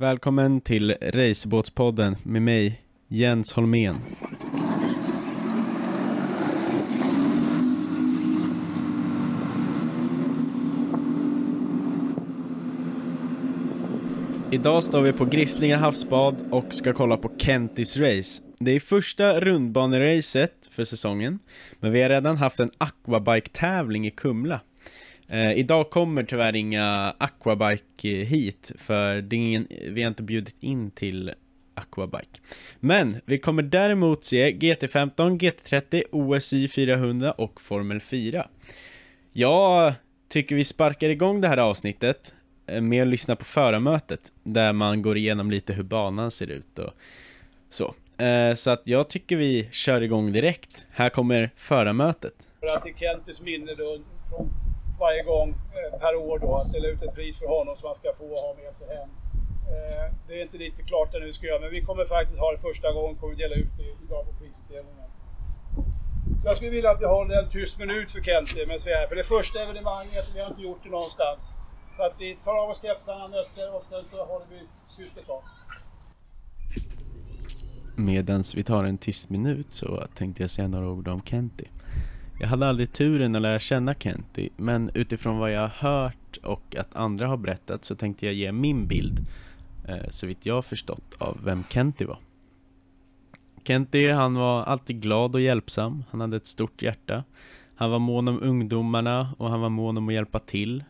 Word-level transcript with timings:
Välkommen 0.00 0.60
till 0.60 0.96
Racebåtspodden 1.00 2.16
med 2.22 2.42
mig, 2.42 2.82
Jens 3.08 3.52
Holmén. 3.52 3.96
Idag 14.50 14.82
står 14.82 15.02
vi 15.02 15.12
på 15.12 15.24
Grisslinga 15.24 15.76
havsbad 15.76 16.36
och 16.50 16.74
ska 16.74 16.92
kolla 16.92 17.16
på 17.16 17.30
Kentis 17.38 17.96
race. 17.96 18.42
Det 18.58 18.70
är 18.70 18.80
första 18.80 19.40
rundbaneracet 19.40 20.68
för 20.70 20.84
säsongen, 20.84 21.38
men 21.80 21.92
vi 21.92 22.02
har 22.02 22.08
redan 22.08 22.36
haft 22.36 22.60
en 22.60 22.70
aquabike-tävling 22.78 24.06
i 24.06 24.10
Kumla. 24.10 24.60
Eh, 25.30 25.52
idag 25.52 25.90
kommer 25.90 26.22
tyvärr 26.22 26.56
inga 26.56 27.14
aquabike 27.18 28.20
eh, 28.20 28.26
hit, 28.26 28.72
för 28.78 29.20
det 29.22 29.36
är 29.36 29.38
ingen, 29.38 29.66
vi 29.88 30.02
har 30.02 30.08
inte 30.08 30.22
bjudit 30.22 30.56
in 30.60 30.90
till 30.90 31.34
aquabike. 31.74 32.40
Men 32.80 33.20
vi 33.24 33.38
kommer 33.38 33.62
däremot 33.62 34.24
se 34.24 34.50
GT15, 34.52 35.38
GT30, 35.38 36.02
OSY 36.12 36.68
400 36.68 37.32
och 37.32 37.60
Formel 37.60 38.00
4. 38.00 38.48
Jag 39.32 39.94
tycker 40.28 40.56
vi 40.56 40.64
sparkar 40.64 41.08
igång 41.08 41.40
det 41.40 41.48
här 41.48 41.58
avsnittet 41.58 42.34
eh, 42.66 42.80
med 42.80 43.02
att 43.02 43.08
lyssna 43.08 43.36
på 43.36 43.44
förarmötet, 43.44 44.32
där 44.42 44.72
man 44.72 45.02
går 45.02 45.16
igenom 45.16 45.50
lite 45.50 45.72
hur 45.72 45.82
banan 45.82 46.30
ser 46.30 46.46
ut 46.46 46.78
och 46.78 46.92
så. 47.70 47.94
Eh, 48.24 48.54
så 48.54 48.70
att 48.70 48.82
jag 48.84 49.08
tycker 49.08 49.36
vi 49.36 49.68
kör 49.72 50.00
igång 50.00 50.32
direkt. 50.32 50.86
Här 50.90 51.08
kommer 51.08 51.50
förarmötet. 51.56 52.48
För 52.60 52.66
att 52.66 52.84
till 52.84 52.94
Kentus 52.94 53.40
minne 53.40 53.74
då, 53.74 53.98
från 54.28 54.50
varje 55.00 55.22
gång 55.22 55.48
eh, 55.76 56.00
per 56.00 56.14
år 56.16 56.38
då, 56.38 56.56
att 56.56 56.72
dela 56.72 56.88
ut 56.88 57.02
ett 57.02 57.14
pris 57.14 57.38
för 57.38 57.46
honom 57.46 57.76
som 57.78 57.86
han 57.90 57.94
ska 57.94 58.12
få 58.22 58.28
ha 58.46 58.54
med 58.62 58.72
sig 58.74 58.86
hem. 58.96 59.10
Eh, 59.74 60.06
det 60.26 60.34
är 60.38 60.42
inte 60.42 60.56
riktigt 60.56 60.86
klart 60.86 61.08
ännu 61.14 61.20
hur 61.20 61.26
vi 61.26 61.32
ska 61.32 61.46
göra, 61.46 61.60
men 61.60 61.70
vi 61.70 61.82
kommer 61.88 62.04
faktiskt 62.04 62.40
ha 62.40 62.52
det 62.52 62.58
första 62.68 62.92
gången, 62.92 63.16
kommer 63.16 63.34
vi 63.34 63.42
dela 63.42 63.54
ut 63.54 63.72
det 63.78 63.88
idag 64.04 64.22
på 64.26 64.32
prisutdelningen. 64.40 65.10
Jag 66.44 66.56
skulle 66.56 66.70
vilja 66.70 66.90
att 66.90 67.00
vi 67.00 67.06
håller 67.06 67.34
en 67.42 67.50
tyst 67.50 67.78
minut 67.78 68.10
för 68.10 68.20
Kenti 68.20 68.66
medan 68.66 68.78
vi 68.84 68.92
är 68.92 68.96
här, 68.96 69.06
för 69.06 69.16
det 69.16 69.24
första 69.24 69.62
evenemanget, 69.62 70.24
vi 70.34 70.40
har 70.40 70.48
inte 70.48 70.62
gjort 70.62 70.80
det 70.82 70.90
någonstans. 70.90 71.54
Så 71.96 72.02
att 72.02 72.14
vi 72.18 72.36
tar 72.44 72.54
av 72.62 72.70
oss 72.70 72.82
kepsarna, 72.82 73.28
mössor 73.28 73.74
och 73.76 73.82
sen 73.82 74.04
så 74.10 74.24
håller 74.24 74.46
vi 74.50 74.60
tyst 74.96 75.18
ett 75.18 75.26
tag. 75.26 75.42
Medan 77.96 78.42
vi 78.54 78.64
tar 78.64 78.84
en 78.84 78.98
tyst 78.98 79.30
minut 79.30 79.74
så 79.74 80.06
tänkte 80.14 80.42
jag 80.42 80.50
säga 80.50 80.68
några 80.68 80.88
ord 80.88 81.08
om 81.08 81.22
Kenti. 81.22 81.68
Jag 82.40 82.48
hade 82.48 82.68
aldrig 82.68 82.92
turen 82.92 83.36
att 83.36 83.42
lära 83.42 83.58
känna 83.58 83.94
Kenty, 83.94 84.48
men 84.56 84.90
utifrån 84.94 85.38
vad 85.38 85.52
jag 85.52 85.60
har 85.60 85.68
hört 85.68 86.36
och 86.42 86.76
att 86.76 86.96
andra 86.96 87.26
har 87.26 87.36
berättat 87.36 87.84
så 87.84 87.94
tänkte 87.94 88.26
jag 88.26 88.34
ge 88.34 88.52
min 88.52 88.86
bild, 88.86 89.26
eh, 89.88 90.10
så 90.10 90.26
vitt 90.26 90.46
jag 90.46 90.54
har 90.54 90.62
förstått, 90.62 91.16
av 91.18 91.38
vem 91.44 91.64
Kenty 91.70 92.04
var. 92.04 92.18
Kenty, 93.64 94.10
han 94.10 94.34
var 94.34 94.62
alltid 94.62 95.02
glad 95.02 95.34
och 95.34 95.40
hjälpsam, 95.40 96.04
han 96.10 96.20
hade 96.20 96.36
ett 96.36 96.46
stort 96.46 96.82
hjärta. 96.82 97.24
Han 97.74 97.90
var 97.90 97.98
mån 97.98 98.28
om 98.28 98.42
ungdomarna 98.42 99.34
och 99.38 99.50
han 99.50 99.60
var 99.60 99.68
mån 99.68 99.98
om 99.98 100.08
att 100.08 100.14
hjälpa 100.14 100.38
till. 100.38 100.84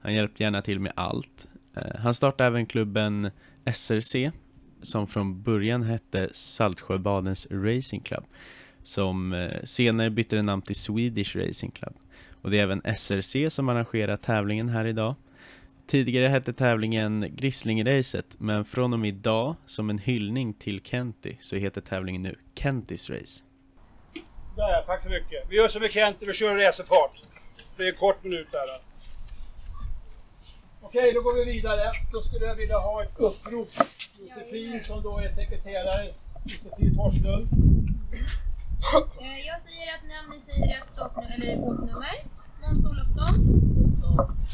Han 0.00 0.14
hjälpte 0.14 0.42
gärna 0.42 0.62
till 0.62 0.80
med 0.80 0.92
allt. 0.96 1.48
Eh, 1.76 1.96
Han 1.98 2.14
startade 2.14 2.46
även 2.46 2.66
klubben 2.66 3.30
SRC, 3.64 4.30
som 4.82 5.06
från 5.06 5.42
början 5.42 5.82
hette 5.82 6.28
Saltsjöbadens 6.32 7.46
Racing 7.50 8.04
Club 8.04 8.24
som 8.88 9.32
eh, 9.32 9.62
senare 9.64 10.10
bytte 10.10 10.42
namn 10.42 10.62
till 10.62 10.76
Swedish 10.76 11.36
Racing 11.36 11.70
Club. 11.74 11.94
Och 12.42 12.50
det 12.50 12.58
är 12.58 12.62
även 12.62 12.82
SRC 12.96 13.50
som 13.50 13.68
arrangerar 13.68 14.16
tävlingen 14.16 14.68
här 14.68 14.84
idag. 14.84 15.14
Tidigare 15.86 16.28
hette 16.28 16.52
tävlingen 16.52 17.36
Grisslingracet, 17.36 18.26
men 18.38 18.64
från 18.64 18.92
och 18.92 18.98
med 18.98 19.08
idag, 19.08 19.56
som 19.66 19.90
en 19.90 19.98
hyllning 19.98 20.54
till 20.54 20.80
Kenty, 20.84 21.36
så 21.40 21.56
heter 21.56 21.80
tävlingen 21.80 22.22
nu 22.22 22.38
Kentys 22.54 23.10
Race. 23.10 23.44
Där, 24.56 24.68
ja, 24.68 24.84
tack 24.86 25.02
så 25.02 25.08
mycket. 25.08 25.44
Vi 25.50 25.56
gör 25.56 25.68
som 25.68 25.82
med 25.82 25.90
Kenty, 25.90 26.26
vi 26.26 26.32
kör 26.32 26.66
racerfart. 26.66 27.22
Det 27.76 27.82
är 27.82 27.88
en 27.88 27.94
kort 27.94 28.24
minut 28.24 28.48
där. 28.52 28.60
Okej, 30.80 31.12
då 31.12 31.22
går 31.22 31.34
vi 31.34 31.52
vidare. 31.52 31.92
Då 32.12 32.20
skulle 32.20 32.46
jag 32.46 32.54
vilja 32.54 32.78
ha 32.78 33.02
ett 33.02 33.18
upprop. 33.18 33.68
Josefin 34.20 34.84
som 34.84 35.02
då 35.02 35.18
är 35.18 35.28
sekreterare. 35.28 36.08
Josefin 36.44 36.94
Torslund. 36.96 37.48
Eh, 39.22 39.46
Jag 39.46 39.60
säger 39.62 39.94
att 39.94 40.02
namn, 40.08 40.30
ni 40.30 40.40
säger 40.40 40.66
rätt 40.74 40.92
startnummer, 40.92 41.34
eller 41.34 41.56
båtnummer. 41.56 42.16
Måns 42.60 42.86
Olofsson. 42.86 43.34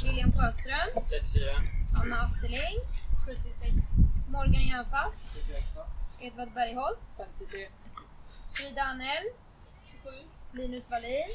William 0.05 0.33
Sjöström. 0.33 0.89
34, 1.09 1.63
Anna 1.95 2.17
Afterling. 2.17 2.79
76, 3.27 3.75
Morgan 4.29 4.63
Jernfast. 4.71 5.17
78, 5.35 5.87
Edvard 6.21 6.53
Bergholt. 6.55 6.99
53, 7.17 7.69
Frida 8.55 8.83
Anell. 8.83 9.25
27, 10.03 10.17
Linus 10.53 10.85
Wallin. 10.91 11.29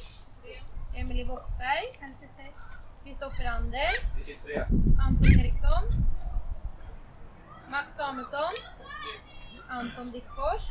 Emily 0.95 1.25
Boxberg. 1.25 1.85
56. 1.99 2.59
Kristoffer 3.03 3.45
Ander. 3.45 3.91
93, 4.17 4.65
Anton 4.99 5.39
Eriksson. 5.39 5.83
Max 7.69 7.95
Samuelsson. 7.95 8.53
Anton 9.69 10.11
Dickfors. 10.11 10.63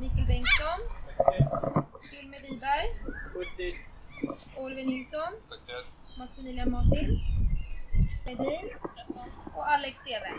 Mikael 0.00 0.26
Bengtsson. 0.26 0.80
61, 1.16 2.12
Hilmer 2.12 2.38
Wiberg. 2.38 2.88
70, 3.32 3.76
Oliver 4.56 4.84
Nilsson. 4.84 5.32
61, 5.48 5.84
Maximilian 6.18 6.70
Martin. 6.70 7.20
Edin. 8.26 8.70
Och 9.56 9.70
Alex 9.70 9.96
Steve. 9.96 10.32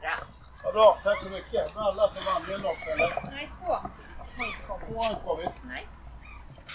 Bra. 0.00 0.16
Ja, 0.64 0.72
bra, 0.72 0.98
tack 1.04 1.22
så 1.22 1.28
mycket. 1.28 1.76
Alla 1.76 2.08
som 2.08 2.24
vann 2.24 2.58
in 2.58 2.66
också 2.66 2.90
eller? 2.90 3.30
Nej, 3.30 3.50
två. 3.58 3.76
Två 4.88 4.98
har 5.00 5.10
inte 5.10 5.22
kommit. 5.24 5.48
Nej. 5.64 5.86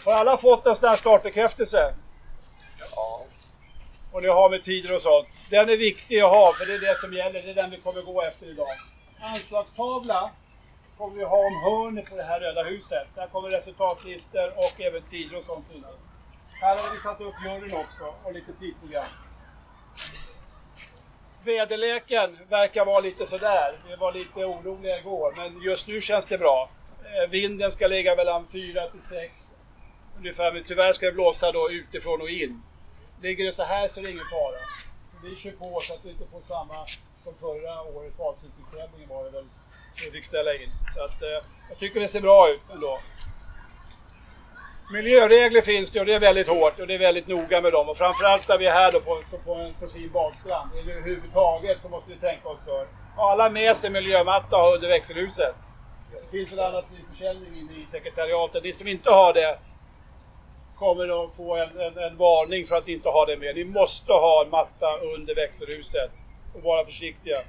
Har 0.06 0.14
alla 0.14 0.38
fått 0.38 0.66
en 0.66 0.76
sån 0.76 0.90
här 0.90 0.96
startbekräftelse? 0.96 1.96
Ja. 2.80 3.26
Och 4.12 4.22
ni 4.22 4.28
har 4.28 4.50
med 4.50 4.64
tider 4.64 4.96
och 4.96 5.02
sånt. 5.02 5.28
Den 5.50 5.70
är 5.70 5.78
viktig 5.78 6.22
att 6.22 6.30
ha, 6.30 6.54
för 6.54 6.66
det 6.66 6.74
är 6.74 6.94
det 6.94 7.00
som 7.00 7.14
gäller. 7.14 7.42
Det 7.42 7.50
är 7.50 7.56
den 7.56 7.72
vi 7.72 7.78
kommer 7.78 8.02
gå 8.02 8.22
efter 8.22 8.50
idag. 8.50 8.68
Anslagstavla 9.20 10.32
kommer 10.98 11.16
vi 11.16 11.24
ha 11.24 11.38
om 11.38 11.56
hörnet 11.64 12.10
på 12.10 12.16
det 12.16 12.24
här 12.24 12.40
röda 12.40 12.64
huset. 12.64 13.08
Där 13.16 13.28
kommer 13.28 13.50
resultatlistor 13.50 14.48
och 14.58 14.82
även 14.82 15.02
tider 15.02 15.38
och 15.38 15.44
sånt 15.44 15.66
finnas. 15.72 15.96
Här 16.62 16.78
har 16.78 16.94
vi 16.94 17.00
satt 17.00 17.22
upp 17.22 17.36
juryn 17.46 17.76
också 17.76 18.14
och 18.24 18.34
lite 18.34 18.54
tidprogram. 18.54 19.06
Väderleken 21.44 22.38
verkar 22.50 22.86
vara 22.86 23.00
lite 23.00 23.26
sådär. 23.26 23.76
Vi 23.88 23.96
var 23.96 24.12
lite 24.12 24.46
oroliga 24.46 25.00
igår, 25.00 25.34
men 25.38 25.62
just 25.62 25.88
nu 25.88 26.02
känns 26.02 26.26
det 26.26 26.38
bra. 26.38 26.70
Eh, 27.04 27.30
vinden 27.30 27.72
ska 27.72 27.88
ligga 27.88 28.16
mellan 28.16 28.48
4 28.48 28.90
till 28.90 29.02
6 29.10 29.34
ungefär, 30.18 30.54
men 30.54 30.64
tyvärr 30.64 30.94
ska 30.94 31.06
det 31.06 31.12
blåsa 31.12 31.52
då 31.52 31.72
utifrån 31.72 32.22
och 32.22 32.30
in. 32.30 32.62
Ligger 33.22 33.46
det 33.46 33.52
så 33.54 33.64
här 33.64 33.88
så 33.88 34.00
är 34.00 34.04
det 34.04 34.12
ingen 34.12 34.26
fara. 34.32 34.60
Vi 35.24 35.36
kör 35.36 35.52
på 35.52 35.82
så 35.82 35.94
att 35.94 36.06
vi 36.06 36.10
inte 36.10 36.26
får 36.32 36.42
samma 36.42 36.86
som 37.24 37.34
förra 37.34 37.82
året 37.82 38.18
på 38.18 38.24
avslutningstävlingen 38.24 39.10
var 39.10 39.24
det 39.24 39.30
väl, 39.30 39.46
vi 40.06 40.12
fick 40.12 40.26
ställa 40.26 40.54
in. 40.54 40.70
Så 40.96 41.04
att 41.04 41.22
eh, 41.22 41.30
jag 41.70 41.80
tycker 41.80 42.00
det 42.00 42.08
ser 42.08 42.22
bra 42.22 42.50
ut 42.50 42.62
ändå. 42.74 43.00
Miljöregler 44.94 45.62
finns 45.62 45.92
det 45.92 46.00
och 46.00 46.06
det 46.06 46.14
är 46.14 46.20
väldigt 46.20 46.48
hårt 46.48 46.80
och 46.80 46.88
det 46.88 46.94
är 46.96 47.00
väldigt 47.00 47.28
noga 47.28 47.62
med 47.62 47.72
dem. 47.74 47.90
Och 47.90 47.98
framförallt 47.98 48.48
när 48.48 48.58
vi 48.58 48.66
är 48.66 48.74
här 48.74 48.92
då 48.92 49.00
på, 49.00 49.22
så 49.24 49.38
på 49.38 49.54
en 49.54 49.74
så 49.80 49.88
fin 49.88 50.12
badstrand. 50.12 50.72
Överhuvudtaget 50.80 51.82
så 51.82 51.90
måste 51.90 52.12
vi 52.12 52.18
tänka 52.18 52.50
oss 52.50 52.60
för. 52.66 52.88
Har 53.16 53.32
alla 53.32 53.50
med 53.50 53.78
sig 53.78 53.90
miljömatta 53.90 54.74
under 54.74 54.88
växelhuset? 54.88 55.56
Det 56.12 56.38
finns 56.38 56.54
en 56.54 56.60
annan 56.60 56.84
försäljning 57.12 57.60
inne 57.60 57.84
i 57.84 57.86
sekretariatet. 57.92 58.64
Ni 58.64 58.74
som 58.74 58.88
inte 58.88 59.12
har 59.12 59.34
det 59.34 59.58
kommer 60.76 61.24
att 61.24 61.36
få 61.36 61.56
en, 61.56 61.80
en, 61.80 61.98
en 61.98 62.18
varning 62.18 62.68
för 62.68 62.76
att 62.76 62.88
inte 62.88 63.10
ha 63.10 63.26
det 63.26 63.38
med. 63.38 63.56
Ni 63.56 63.64
måste 63.64 64.14
ha 64.14 64.44
en 64.46 64.50
matta 64.50 64.98
under 65.16 65.36
växelhuset 65.36 66.12
och 66.54 66.62
vara 66.62 66.86
försiktiga. 66.86 67.44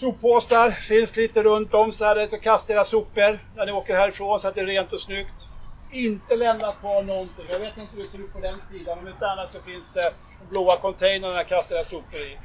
Soppåsar 0.00 0.70
finns 0.70 1.16
lite 1.16 1.42
runt 1.42 1.74
om 1.74 1.92
så 1.92 2.04
här, 2.04 2.26
så 2.26 2.38
kasta 2.38 2.72
era 2.72 2.84
sopor 2.84 3.38
när 3.56 3.66
ni 3.66 3.72
åker 3.72 3.96
härifrån 3.96 4.40
så 4.40 4.48
att 4.48 4.54
det 4.54 4.60
är 4.60 4.66
rent 4.66 4.92
och 4.92 5.00
snyggt. 5.00 5.48
Inte 5.92 6.36
lämna 6.36 6.72
kvar 6.72 7.02
någonting. 7.02 7.44
Jag 7.50 7.58
vet 7.58 7.76
inte 7.76 7.96
hur 7.96 8.04
det 8.04 8.10
ser 8.10 8.18
ut 8.18 8.32
på 8.32 8.40
den 8.40 8.58
sidan, 8.70 8.98
men 9.02 9.12
inte 9.12 9.26
annars 9.26 9.48
så 9.48 9.60
finns 9.60 9.84
det 9.94 10.12
blåa 10.50 10.76
containrarna 10.76 11.40
att 11.40 11.48
kasta 11.48 11.74
era 11.74 11.84
sopor 11.84 12.20
i. 12.20 12.38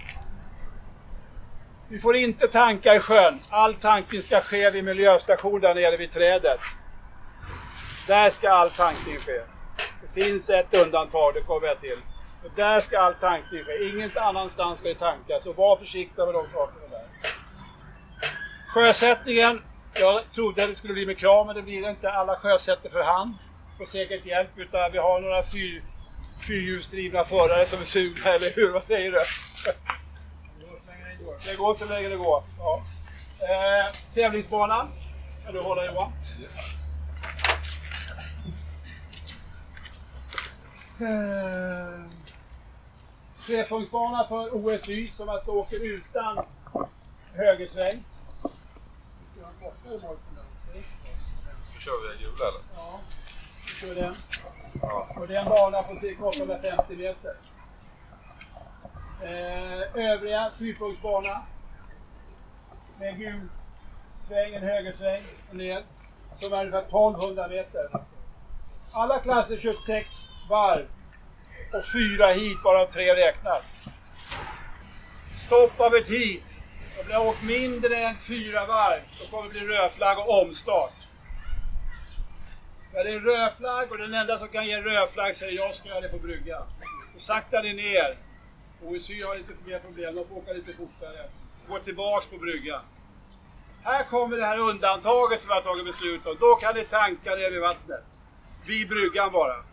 Vi 1.90 2.00
får 2.00 2.16
inte 2.16 2.48
tanka 2.48 2.96
i 2.96 3.00
sjön. 3.00 3.40
All 3.50 3.74
tankning 3.74 4.22
ska 4.22 4.40
ske 4.40 4.70
vid 4.70 4.84
miljöstationen 4.84 5.62
där 5.62 5.76
nere 5.76 5.98
vid 5.98 6.12
trädet. 6.12 6.60
Där 8.08 8.30
ska 8.30 8.50
all 8.50 8.70
tankning 8.70 9.18
ske. 9.20 9.42
Det 10.02 10.22
finns 10.22 10.50
ett 10.50 10.86
undantag, 10.86 11.34
det 11.34 11.42
kommer 11.42 11.68
jag 11.68 11.82
till. 11.82 12.00
Och 12.46 12.52
där 12.56 12.80
ska 12.80 13.00
all 13.00 13.14
tankning 13.14 13.64
ske. 13.64 13.90
Inget 13.90 14.18
annanstans 14.18 14.80
ska 14.80 14.88
det 14.88 14.96
tankas. 14.96 15.46
Och 15.46 15.56
var 15.56 15.78
försiktiga 15.78 16.26
med 16.26 16.34
de 16.34 16.48
sakerna 16.54 16.88
där. 16.92 17.35
Sjösättningen. 18.76 19.62
Jag 19.94 20.32
trodde 20.32 20.64
att 20.64 20.70
det 20.70 20.76
skulle 20.76 20.94
bli 20.94 21.06
med 21.06 21.18
kran, 21.18 21.48
men 21.48 21.56
det 21.56 21.62
blir 21.62 21.82
det 21.82 21.90
inte. 21.90 22.12
Alla 22.12 22.36
sjösätter 22.36 22.90
för 22.90 23.04
hand. 23.04 23.34
Får 23.78 23.86
säkert 23.86 24.26
hjälp 24.26 24.50
utan 24.56 24.92
vi 24.92 24.98
har 24.98 25.22
några 25.22 25.44
fyr, 25.44 25.84
fyrhjulsdrivna 26.48 27.26
förare 27.26 27.66
som 27.66 27.80
är 27.80 27.84
sugna, 27.84 28.30
eller 28.30 28.56
hur? 28.56 28.72
Vad 28.72 28.84
säger 28.84 29.12
du? 29.12 29.20
Det 31.46 31.56
går 31.56 31.74
så 31.74 31.86
länge 31.86 32.10
det 32.10 32.16
går. 32.16 32.44
Ja. 32.60 32.84
Eh, 33.40 33.92
tävlingsbanan. 34.14 34.88
Kan 35.46 35.54
du 35.54 35.62
hålla 35.62 35.86
Johan? 35.86 36.12
Eh, 41.00 42.12
Trepunktsbana 43.46 44.28
för 44.28 44.56
OSY 44.56 45.12
som 45.18 45.30
alltså 45.30 45.52
åker 45.52 45.86
utan 45.86 46.46
högersväng. 47.34 48.04
Vi 49.24 49.32
ska 49.32 49.42
ha 49.42 49.50
en 49.50 49.56
kortare 49.60 49.62
boll 49.62 49.62
på 49.62 49.64
den. 49.64 49.72
Okej. 49.72 49.75
Nu 49.90 50.00
kör 51.80 52.02
vi 52.02 52.08
den 52.08 52.18
gula 52.20 52.48
eller? 52.48 52.62
Ja, 52.76 53.00
vi 53.66 53.72
kör 53.72 53.96
den. 53.96 54.16
Och 55.22 55.28
det 55.28 55.36
är 55.36 55.40
en 55.42 55.50
bana 55.50 55.84
på 55.84 56.00
cirka 56.00 56.26
850 56.26 56.96
meter. 56.96 57.36
Eh, 59.22 60.12
övriga 60.12 60.52
fyrpunktsbana. 60.60 61.42
Med 63.00 63.10
en 63.10 63.20
gul 63.20 63.50
sväng, 64.28 64.54
en 64.54 64.64
högersväng 64.64 65.24
och 65.50 65.56
ner. 65.56 65.86
Som 66.40 66.54
är 66.54 66.60
ungefär 66.60 66.82
1200 66.82 67.48
meter. 67.48 67.90
Alla 68.92 69.20
klasser 69.20 69.58
kör 69.58 69.74
sex 69.74 70.08
varv. 70.50 70.88
Och 71.74 71.86
fyra 71.94 72.28
hit 72.28 72.58
varav 72.64 72.86
tre 72.86 73.16
räknas. 73.16 73.80
Stopp 75.38 75.80
av 75.82 75.96
ett 75.96 76.10
hit. 76.10 76.60
Om 77.00 77.06
blir 77.06 77.16
har 77.16 77.26
åkt 77.26 77.44
mindre 77.44 77.96
än 77.96 78.18
fyra 78.20 78.66
varv, 78.66 79.02
då 79.20 79.26
kommer 79.26 79.44
det 79.44 79.50
bli 79.50 79.68
rödflagg 79.68 80.20
och 80.20 80.42
omstart. 80.42 80.94
När 82.94 83.04
det 83.04 83.12
är 83.12 83.20
rödflagg 83.20 83.92
och 83.92 83.98
den 83.98 84.14
enda 84.14 84.38
som 84.38 84.48
kan 84.48 84.68
ge 84.68 84.82
rödflagg 84.82 85.36
säger 85.36 85.52
jag 85.52 85.76
ska 85.76 85.90
göra 85.90 86.02
det 86.02 86.10
på 86.10 86.18
brygga. 86.18 86.64
Då 87.14 87.20
saktar 87.20 87.64
ni 87.64 87.74
ner. 87.74 88.18
OSY 88.84 89.24
har 89.24 89.36
lite 89.38 89.54
mer 89.66 89.80
problem, 89.80 90.16
de 90.16 90.28
får 90.28 90.38
åka 90.38 90.54
lite 90.54 90.74
fortare. 90.74 91.30
Gå 91.68 91.80
tillbaks 91.80 92.28
på 92.28 92.38
brygga. 92.38 92.82
Här 93.84 94.04
kommer 94.04 94.38
det 94.38 94.46
här 94.46 94.58
undantaget 94.58 95.40
som 95.40 95.48
vi 95.48 95.54
har 95.54 95.62
tagit 95.62 95.86
beslut 95.86 96.26
om. 96.26 96.36
Då 96.40 96.56
kan 96.56 96.76
ni 96.76 96.86
tanka 96.86 97.36
ner 97.36 97.52
vid 97.52 97.62
vattnet. 97.62 98.04
Vid 98.68 98.90
bryggan 98.90 99.32
bara. 99.32 99.64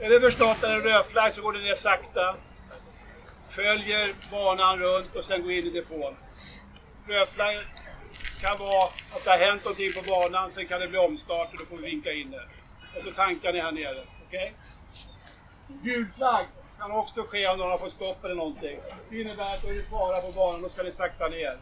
Är 0.00 0.10
det 0.10 0.20
förstått 0.20 0.56
när 0.62 0.68
det 0.68 0.74
är 0.74 0.80
rödflagg 0.80 1.32
så 1.32 1.42
går 1.42 1.52
ni 1.52 1.60
ner 1.60 1.74
sakta. 1.74 2.36
Följer 3.48 4.14
banan 4.30 4.78
runt 4.78 5.14
och 5.14 5.24
sen 5.24 5.42
går 5.42 5.52
in 5.52 5.66
i 5.66 5.70
depån. 5.70 6.16
Rödflagg 7.08 7.56
kan 8.40 8.58
vara 8.58 8.84
att 8.84 9.24
det 9.24 9.30
har 9.30 9.38
hänt 9.38 9.64
någonting 9.64 9.88
på 9.96 10.02
banan, 10.02 10.50
sen 10.50 10.66
kan 10.66 10.80
det 10.80 10.88
bli 10.88 10.98
omstart 10.98 11.52
och 11.52 11.58
då 11.58 11.64
får 11.64 11.76
vi 11.76 11.90
vinka 11.90 12.12
in 12.12 12.30
det. 12.30 12.44
Och 12.96 13.04
så 13.04 13.10
tankar 13.10 13.52
ni 13.52 13.60
här 13.60 13.72
nere. 13.72 14.04
Okej? 14.26 14.54
Gul 15.68 16.06
flagg 16.16 16.46
kan 16.78 16.92
också 16.92 17.22
ske 17.22 17.48
om 17.48 17.58
någon 17.58 17.70
har 17.70 17.78
fått 17.78 17.92
stopp 17.92 18.24
eller 18.24 18.34
någonting. 18.34 18.78
Det 19.10 19.20
innebär 19.20 19.44
att 19.44 19.62
då 19.62 19.68
är 19.68 19.74
det 19.74 19.82
fara 19.82 20.20
på 20.20 20.32
banan, 20.32 20.62
då 20.62 20.68
ska 20.68 20.82
ni 20.82 20.92
sakta 20.92 21.28
ner. 21.28 21.56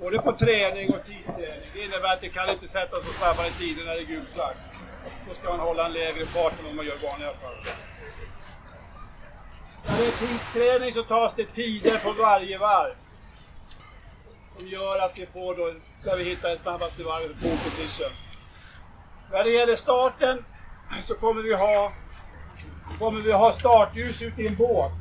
Både 0.00 0.18
på 0.18 0.32
träning 0.32 0.94
och 0.94 1.06
tidsträning. 1.06 1.68
Det 1.72 1.84
innebär 1.84 2.12
att 2.12 2.20
det 2.20 2.28
kan 2.28 2.50
inte 2.50 2.68
sättas 2.68 3.04
så 3.06 3.12
snabbare 3.12 3.50
tider 3.50 3.84
när 3.84 3.94
det 3.94 4.00
är 4.00 4.04
gul 4.04 4.26
flagg. 4.34 4.56
Då 5.28 5.34
ska 5.34 5.48
man 5.48 5.60
hålla 5.60 5.86
en 5.86 5.92
lägre 5.92 6.26
fart 6.26 6.52
än 6.60 6.66
om 6.66 6.76
man 6.76 6.86
gör 6.86 6.96
vanliga 6.96 7.32
fall. 7.34 7.56
När 9.86 9.98
det 9.98 10.06
är 10.06 10.12
tidsträning 10.12 10.92
så 10.92 11.02
tas 11.02 11.34
det 11.34 11.44
tider 11.44 11.98
på 11.98 12.12
varje 12.12 12.58
varv. 12.58 12.94
Som 14.58 14.66
gör 14.66 14.98
att 15.04 15.18
vi 15.18 15.26
får 15.26 15.54
då, 15.54 15.72
där 16.04 16.16
vi 16.16 16.24
hittar 16.24 16.48
det 16.48 16.58
snabbaste 16.58 17.02
varvet 17.04 17.40
pole 17.40 17.58
position. 17.64 18.12
När 19.32 19.44
det 19.44 19.50
gäller 19.50 19.76
starten 19.76 20.44
så 21.02 21.14
kommer 21.14 21.42
vi 21.42 21.54
ha, 21.54 21.92
kommer 22.98 23.20
vi 23.20 23.32
ha 23.32 23.52
startljus 23.52 24.22
ute 24.22 24.42
i 24.42 24.46
en 24.46 24.56
båt. 24.56 24.92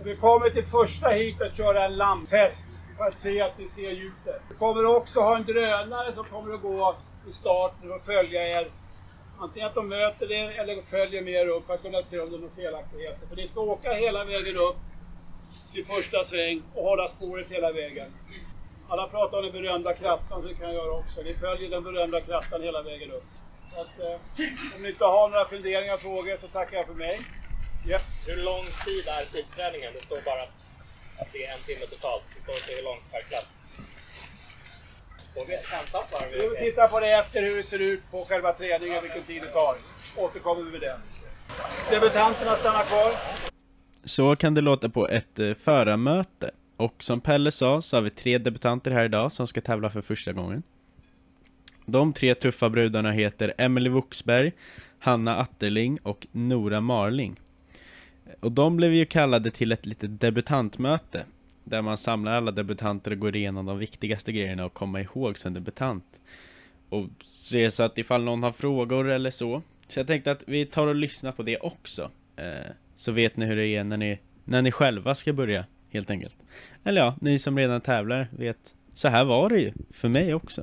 Och 0.00 0.06
vi 0.06 0.16
kommer 0.16 0.50
till 0.50 0.64
första 0.64 1.08
hit 1.08 1.42
att 1.42 1.56
köra 1.56 1.84
en 1.84 1.96
lamptest 1.96 2.68
för 2.96 3.04
att 3.04 3.20
se 3.20 3.40
att 3.40 3.52
vi 3.56 3.68
ser 3.68 3.90
ljuset. 3.90 4.42
Vi 4.48 4.54
kommer 4.54 4.96
också 4.96 5.20
ha 5.20 5.36
en 5.36 5.44
drönare 5.44 6.12
som 6.14 6.24
kommer 6.24 6.54
att 6.54 6.62
gå 6.62 6.96
i 7.28 7.32
starten 7.32 7.92
och 7.92 8.02
följa 8.02 8.60
er. 8.60 8.66
Antingen 9.38 9.68
att 9.68 9.74
de 9.74 9.88
möter 9.88 10.32
er 10.32 10.60
eller 10.60 10.82
följer 10.82 11.22
med 11.22 11.32
er 11.32 11.48
upp 11.48 11.66
för 11.66 11.74
att 11.74 11.82
kunna 11.82 12.02
se 12.02 12.20
om 12.20 12.30
det 12.30 12.36
är 12.36 12.40
några 12.40 12.54
felaktigheter. 12.54 13.26
För 13.28 13.36
ni 13.36 13.46
ska 13.46 13.60
åka 13.60 13.92
hela 13.92 14.24
vägen 14.24 14.56
upp 14.56 14.76
till 15.72 15.84
första 15.84 16.24
sväng 16.24 16.62
och 16.74 16.84
hålla 16.84 17.08
spåret 17.08 17.50
hela 17.50 17.72
vägen. 17.72 18.06
Alla 18.88 19.08
pratar 19.08 19.38
om 19.38 19.44
den 19.44 19.52
berömda 19.52 19.94
krattan 19.94 20.42
så 20.42 20.48
det 20.48 20.54
kan 20.54 20.66
jag 20.66 20.74
göra 20.74 20.90
också. 20.92 21.22
Vi 21.22 21.34
följer 21.34 21.70
den 21.70 21.84
berömda 21.84 22.20
krattan 22.20 22.62
hela 22.62 22.82
vägen 22.82 23.10
upp. 23.12 23.24
Så 23.74 23.80
att, 23.80 24.00
eh, 24.00 24.20
om 24.76 24.82
ni 24.82 24.88
inte 24.88 25.04
har 25.04 25.28
några 25.28 25.44
funderingar 25.44 25.94
och 25.94 26.00
frågor 26.00 26.36
så 26.36 26.46
tackar 26.46 26.76
jag 26.76 26.86
för 26.86 26.94
mig. 26.94 27.20
Japp. 27.86 28.02
Hur 28.26 28.36
lång 28.36 28.64
tid 28.84 29.08
är 29.08 29.24
tidsträningen? 29.32 29.92
Det 29.92 30.04
står 30.06 30.20
bara 30.20 30.42
att, 30.42 30.58
att 31.20 31.32
det 31.32 31.46
är 31.46 31.52
en 31.52 31.62
timme 31.66 31.86
totalt. 31.86 32.22
Det 32.28 32.42
står 32.42 32.54
inte 32.54 32.72
hur 32.76 32.82
långt 32.82 33.12
per 33.12 33.20
klass. 33.20 33.58
Vi 36.32 36.48
får 36.48 36.56
titta 36.56 36.88
på 36.88 37.00
det 37.00 37.12
efter 37.12 37.42
hur 37.42 37.56
det 37.56 37.62
ser 37.62 37.78
ut 37.80 38.00
på 38.10 38.24
själva 38.24 38.52
träningen, 38.52 39.02
vilken 39.02 39.22
tid 39.22 39.42
det 39.42 39.48
tar. 39.48 39.76
Återkommer 40.16 40.62
vi 40.62 40.70
med 40.70 40.80
det. 40.80 41.00
Debutanterna 41.90 42.50
stannar 42.50 42.84
kvar. 42.84 43.12
Så 44.06 44.36
kan 44.36 44.54
det 44.54 44.60
låta 44.60 44.88
på 44.88 45.08
ett 45.08 45.38
eh, 45.38 45.54
förarmöte. 45.54 46.50
Och 46.76 47.02
som 47.02 47.20
Pelle 47.20 47.50
sa 47.50 47.82
så 47.82 47.96
har 47.96 48.02
vi 48.02 48.10
tre 48.10 48.38
debutanter 48.38 48.90
här 48.90 49.04
idag 49.04 49.32
som 49.32 49.46
ska 49.46 49.60
tävla 49.60 49.90
för 49.90 50.00
första 50.00 50.32
gången. 50.32 50.62
De 51.86 52.12
tre 52.12 52.34
tuffa 52.34 52.68
brudarna 52.68 53.12
heter 53.12 53.54
Emelie 53.58 53.90
Wuxberg, 53.90 54.52
Hanna 54.98 55.36
Atterling 55.36 55.98
och 56.02 56.26
Nora 56.32 56.80
Marling. 56.80 57.40
Och 58.40 58.52
de 58.52 58.76
blev 58.76 58.94
ju 58.94 59.06
kallade 59.06 59.50
till 59.50 59.72
ett 59.72 59.86
litet 59.86 60.20
debutantmöte 60.20 61.24
där 61.64 61.82
man 61.82 61.96
samlar 61.96 62.32
alla 62.32 62.50
debutanter 62.50 63.10
och 63.10 63.18
går 63.18 63.36
igenom 63.36 63.66
de 63.66 63.78
viktigaste 63.78 64.32
grejerna 64.32 64.64
och 64.64 64.74
komma 64.74 65.00
ihåg 65.00 65.38
som 65.38 65.54
debutant. 65.54 66.20
Och 66.88 67.06
se 67.24 67.70
så 67.70 67.82
att 67.82 67.98
ifall 67.98 68.24
någon 68.24 68.42
har 68.42 68.52
frågor 68.52 69.08
eller 69.08 69.30
så. 69.30 69.62
Så 69.88 70.00
jag 70.00 70.06
tänkte 70.06 70.32
att 70.32 70.44
vi 70.46 70.66
tar 70.66 70.86
och 70.86 70.94
lyssnar 70.94 71.32
på 71.32 71.42
det 71.42 71.58
också. 71.58 72.10
Eh, 72.36 72.70
så 72.96 73.12
vet 73.12 73.36
ni 73.36 73.46
hur 73.46 73.56
det 73.56 73.66
är 73.66 73.84
när 73.84 73.96
ni, 73.96 74.18
när 74.44 74.62
ni 74.62 74.72
själva 74.72 75.14
ska 75.14 75.32
börja, 75.32 75.64
helt 75.90 76.10
enkelt. 76.10 76.36
Eller 76.84 77.00
ja, 77.00 77.16
ni 77.20 77.38
som 77.38 77.58
redan 77.58 77.80
tävlar 77.80 78.28
vet. 78.30 78.74
Så 78.94 79.08
här 79.08 79.24
var 79.24 79.48
det 79.48 79.58
ju, 79.58 79.72
för 79.90 80.08
mig 80.08 80.34
också. 80.34 80.62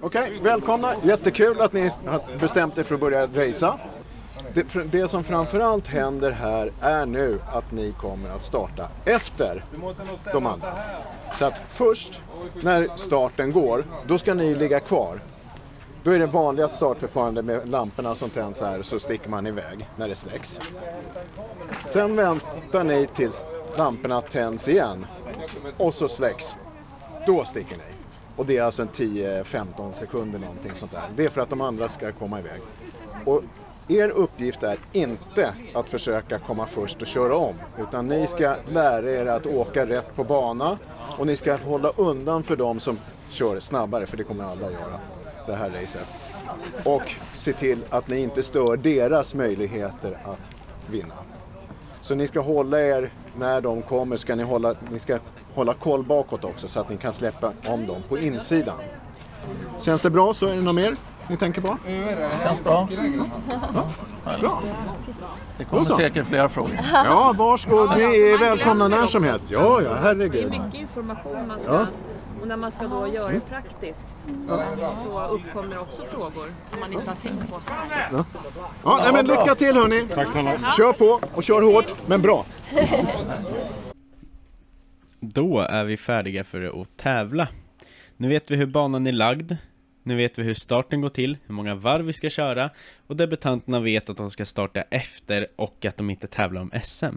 Okej, 0.00 0.32
välkomna. 0.42 0.94
Jättekul 1.04 1.60
att 1.60 1.72
ni 1.72 1.90
har 2.06 2.38
bestämt 2.40 2.78
er 2.78 2.82
för 2.82 2.94
att 2.94 3.00
börja 3.00 3.26
racea. 3.26 3.78
Det, 4.54 4.92
det 4.92 5.08
som 5.08 5.24
framförallt 5.24 5.86
händer 5.86 6.30
här 6.30 6.72
är 6.80 7.06
nu 7.06 7.38
att 7.52 7.72
ni 7.72 7.92
kommer 7.92 8.30
att 8.30 8.44
starta 8.44 8.88
efter 9.04 9.64
de 10.32 10.46
andra. 10.46 10.72
Så 11.38 11.44
att 11.44 11.58
först 11.68 12.22
när 12.62 12.88
starten 12.96 13.52
går, 13.52 13.84
då 14.06 14.18
ska 14.18 14.34
ni 14.34 14.54
ligga 14.54 14.80
kvar. 14.80 15.20
Då 16.02 16.10
är 16.10 16.18
det 16.18 16.26
vanliga 16.26 16.68
startförfarande 16.68 17.42
med 17.42 17.68
lamporna 17.68 18.14
som 18.14 18.30
tänds 18.30 18.60
här 18.60 18.82
så 18.82 19.00
sticker 19.00 19.28
man 19.28 19.46
iväg 19.46 19.88
när 19.96 20.08
det 20.08 20.14
släcks. 20.14 20.60
Sen 21.88 22.16
väntar 22.16 22.84
ni 22.84 23.06
tills 23.06 23.44
lamporna 23.76 24.20
tänds 24.20 24.68
igen 24.68 25.06
och 25.76 25.94
så 25.94 26.08
släcks. 26.08 26.58
Då 27.26 27.44
sticker 27.44 27.76
ni. 27.76 27.82
Och 28.36 28.46
det 28.46 28.56
är 28.56 28.62
alltså 28.62 28.82
en 28.82 28.88
10-15 28.88 29.92
sekunder 29.92 30.38
någonting 30.38 30.72
sånt 30.74 30.92
där. 30.92 31.02
Det 31.16 31.24
är 31.24 31.28
för 31.28 31.40
att 31.40 31.50
de 31.50 31.60
andra 31.60 31.88
ska 31.88 32.12
komma 32.12 32.38
iväg. 32.38 32.60
Och 33.24 33.42
er 33.88 34.08
uppgift 34.08 34.62
är 34.62 34.78
inte 34.92 35.54
att 35.74 35.88
försöka 35.88 36.38
komma 36.38 36.66
först 36.66 37.02
och 37.02 37.08
köra 37.08 37.36
om. 37.36 37.54
Utan 37.78 38.06
ni 38.06 38.26
ska 38.26 38.56
lära 38.68 39.10
er 39.10 39.26
att 39.26 39.46
åka 39.46 39.86
rätt 39.86 40.16
på 40.16 40.24
bana 40.24 40.78
och 41.18 41.26
ni 41.26 41.36
ska 41.36 41.56
hålla 41.56 41.92
undan 41.96 42.42
för 42.42 42.56
de 42.56 42.80
som 42.80 42.98
kör 43.30 43.60
snabbare, 43.60 44.06
för 44.06 44.16
det 44.16 44.24
kommer 44.24 44.44
alla 44.44 44.66
att 44.66 44.72
göra, 44.72 45.00
det 45.46 45.54
här 45.56 45.70
racet. 45.70 46.06
Och 46.84 47.12
se 47.34 47.52
till 47.52 47.78
att 47.90 48.08
ni 48.08 48.18
inte 48.22 48.42
stör 48.42 48.76
deras 48.76 49.34
möjligheter 49.34 50.18
att 50.24 50.50
vinna. 50.90 51.14
Så 52.00 52.14
ni 52.14 52.28
ska 52.28 52.40
hålla 52.40 52.80
er, 52.80 53.12
när 53.38 53.60
de 53.60 53.82
kommer 53.82 54.16
ska 54.16 54.34
ni 54.34 54.42
hålla, 54.42 54.74
ni 54.90 54.98
ska 54.98 55.18
hålla 55.54 55.74
koll 55.74 56.02
bakåt 56.04 56.44
också 56.44 56.68
så 56.68 56.80
att 56.80 56.88
ni 56.88 56.96
kan 56.96 57.12
släppa 57.12 57.52
om 57.66 57.86
dem 57.86 58.02
på 58.08 58.18
insidan. 58.18 58.78
Känns 59.80 60.02
det 60.02 60.10
bra 60.10 60.34
så? 60.34 60.46
Är 60.46 60.56
det 60.56 60.62
något 60.62 60.74
mer 60.74 60.96
ni 61.28 61.36
tänker 61.36 61.60
på? 61.60 61.76
Känns 62.42 62.64
bra. 62.64 62.88
Bra! 64.40 64.62
Det 65.58 65.64
kommer 65.64 65.84
så. 65.84 65.94
säkert 65.94 66.26
flera 66.26 66.48
frågor. 66.48 66.80
Ja, 66.92 67.34
varsågod. 67.38 67.90
Ni 67.98 68.02
är 68.04 68.38
välkomna 68.38 68.88
när 68.88 69.06
som 69.06 69.24
helst. 69.24 69.50
Ja, 69.50 69.80
ja, 69.82 69.88
Det 69.90 69.94
är 69.96 70.02
herregud. 70.02 70.50
mycket 70.50 70.74
information 70.74 71.48
man 71.48 71.60
ska... 71.60 71.86
Ja. 72.40 72.42
Och 72.42 72.48
när 72.48 72.56
man 72.56 72.70
ska 72.70 72.86
då 72.86 73.08
göra 73.08 73.32
det 73.32 73.40
praktiskt 73.40 74.06
så 75.02 75.28
uppkommer 75.28 75.78
också 75.78 76.04
frågor 76.04 76.46
som 76.70 76.80
man 76.80 76.92
inte 76.92 77.10
har 77.10 77.16
tänkt 77.16 77.50
på 77.50 77.60
här. 77.66 78.24
Ja, 78.84 79.00
nej, 79.02 79.12
men 79.12 79.26
lycka 79.26 79.54
till 79.54 79.74
hörni. 79.74 80.08
Tack 80.14 80.28
snälla. 80.28 80.72
Kör 80.76 80.92
på 80.92 81.20
och 81.34 81.42
kör 81.42 81.62
hårt, 81.62 82.08
men 82.08 82.22
bra. 82.22 82.44
Då 85.20 85.60
är 85.60 85.84
vi 85.84 85.96
färdiga 85.96 86.44
för 86.44 86.82
att 86.82 86.96
tävla. 86.96 87.48
Nu 88.16 88.28
vet 88.28 88.50
vi 88.50 88.56
hur 88.56 88.66
banan 88.66 89.06
är 89.06 89.12
lagd. 89.12 89.52
Nu 90.02 90.16
vet 90.16 90.38
vi 90.38 90.42
hur 90.42 90.54
starten 90.54 91.00
går 91.00 91.08
till, 91.08 91.36
hur 91.46 91.54
många 91.54 91.74
varv 91.74 92.04
vi 92.06 92.12
ska 92.12 92.30
köra 92.30 92.70
och 93.06 93.16
debutanterna 93.16 93.80
vet 93.80 94.10
att 94.10 94.16
de 94.16 94.30
ska 94.30 94.44
starta 94.44 94.82
efter 94.82 95.46
och 95.56 95.84
att 95.84 95.96
de 95.96 96.10
inte 96.10 96.26
tävlar 96.26 96.60
om 96.60 96.70
SM. 96.82 97.16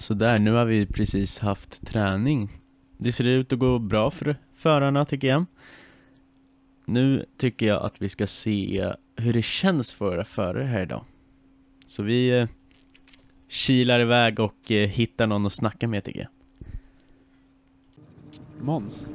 Så 0.00 0.14
där, 0.14 0.38
nu 0.38 0.52
har 0.52 0.64
vi 0.64 0.86
precis 0.86 1.38
haft 1.38 1.86
träning. 1.86 2.48
Det 2.96 3.12
ser 3.12 3.26
ut 3.26 3.52
att 3.52 3.58
gå 3.58 3.78
bra 3.78 4.10
för 4.10 4.36
förarna 4.54 5.04
tycker 5.04 5.28
jag. 5.28 5.44
Nu 6.84 7.26
tycker 7.36 7.66
jag 7.66 7.82
att 7.82 8.02
vi 8.02 8.08
ska 8.08 8.26
se 8.26 8.92
hur 9.16 9.32
det 9.32 9.42
känns 9.42 9.92
för 9.92 10.04
våra 10.04 10.24
förare 10.24 10.64
här 10.64 10.82
idag. 10.82 11.04
Så 11.86 12.02
vi 12.02 12.38
eh, 12.38 12.48
kilar 13.48 14.00
iväg 14.00 14.40
och 14.40 14.70
eh, 14.70 14.88
hittar 14.88 15.26
någon 15.26 15.46
att 15.46 15.52
snacka 15.52 15.88
med 15.88 16.04
tycker 16.04 16.20
jag. 16.20 16.30
Måns. 18.64 19.06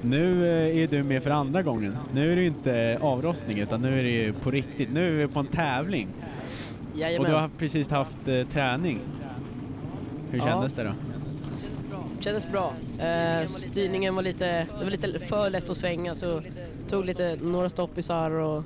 Nu 0.00 0.46
eh, 0.46 0.82
är 0.82 0.86
du 0.86 1.02
med 1.02 1.22
för 1.22 1.30
andra 1.30 1.62
gången. 1.62 1.96
Nu 2.14 2.32
är 2.32 2.36
det 2.36 2.44
inte 2.44 2.98
avrostning 3.00 3.58
utan 3.58 3.82
nu 3.82 4.00
är 4.00 4.04
det 4.04 4.32
på 4.32 4.50
riktigt. 4.50 4.92
Nu 4.92 5.08
är 5.08 5.26
vi 5.26 5.32
på 5.32 5.40
en 5.40 5.46
tävling. 5.46 6.08
Jajamän. 6.94 7.20
Och 7.20 7.32
du 7.32 7.40
har 7.40 7.50
precis 7.58 7.90
haft 7.90 8.28
eh, 8.28 8.46
träning. 8.46 9.00
Hur 10.32 10.38
Ja. 10.38 10.44
kändes 10.44 10.72
det 10.72 10.82
då? 10.84 10.92
Kändes 12.20 12.50
bra. 12.50 12.72
Eh, 12.98 13.46
styrningen 13.46 14.14
var 14.14 14.22
lite, 14.22 14.46
det 14.78 14.84
var 14.84 14.90
lite 14.90 15.18
för 15.18 15.50
lätt 15.50 15.70
att 15.70 15.76
svänga 15.76 16.14
så 16.14 16.42
tog 16.88 17.04
lite, 17.04 17.36
några 17.42 17.68
stoppisar 17.68 18.30
och 18.30 18.64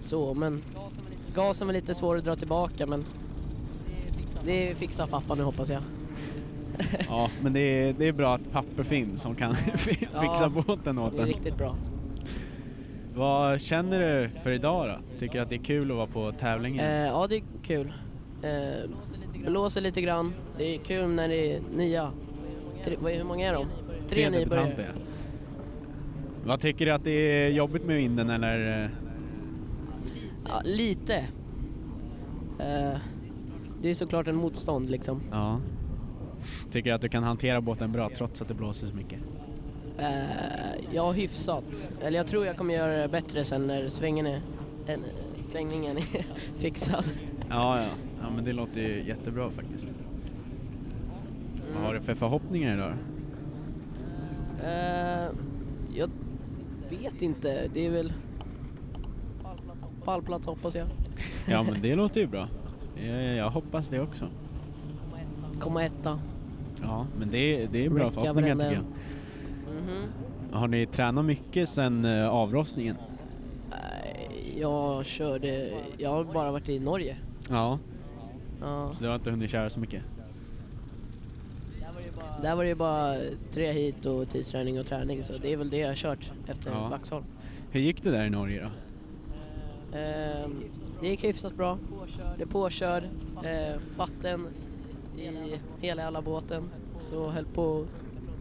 så 0.00 0.34
men 0.34 0.62
gasen 1.34 1.66
var 1.66 1.74
lite 1.74 1.94
svår 1.94 2.16
att 2.18 2.24
dra 2.24 2.36
tillbaka 2.36 2.86
men 2.86 3.04
det 4.44 4.74
fixar 4.74 5.06
pappa 5.06 5.34
nu 5.34 5.42
hoppas 5.42 5.68
jag. 5.68 5.82
Ja, 7.08 7.30
men 7.42 7.52
det 7.52 7.60
är, 7.60 7.92
det 7.92 8.08
är 8.08 8.12
bra 8.12 8.34
att 8.34 8.52
papper 8.52 8.82
finns 8.82 9.20
som 9.22 9.34
kan 9.34 9.56
fixa 9.74 10.06
Ja, 10.14 10.48
båten 10.66 10.98
åt 10.98 11.12
Det 11.12 11.18
är 11.18 11.22
en. 11.22 11.28
riktigt 11.28 11.56
bra. 11.58 11.76
Vad 13.14 13.60
känner 13.60 14.00
du 14.22 14.28
för 14.28 14.50
idag 14.50 14.88
då? 14.88 15.18
Tycker 15.18 15.34
du 15.38 15.42
att 15.42 15.48
det 15.48 15.54
är 15.56 15.64
kul 15.64 15.90
att 15.90 15.96
vara 15.96 16.06
på 16.06 16.32
tävlingen? 16.32 16.84
Eh, 16.84 17.06
ja 17.06 17.26
det 17.26 17.36
är 17.36 17.42
kul. 17.62 17.92
Eh, 18.42 18.90
blåser 19.50 19.80
lite 19.80 20.00
grann. 20.00 20.34
Det 20.58 20.74
är 20.74 20.78
kul 20.78 21.08
när 21.08 21.28
det 21.28 21.52
är 21.52 21.60
nya. 21.76 22.10
Tre, 22.84 22.96
hur 23.00 23.24
många 23.24 23.48
är 23.48 23.52
de? 23.54 23.66
Tre 24.08 24.30
nybörjare. 24.30 24.90
Vad 26.44 26.60
tycker 26.60 26.86
du 26.86 26.92
att 26.92 27.04
det 27.04 27.10
är 27.10 27.48
jobbigt 27.48 27.84
med 27.84 27.96
vinden 27.96 28.30
eller? 28.30 28.90
Ja, 30.48 30.60
lite. 30.64 31.16
Eh, 32.58 32.98
det 33.82 33.90
är 33.90 33.94
såklart 33.94 34.28
en 34.28 34.36
motstånd 34.36 34.90
liksom. 34.90 35.20
Ja. 35.30 35.60
Tycker 36.72 36.90
du 36.90 36.94
att 36.94 37.02
du 37.02 37.08
kan 37.08 37.22
hantera 37.22 37.60
båten 37.60 37.92
bra 37.92 38.10
trots 38.16 38.42
att 38.42 38.48
det 38.48 38.54
blåser 38.54 38.86
så 38.86 38.94
mycket? 38.94 39.18
Eh, 39.98 40.84
ja, 40.92 41.12
hyfsat. 41.12 41.88
Eller 42.02 42.18
jag 42.18 42.26
tror 42.26 42.46
jag 42.46 42.56
kommer 42.56 42.74
göra 42.74 42.96
det 42.96 43.08
bättre 43.08 43.44
sen 43.44 43.66
när 43.66 43.88
svängen 43.88 44.26
är, 44.26 44.40
en, 44.86 45.04
svängningen 45.50 45.96
är 45.96 46.26
fixad. 46.56 47.04
Ja, 47.48 47.80
ja. 47.80 47.86
Ja, 48.22 48.30
men 48.30 48.44
det 48.44 48.52
låter 48.52 48.80
ju 48.80 49.02
jättebra 49.06 49.50
faktiskt. 49.50 49.88
Vad 51.74 51.82
har 51.84 51.94
du 51.94 52.00
för 52.00 52.14
förhoppningar 52.14 52.74
idag? 52.74 52.94
Eh, 54.64 55.28
jag 55.94 56.10
vet 56.90 57.22
inte. 57.22 57.68
Det 57.74 57.86
är 57.86 57.90
väl 57.90 58.12
pallplats 60.04 60.46
hoppas 60.46 60.74
jag. 60.74 60.86
Ja, 61.48 61.62
men 61.62 61.82
det 61.82 61.94
låter 61.96 62.20
ju 62.20 62.26
bra. 62.26 62.48
Jag, 63.06 63.36
jag 63.36 63.50
hoppas 63.50 63.88
det 63.88 64.00
också. 64.00 64.28
Komma 65.60 65.84
etta. 65.84 66.20
Ja, 66.82 67.06
men 67.18 67.30
det, 67.30 67.66
det 67.66 67.84
är 67.84 67.90
bra 67.90 68.04
Räcka 68.04 68.20
förhoppningar 68.20 68.54
tycker 68.54 68.72
jag. 68.72 68.82
Mhm. 69.74 70.02
Har 70.52 70.68
ni 70.68 70.86
tränat 70.86 71.24
mycket 71.24 71.68
sen 71.68 72.04
eh, 72.04 72.28
avrostningen? 72.28 72.96
Nej, 73.70 74.54
Jag 74.60 75.06
körde, 75.06 75.72
jag 75.98 76.10
har 76.10 76.24
bara 76.24 76.52
varit 76.52 76.68
i 76.68 76.78
Norge. 76.78 77.16
Ja. 77.48 77.78
Ja. 78.62 78.94
Så 78.94 79.02
du 79.02 79.08
har 79.08 79.14
inte 79.14 79.30
hunnit 79.30 79.50
köra 79.50 79.70
så 79.70 79.80
mycket? 79.80 80.02
Där 82.42 82.56
var 82.56 82.62
det 82.62 82.68
ju 82.68 82.74
bara 82.74 83.16
tre 83.52 83.72
hit 83.72 84.06
och 84.06 84.28
tidsträning 84.28 84.80
och 84.80 84.86
träning 84.86 85.22
så 85.24 85.38
det 85.38 85.52
är 85.52 85.56
väl 85.56 85.70
det 85.70 85.76
jag 85.76 85.88
har 85.88 85.94
kört 85.94 86.32
efter 86.46 86.70
Ja. 86.70 86.88
Vaxholm. 86.88 87.24
Hur 87.70 87.80
gick 87.80 88.02
det 88.02 88.10
där 88.10 88.24
i 88.24 88.30
Norge 88.30 88.62
då? 88.62 88.68
Ehm, 89.98 90.64
det 91.00 91.08
gick 91.08 91.24
hyfsat 91.24 91.54
bra. 91.54 91.78
Det 92.36 92.42
är 92.42 92.46
påkörd, 92.46 93.04
eh, 93.44 93.80
vatten 93.96 94.46
i 95.18 95.58
hela 95.80 96.06
alla 96.06 96.22
båten. 96.22 96.62
Så 97.00 97.30
höll 97.30 97.44
på 97.44 97.80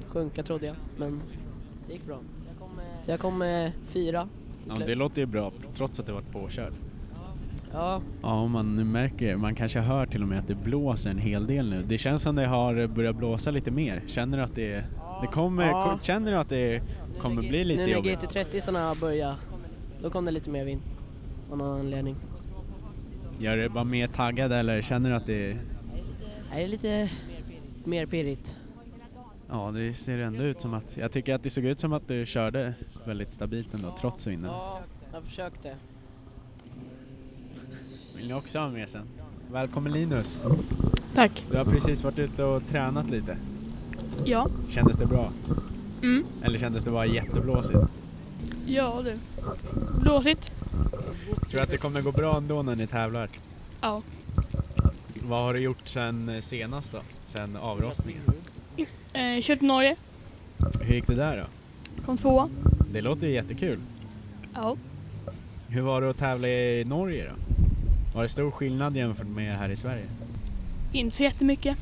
att 0.05 0.11
sjunka 0.11 0.43
trodde 0.43 0.65
jag, 0.65 0.75
men 0.97 1.21
det 1.87 1.93
gick 1.93 2.05
bra. 2.05 2.19
Så 3.05 3.11
jag 3.11 3.19
kom 3.19 3.37
med 3.37 3.71
fyra 3.87 4.27
till 4.63 4.73
Ja, 4.79 4.85
det 4.85 4.95
låter 4.95 5.21
ju 5.21 5.25
bra 5.25 5.51
trots 5.75 5.99
att 5.99 6.05
det 6.05 6.11
varit 6.13 6.31
påkörd. 6.31 6.73
Ja, 7.73 8.01
Ja, 8.21 8.47
man 8.47 8.75
nu 8.75 8.83
märker 8.83 9.35
man 9.35 9.55
kanske 9.55 9.79
hör 9.79 10.05
till 10.05 10.21
och 10.21 10.27
med 10.27 10.39
att 10.39 10.47
det 10.47 10.55
blåser 10.55 11.09
en 11.09 11.17
hel 11.17 11.47
del 11.47 11.69
nu. 11.69 11.83
Det 11.83 11.97
känns 11.97 12.23
som 12.23 12.35
det 12.35 12.45
har 12.47 12.87
börjat 12.87 13.15
blåsa 13.15 13.51
lite 13.51 13.71
mer. 13.71 14.01
Känner 14.07 14.37
du 14.37 14.43
att 14.43 14.55
det, 14.55 14.83
det 15.21 15.27
kommer, 15.27 15.67
Ja. 15.67 15.99
känner 16.01 16.31
du 16.31 16.37
att 16.37 16.49
det 16.49 16.81
kommer 17.19 17.41
bli 17.41 17.63
lite 17.63 17.81
nu 17.81 17.87
när 17.87 17.93
jobbigt? 17.93 18.19
GT30 18.21 18.99
började, 19.01 19.35
då 20.01 20.09
kom 20.09 20.25
det 20.25 20.31
lite 20.31 20.49
mer 20.49 20.65
vind. 20.65 20.81
Av 21.51 21.57
någon 21.57 21.79
anledning. 21.79 22.15
Gör 23.39 23.57
det 23.57 23.69
bara 23.69 23.83
mer 23.83 24.07
taggad 24.07 24.51
eller 24.51 24.81
känner 24.81 25.09
du 25.09 25.15
att 25.15 25.25
det, 25.25 25.57
Det 26.53 26.63
är 26.63 26.67
lite 26.67 27.09
mer 27.83 28.05
pirrigt. 28.05 28.57
ja 29.49 29.71
det 29.71 29.93
ser 29.93 30.17
ändå 30.17 30.43
ut 30.43 30.61
som 30.61 30.73
att, 30.73 30.97
jag 30.97 31.11
tycker 31.11 31.35
att 31.35 31.43
det 31.43 31.49
såg 31.49 31.65
ut 31.65 31.79
som 31.79 31.93
att 31.93 32.07
du 32.07 32.25
körde 32.25 32.73
väldigt 33.05 33.33
stabilt 33.33 33.73
ändå 33.73 33.95
trots 34.01 34.27
vinden. 34.27 34.51
Ja, 34.51 34.79
jag 35.13 35.23
försökte. 35.23 35.75
Vill 38.21 38.27
ni 38.27 38.33
också 38.33 38.59
ha 38.59 38.69
med 38.69 38.89
sen? 38.89 39.03
Välkommen 39.51 39.91
Linus! 39.93 40.41
Tack. 41.15 41.43
Du 41.51 41.57
har 41.57 41.65
precis 41.65 42.03
varit 42.03 42.19
ute 42.19 42.43
och 42.43 42.67
tränat 42.67 43.09
lite. 43.09 43.37
Ja. 44.25 44.47
Kändes 44.69 44.97
det 44.97 45.05
bra? 45.05 45.31
Mm. 46.03 46.25
Eller 46.43 46.59
kändes 46.59 46.83
det 46.83 46.91
bara 46.91 47.05
jätteblåsigt? 47.05 47.79
Ja 48.65 49.01
du. 49.03 49.17
Blåsigt. 50.01 50.51
Tror 51.49 51.51
du 51.51 51.59
att 51.59 51.69
det 51.69 51.77
kommer 51.77 52.01
gå 52.01 52.11
bra 52.11 52.37
ändå 52.37 52.61
när 52.61 52.75
ni 52.75 52.87
tävlar? 52.87 53.29
Ja. 53.81 54.01
Vad 55.27 55.43
har 55.43 55.53
du 55.53 55.59
gjort 55.59 55.87
sen 55.87 56.41
senast 56.41 56.91
då? 56.91 56.99
Sen 57.25 57.57
avrostningen? 57.61 58.21
Eh, 59.13 59.41
kört 59.41 59.61
Norge. 59.61 59.95
Hur 60.81 60.95
gick 60.95 61.07
det 61.07 61.15
där 61.15 61.37
då? 61.37 61.45
Kom 62.05 62.17
tvåa. 62.17 62.47
Det 62.93 63.01
låter 63.01 63.27
ju 63.27 63.33
jättekul. 63.33 63.79
Ja. 64.55 64.77
Hur 65.67 65.81
var 65.81 66.01
det 66.01 66.09
att 66.09 66.17
tävla 66.17 66.47
i 66.47 66.83
Norge 66.85 67.29
då? 67.29 67.60
Var 68.13 68.23
det 68.23 68.29
stor 68.29 68.51
skillnad 68.51 68.95
jämfört 68.97 69.27
med 69.27 69.57
här 69.57 69.69
i 69.69 69.75
Sverige? 69.75 70.05
Inte 70.91 71.17
så 71.17 71.23
jättemycket. 71.23 71.77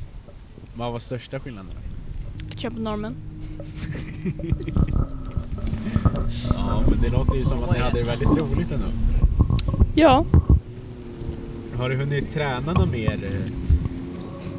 Vad 0.74 0.92
var 0.92 0.98
största 0.98 1.40
skillnaden? 1.40 1.70
då? 1.74 2.52
Att 2.52 2.60
köra 2.60 2.72
på 2.72 2.78
normen. 2.78 3.14
Ja, 6.54 6.82
men 6.88 7.00
det 7.02 7.08
låter 7.08 7.34
ju 7.34 7.44
som 7.44 7.64
att 7.64 7.72
ni 7.72 7.78
hade 7.78 7.98
det 7.98 8.04
väldigt 8.04 8.38
roligt 8.38 8.72
ändå. 8.72 8.86
Ja. 9.94 10.24
Har 11.76 11.88
du 11.88 11.96
hunnit 11.96 12.32
träna 12.32 12.72
något 12.72 12.90
mer 12.90 13.12
eh, 13.12 13.52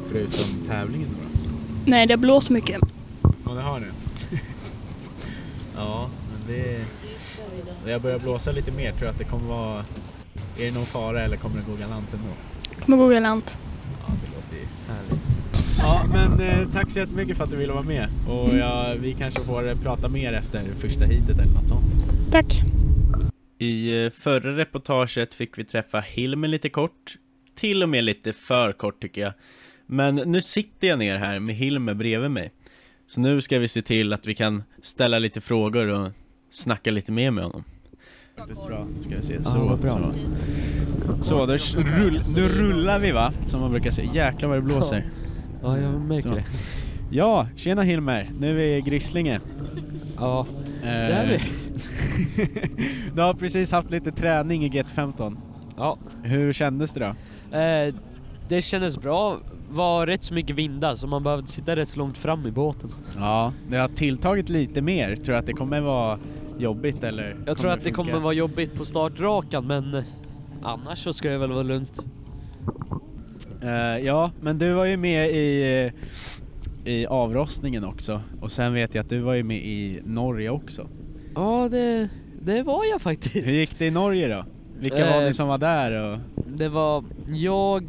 förutom 0.08 0.66
tävlingen 0.68 1.08
då? 1.08 1.50
Nej, 1.86 2.06
det 2.06 2.16
blåser 2.16 2.54
mycket. 2.54 2.80
Ja, 3.22 3.52
det 3.52 3.62
har 3.62 3.80
du. 3.80 3.86
ja, 5.76 6.10
men 6.32 6.54
det... 6.54 6.84
Det 7.84 7.92
har 7.92 8.00
börjat 8.00 8.22
blåsa 8.22 8.52
lite 8.52 8.72
mer. 8.72 8.92
Tror 8.92 9.04
jag 9.04 9.10
att 9.12 9.18
det 9.18 9.24
kommer 9.24 9.46
vara... 9.46 9.84
Är 10.58 10.64
det 10.64 10.70
någon 10.70 10.86
fara 10.86 11.22
eller 11.22 11.36
kommer 11.36 11.56
det 11.56 11.70
gå 11.70 11.76
galant 11.76 12.14
ändå? 12.14 12.28
Kommer 12.84 12.96
gå 12.96 13.08
galant. 13.08 13.58
Ja, 14.00 14.14
det 14.22 14.36
låter 14.36 14.56
ju 14.56 14.66
härligt. 14.88 15.22
Ja, 15.78 16.04
men 16.12 16.40
eh, 16.40 16.68
tack 16.72 16.90
så 16.90 16.98
jättemycket 16.98 17.36
för 17.36 17.44
att 17.44 17.50
du 17.50 17.56
ville 17.56 17.72
vara 17.72 17.82
med. 17.82 18.08
Och 18.28 18.56
ja, 18.56 18.94
vi 18.98 19.14
kanske 19.14 19.42
får 19.42 19.68
eh, 19.68 19.76
prata 19.76 20.08
mer 20.08 20.32
efter 20.32 20.64
första 20.76 21.04
hitet 21.04 21.38
eller 21.38 21.52
något 21.52 21.68
sånt. 21.68 22.32
Tack. 22.32 22.60
I 23.58 24.04
eh, 24.04 24.10
förra 24.10 24.56
reportaget 24.56 25.34
fick 25.34 25.58
vi 25.58 25.64
träffa 25.64 26.00
Hilmer 26.00 26.48
lite 26.48 26.68
kort. 26.68 27.16
Till 27.54 27.82
och 27.82 27.88
med 27.88 28.04
lite 28.04 28.32
för 28.32 28.72
kort 28.72 29.02
tycker 29.02 29.20
jag. 29.20 29.32
Men 29.86 30.14
nu 30.14 30.42
sitter 30.42 30.88
jag 30.88 30.98
ner 30.98 31.16
här 31.16 31.40
med 31.40 31.54
Hilmer 31.54 31.94
bredvid 31.94 32.30
mig. 32.30 32.52
Så 33.06 33.20
nu 33.20 33.40
ska 33.40 33.58
vi 33.58 33.68
se 33.68 33.82
till 33.82 34.12
att 34.12 34.26
vi 34.26 34.34
kan 34.34 34.62
ställa 34.82 35.18
lite 35.18 35.40
frågor 35.40 35.86
och 35.86 36.12
snacka 36.50 36.90
lite 36.90 37.12
mer 37.12 37.30
med 37.30 37.44
honom. 37.44 37.64
Faktiskt 38.38 38.66
bra, 38.66 38.86
ska 39.00 39.16
vi 39.16 39.22
se. 39.22 39.44
Så, 39.44 39.58
vad 39.58 39.78
bra. 39.78 39.90
så. 39.90 41.24
Så, 41.24 41.46
då 41.46 41.52
rull, 41.82 42.20
nu 42.34 42.48
rullar 42.48 42.98
vi 42.98 43.12
va? 43.12 43.32
Som 43.46 43.60
man 43.60 43.70
brukar 43.70 43.90
säga. 43.90 44.12
Jäklar 44.12 44.48
vad 44.48 44.58
det 44.58 44.62
blåser. 44.62 45.10
Ja, 45.62 45.78
jag 45.78 46.00
märker 46.00 46.28
Så. 46.28 46.34
det. 46.34 46.44
Ja, 47.10 47.46
tjena 47.56 47.82
Hilmer. 47.82 48.26
Nu 48.40 48.50
är 48.50 48.54
vi 48.54 48.76
i 48.76 48.80
Grislinge. 48.80 49.40
Ja, 50.18 50.46
Eh, 50.82 50.88
det 50.88 50.92
är 50.92 51.26
vi. 51.26 51.38
du 53.14 53.20
har 53.20 53.34
precis 53.34 53.72
haft 53.72 53.90
lite 53.90 54.12
träning 54.12 54.64
i 54.64 54.68
GT15. 54.68 55.36
Ja. 55.76 55.98
Hur 56.22 56.52
kändes 56.52 56.92
det 56.92 57.00
då? 57.00 57.56
Eh, 57.58 57.94
det 58.48 58.60
kändes 58.60 58.98
bra. 58.98 59.38
var 59.70 60.06
rätt 60.06 60.24
så 60.24 60.34
mycket 60.34 60.56
vindar 60.56 60.94
så 60.94 61.06
man 61.06 61.22
behövde 61.22 61.46
sitta 61.46 61.76
rätt 61.76 61.88
så 61.88 61.98
långt 61.98 62.18
fram 62.18 62.46
i 62.46 62.50
båten. 62.50 62.90
Ja, 63.16 63.52
det 63.68 63.76
har 63.76 63.88
tilltagit 63.88 64.48
lite 64.48 64.82
mer. 64.82 65.16
Tror 65.16 65.32
du 65.32 65.36
att 65.38 65.46
det 65.46 65.52
kommer 65.52 65.80
vara 65.80 66.18
jobbigt 66.58 67.04
eller? 67.04 67.36
Jag 67.46 67.58
tror 67.58 67.70
att 67.70 67.78
det 67.78 67.84
funka? 67.84 67.96
kommer 67.96 68.18
vara 68.18 68.32
jobbigt 68.32 68.74
på 68.74 68.84
startrakan 68.84 69.66
men 69.66 69.94
eh, 69.94 70.04
annars 70.62 71.04
så 71.04 71.12
ska 71.12 71.30
det 71.30 71.38
väl 71.38 71.52
vara 71.52 71.62
lugnt. 71.62 72.04
Eh, 73.62 73.98
ja, 74.06 74.30
men 74.40 74.58
du 74.58 74.72
var 74.72 74.84
ju 74.84 74.96
med 74.96 75.30
i, 75.30 75.62
eh, 76.84 76.92
i 76.92 77.06
avrostningen 77.06 77.84
också. 77.84 78.20
Och 78.40 78.52
sen 78.52 78.74
vet 78.74 78.94
jag 78.94 79.02
att 79.02 79.10
du 79.10 79.18
var 79.18 79.34
ju 79.34 79.42
med 79.42 79.56
i 79.56 80.00
Norge 80.04 80.50
också. 80.50 80.88
Ja, 81.34 81.68
det, 81.70 82.08
det 82.40 82.62
var 82.62 82.84
jag 82.84 83.02
faktiskt. 83.02 83.36
Hur 83.36 83.52
gick 83.52 83.78
det 83.78 83.86
i 83.86 83.90
Norge 83.90 84.28
då? 84.28 84.44
Vilka 84.78 85.10
var 85.10 85.20
Eh, 85.20 85.26
ni 85.26 85.32
som 85.32 85.48
var 85.48 85.58
där? 85.58 85.92
Och... 85.92 86.18
Det 86.46 86.68
var 86.68 87.04
jag, 87.34 87.84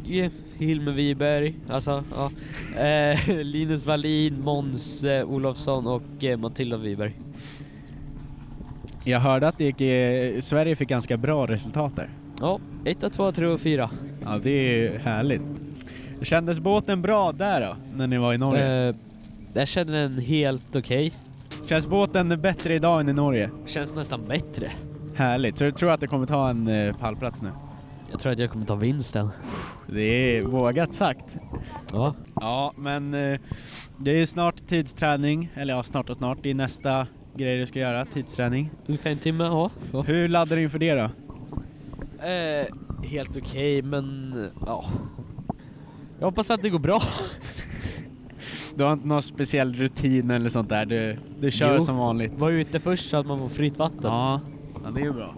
Hilmer 0.58 0.92
Wiberg, 0.92 1.54
alltså 1.68 2.04
ja, 2.16 2.30
eh, 2.84 3.28
Linus 3.44 3.86
Wallin, 3.86 4.40
Måns 4.40 5.04
Olofsson 5.26 5.86
och 5.86 6.02
Matilda 6.38 6.76
Wiberg. 6.76 7.14
Jag 9.04 9.20
hörde 9.20 9.48
att 9.48 9.58
det 9.58 9.64
gick, 9.64 9.80
i- 9.80 10.38
Sverige 10.42 10.76
fick 10.76 10.88
ganska 10.88 11.16
bra 11.16 11.46
resultat 11.46 11.96
där. 11.96 12.08
Ja, 12.40 12.60
1, 12.84 13.12
2, 13.12 13.32
3 13.32 13.46
och 13.46 13.60
4. 13.60 13.90
Ja, 14.24 14.38
det 14.42 14.50
är 14.50 14.98
härligt. 14.98 15.42
Kändes 16.22 16.60
båten 16.60 17.02
bra 17.02 17.32
där 17.32 17.60
då, 17.60 17.76
när 17.96 18.06
ni 18.06 18.18
var 18.18 18.32
i 18.34 18.38
Norge? 18.38 18.88
Eh, 18.88 18.94
jag 19.54 19.68
känner 19.68 19.92
den 19.92 20.18
helt 20.18 20.76
okej. 20.76 21.12
Känns 21.66 21.86
båten 21.86 22.40
bättre 22.40 22.74
idag 22.74 23.00
än 23.00 23.08
i 23.08 23.12
Norge? 23.12 23.50
Känns 23.66 23.94
nästan 23.94 24.24
bättre. 24.28 24.70
Härligt. 25.14 25.58
Så 25.58 25.64
du 25.64 25.72
tror 25.72 25.90
att 25.90 26.00
det 26.00 26.06
kommer 26.06 26.26
ta 26.26 26.50
en 26.50 26.68
eh, 26.68 26.96
pallplats 26.96 27.42
nu? 27.42 27.48
Jag 28.10 28.20
tror 28.20 28.32
att 28.32 28.38
jag 28.38 28.50
kommer 28.50 28.66
ta 28.66 28.74
vinsten. 28.74 29.28
Det 29.86 30.02
är 30.38 30.42
vågat 30.42 30.94
sagt. 30.94 31.36
Ja. 31.92 32.14
Ja, 32.34 32.72
men 32.76 33.14
eh, 33.14 33.40
det 33.98 34.10
är 34.20 34.26
snart 34.26 34.66
tidsträning, 34.68 35.50
eller 35.54 35.74
ja, 35.74 35.82
snart 35.82 36.10
och 36.10 36.16
snart. 36.16 36.38
Det 36.42 36.50
är 36.50 36.54
nästa 36.54 37.06
grej 37.36 37.58
du 37.58 37.66
ska 37.66 37.78
göra, 37.78 38.04
tidsträning. 38.04 38.70
Ungefär 38.86 39.10
en 39.10 39.18
timme, 39.18 39.44
ja. 39.44 39.70
ja. 39.92 40.02
Hur 40.02 40.28
laddar 40.28 40.56
du 40.56 40.62
inför 40.62 40.78
det 40.78 40.94
då? 40.94 41.10
Eh, 42.26 42.66
helt 43.08 43.36
okej, 43.36 43.82
men 43.82 44.34
ja. 44.66 44.84
Jag 46.18 46.26
hoppas 46.26 46.50
att 46.50 46.62
det 46.62 46.70
går 46.70 46.78
bra. 46.78 47.00
Du 48.74 48.84
har 48.84 48.92
inte 48.92 49.06
någon 49.06 49.22
speciell 49.22 49.74
rutin 49.74 50.30
eller 50.30 50.48
sånt 50.48 50.68
där? 50.68 50.86
Du, 50.86 51.18
du 51.40 51.50
kör 51.50 51.74
Jo. 51.74 51.80
som 51.80 51.96
vanligt? 51.96 52.32
Var 52.38 52.50
ute 52.50 52.80
först 52.80 53.10
så 53.10 53.16
att 53.16 53.26
man 53.26 53.38
får 53.38 53.48
fritt 53.48 53.78
vatten. 53.78 54.00
Ja, 54.02 54.40
ja 54.84 54.90
det 54.90 55.00
är 55.00 55.04
ju 55.04 55.12
bra. 55.12 55.34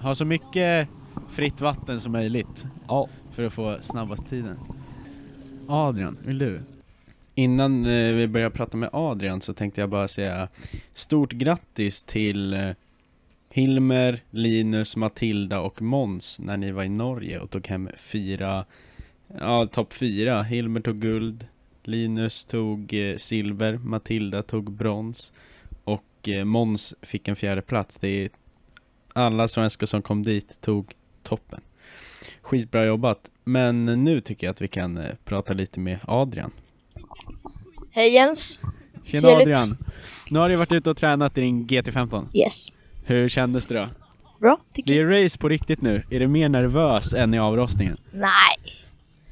Ha 0.00 0.14
så 0.14 0.24
mycket 0.24 0.88
fritt 1.30 1.60
vatten 1.60 2.00
som 2.00 2.12
möjligt. 2.12 2.66
Ja. 2.88 3.08
För 3.30 3.44
att 3.44 3.52
få 3.52 3.76
snabbast 3.80 4.28
tiden. 4.28 4.56
Adrian, 5.68 6.16
vill 6.26 6.38
du? 6.38 6.60
Innan 7.34 7.86
eh, 7.86 8.12
vi 8.12 8.28
börjar 8.28 8.50
prata 8.50 8.76
med 8.76 8.90
Adrian 8.92 9.40
så 9.40 9.54
tänkte 9.54 9.80
jag 9.80 9.90
bara 9.90 10.08
säga 10.08 10.48
stort 10.94 11.32
grattis 11.32 12.02
till 12.04 12.54
eh, 12.54 12.70
Hilmer, 13.50 14.22
Linus, 14.30 14.96
Matilda 14.96 15.60
och 15.60 15.82
Måns 15.82 16.38
när 16.38 16.56
ni 16.56 16.70
var 16.70 16.84
i 16.84 16.88
Norge 16.88 17.38
och 17.38 17.50
tog 17.50 17.66
hem 17.66 17.88
fyra, 17.96 18.64
ja 19.38 19.66
topp 19.66 19.92
fyra. 19.92 20.42
Hilmer 20.42 20.80
tog 20.80 21.00
guld, 21.00 21.46
Linus 21.84 22.44
tog 22.44 22.94
eh, 22.94 23.16
silver, 23.16 23.78
Matilda 23.78 24.42
tog 24.42 24.72
brons 24.72 25.32
och 25.84 26.28
eh, 26.28 26.44
Måns 26.44 26.94
fick 27.02 27.28
en 27.28 27.36
fjärde 27.36 27.62
plats. 27.62 27.98
Det 27.98 28.08
är 28.08 28.30
alla 29.12 29.48
svenskar 29.48 29.86
som 29.86 30.02
kom 30.02 30.22
dit 30.22 30.60
tog 30.60 30.92
toppen. 31.22 31.60
Skitbra 32.40 32.84
jobbat. 32.84 33.30
Men 33.44 33.84
nu 33.84 34.20
tycker 34.20 34.46
jag 34.46 34.52
att 34.52 34.62
vi 34.62 34.68
kan 34.68 34.98
eh, 34.98 35.14
prata 35.24 35.54
lite 35.54 35.80
med 35.80 35.98
Adrian. 36.06 36.50
Hej 37.94 38.14
Jens. 38.14 38.58
Tjena 39.04 39.20
Trevligt. 39.28 39.48
Adrian! 39.58 39.76
Nu 40.30 40.38
har 40.38 40.48
du 40.48 40.56
varit 40.56 40.72
ute 40.72 40.90
och 40.90 40.96
tränat 40.96 41.38
i 41.38 41.40
din 41.40 41.66
GT15. 41.66 42.26
Yes. 42.34 42.72
Hur 43.04 43.28
kändes 43.28 43.66
det 43.66 43.74
då? 43.74 43.88
Bra, 44.40 44.58
tycker 44.72 44.92
Det 44.94 45.00
är 45.00 45.22
race 45.24 45.38
på 45.38 45.48
riktigt 45.48 45.80
nu. 45.82 46.02
Är 46.10 46.20
du 46.20 46.26
mer 46.28 46.48
nervös 46.48 47.14
än 47.14 47.34
i 47.34 47.38
avrostningen? 47.38 47.96
Nej, 48.12 48.56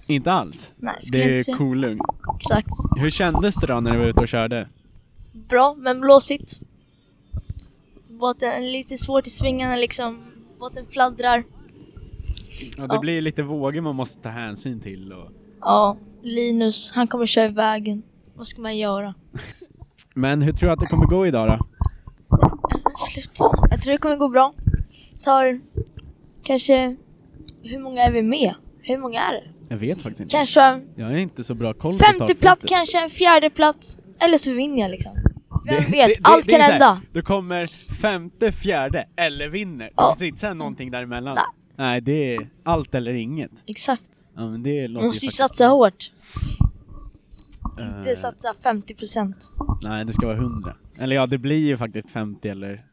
Inte 0.06 0.32
alls? 0.32 0.72
Nej, 0.76 0.94
skulle 1.00 1.18
Det 1.18 1.24
jag 1.24 1.28
är 1.32 1.32
inte 1.38 1.44
säga. 1.44 1.56
cool 1.56 1.78
lugn. 1.80 2.00
exakt. 2.36 2.68
Hur 2.96 3.10
kändes 3.10 3.54
det 3.54 3.66
då 3.66 3.80
när 3.80 3.92
du 3.92 3.98
var 3.98 4.06
ute 4.06 4.20
och 4.20 4.28
körde? 4.28 4.68
Bra, 5.32 5.74
men 5.78 6.00
blåsigt. 6.00 6.60
Båten 8.08 8.48
är 8.52 8.60
lite 8.72 8.96
svårt 8.98 9.26
i 9.26 9.30
svängarna 9.30 9.76
liksom. 9.76 10.18
Båten 10.58 10.86
fladdrar. 10.90 11.44
Ja, 12.76 12.86
det 12.86 12.94
Ja. 12.94 13.00
blir 13.00 13.20
lite 13.20 13.42
vågor 13.42 13.80
man 13.80 13.94
måste 13.96 14.22
ta 14.22 14.28
hänsyn 14.28 14.80
till 14.80 15.12
och... 15.12 15.30
Ja, 15.60 15.96
Linus, 16.22 16.92
han 16.94 17.06
kommer 17.06 17.26
köra 17.26 17.44
i 17.46 17.48
vägen. 17.52 18.02
Vad 18.40 18.46
ska 18.46 18.60
man 18.62 18.78
göra? 18.78 19.14
Men 20.14 20.42
hur 20.42 20.52
tror 20.52 20.68
du 20.68 20.72
att 20.72 20.80
det 20.80 20.86
kommer 20.86 21.06
gå 21.06 21.26
idag 21.26 21.48
då? 21.48 21.66
Sluta. 23.12 23.44
Jag 23.70 23.82
tror 23.82 23.92
det 23.92 23.98
kommer 23.98 24.16
gå 24.16 24.28
bra. 24.28 24.54
Tar 25.24 25.60
kanske... 26.44 26.96
Hur 27.62 27.78
många 27.78 28.02
är 28.02 28.10
vi 28.12 28.22
med? 28.22 28.54
Hur 28.82 28.98
många 28.98 29.20
är 29.20 29.32
det? 29.32 29.42
Jag 29.68 29.76
vet 29.76 29.96
faktiskt 30.02 30.20
inte. 30.20 30.36
Kanske 30.36 30.80
Jag 30.96 31.06
har 31.06 31.12
inte 31.16 31.44
så 31.44 31.54
bra 31.54 31.72
koll 31.72 31.92
på 31.92 31.98
femte 31.98 32.14
startfältet. 32.14 32.40
plats, 32.40 32.64
kanske 32.68 33.02
en 33.02 33.08
fjärde 33.10 33.50
plats. 33.50 33.98
Eller 34.18 34.38
så 34.38 34.52
vinner 34.52 34.82
jag 34.82 34.90
liksom. 34.90 35.12
Vem 35.66 35.76
Det- 35.76 35.80
vet? 35.80 35.90
det- 35.90 36.06
det- 36.14 36.20
Allt 36.22 36.46
det 36.46 36.52
är 36.54 36.58
kan 36.58 36.66
så 36.66 36.72
här, 36.72 36.72
hända. 36.72 37.02
Du 37.12 37.22
kommer 37.22 37.66
femte, 38.00 38.52
fjärde 38.52 39.06
eller 39.16 39.48
vinner. 39.48 39.84
Det 39.84 39.92
Ja. 39.96 40.16
finns 40.18 40.32
inte 40.42 40.54
någonting 40.54 40.90
däremellan. 40.90 41.38
Nej, 41.76 42.00
det 42.00 42.34
är 42.36 42.48
allt 42.62 42.94
eller 42.94 43.12
inget. 43.14 43.50
Exakt. 43.66 44.02
Ja, 44.36 44.46
men 44.50 44.62
det 44.62 44.88
låter 44.88 44.92
Man 44.94 45.02
ju 45.02 45.08
måste 45.08 45.26
ju 45.26 45.28
faktiskt 45.28 45.38
satsa 45.38 45.66
hårt. 45.66 46.10
Eh, 47.78 47.98
Inte 47.98 48.16
satsa 48.16 48.54
50%. 48.62 49.34
Nej, 49.82 50.04
det 50.04 50.12
ska 50.12 50.26
vara 50.26 50.36
100. 50.36 50.74
Eller 51.02 51.16
ja, 51.16 51.26
det 51.26 51.38
blir 51.38 51.66
ju 51.66 51.76
faktiskt 51.76 52.10
50 52.10 52.48
eller 52.48 52.86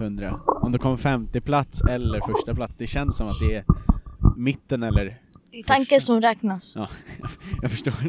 100. 0.00 0.40
Om 0.46 0.72
det 0.72 0.78
kommer 0.78 0.96
50 0.96 1.40
plats 1.40 1.80
eller 1.90 2.20
första 2.20 2.54
plats, 2.54 2.76
det 2.76 2.86
känns 2.86 3.16
som 3.16 3.26
att 3.26 3.40
det 3.48 3.54
är 3.56 3.64
mitten 4.36 4.82
eller... 4.82 5.18
Det 5.50 5.58
är 5.58 5.62
tanken 5.62 6.00
som 6.00 6.20
räknas. 6.20 6.72
Ja, 6.76 6.88
jag 7.62 7.70
förstår. 7.70 7.94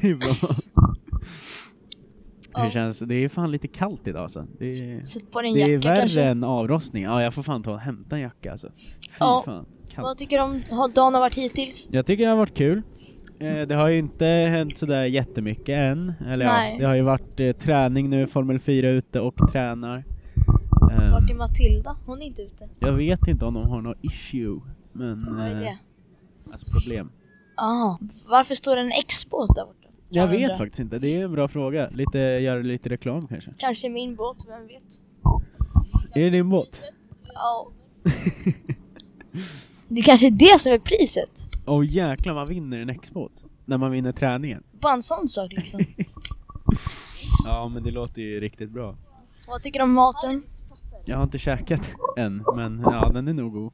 det 0.00 0.08
är 0.10 0.14
bra. 0.14 0.28
Hur 2.62 2.70
känns 2.70 2.98
det? 2.98 3.14
är 3.14 3.28
fan 3.28 3.50
lite 3.50 3.68
kallt 3.68 4.06
idag 4.06 4.22
alltså. 4.22 4.46
Det 4.58 4.66
är, 4.66 5.04
Sätt 5.04 5.30
på 5.30 5.42
dig 5.42 5.50
en 5.50 5.54
det 5.56 5.62
är 5.62 5.68
jacka 5.68 5.88
värre 5.88 6.00
kanske. 6.00 6.22
än 6.22 6.44
avrostning. 6.44 7.02
Ja, 7.02 7.22
jag 7.22 7.34
får 7.34 7.42
fan 7.42 7.62
ta 7.62 7.72
och 7.72 7.78
hämta 7.80 8.16
en 8.16 8.22
jacka 8.22 8.52
alltså. 8.52 8.68
Fy 8.68 9.10
Ja. 9.18 9.42
fan. 9.46 9.66
Vad 9.96 10.04
Kallt. 10.04 10.18
tycker 10.18 10.36
du 10.38 10.44
om 10.44 10.52
hur 10.52 10.94
dagen 10.94 11.14
har 11.14 11.20
varit 11.20 11.34
hittills? 11.34 11.88
Jag 11.90 12.06
tycker 12.06 12.24
det 12.24 12.30
har 12.30 12.36
varit 12.36 12.56
kul. 12.56 12.82
Eh, 13.44 13.66
det 13.66 13.74
har 13.74 13.88
ju 13.88 13.98
inte 13.98 14.26
hänt 14.26 14.78
sådär 14.78 15.04
jättemycket 15.04 15.68
än. 15.68 16.12
Eller 16.26 16.44
Nej. 16.46 16.72
ja, 16.72 16.78
det 16.78 16.86
har 16.86 16.94
ju 16.94 17.02
varit 17.02 17.40
eh, 17.40 17.52
träning 17.52 18.10
nu, 18.10 18.26
Formel 18.26 18.58
4 18.58 18.88
ute 18.88 19.20
och 19.20 19.52
tränar. 19.52 20.04
Ehm, 20.92 21.12
Vart 21.12 21.30
är 21.30 21.34
Matilda? 21.34 21.96
Hon 22.06 22.22
är 22.22 22.26
inte 22.26 22.42
ute. 22.42 22.68
jag 22.78 22.92
vet 22.92 23.26
inte 23.28 23.44
om 23.44 23.54
de 23.54 23.68
har 23.68 23.80
något 23.80 23.98
issue, 24.00 24.60
men... 24.92 25.36
Vad 25.36 25.46
är 25.46 25.54
eh, 25.54 25.58
det? 25.58 25.78
Alltså 26.52 26.66
problem. 26.66 27.10
Ah, 27.56 27.98
varför 28.28 28.54
står 28.54 28.76
det 28.76 28.82
en 28.82 28.92
X-båt 28.92 29.50
där 29.54 29.64
borta? 29.64 29.88
Jag 30.08 30.28
Kan 30.28 30.30
vet 30.30 30.42
undra. 30.42 30.58
faktiskt 30.58 30.80
inte, 30.80 30.98
det 30.98 31.20
är 31.20 31.24
en 31.24 31.32
bra 31.32 31.48
fråga. 31.48 31.88
Lite, 31.90 32.18
göra 32.18 32.58
lite 32.58 32.88
reklam 32.88 33.28
kanske. 33.28 33.50
Kanske 33.58 33.88
min 33.88 34.16
båt, 34.16 34.36
vem 34.48 34.66
vet? 34.66 35.00
Är 36.14 36.20
det 36.20 36.30
din 36.30 36.50
båt? 36.50 36.82
Ja. 37.34 37.68
Det 39.94 40.02
kanske 40.02 40.26
är 40.26 40.30
det 40.30 40.60
som 40.60 40.72
är 40.72 40.78
priset. 40.78 41.48
Åh 41.66 41.86
jäklar, 41.86 42.34
man 42.34 42.48
vinner 42.48 42.78
en 42.78 42.90
X-båt. 42.90 43.32
När 43.64 43.78
man 43.78 43.90
vinner 43.90 44.12
träningen. 44.12 44.62
Bara 44.80 44.92
en 44.94 45.02
sån 45.02 45.28
sak 45.28 45.52
liksom. 45.52 45.80
Ja 47.44 47.68
men 47.68 47.82
det 47.82 47.90
låter 47.90 48.22
ju 48.22 48.40
riktigt 48.40 48.70
bra. 48.70 48.96
Vad 49.48 49.62
tycker 49.62 49.78
du 49.80 49.84
om 49.84 49.92
maten? 49.92 50.42
Jag 51.04 51.16
har 51.16 51.22
inte 51.24 51.38
käkat 51.38 51.90
än, 52.16 52.44
men 52.56 52.80
ja 52.84 53.10
den 53.14 53.28
är 53.28 53.32
nog 53.32 53.52
god. 53.52 53.72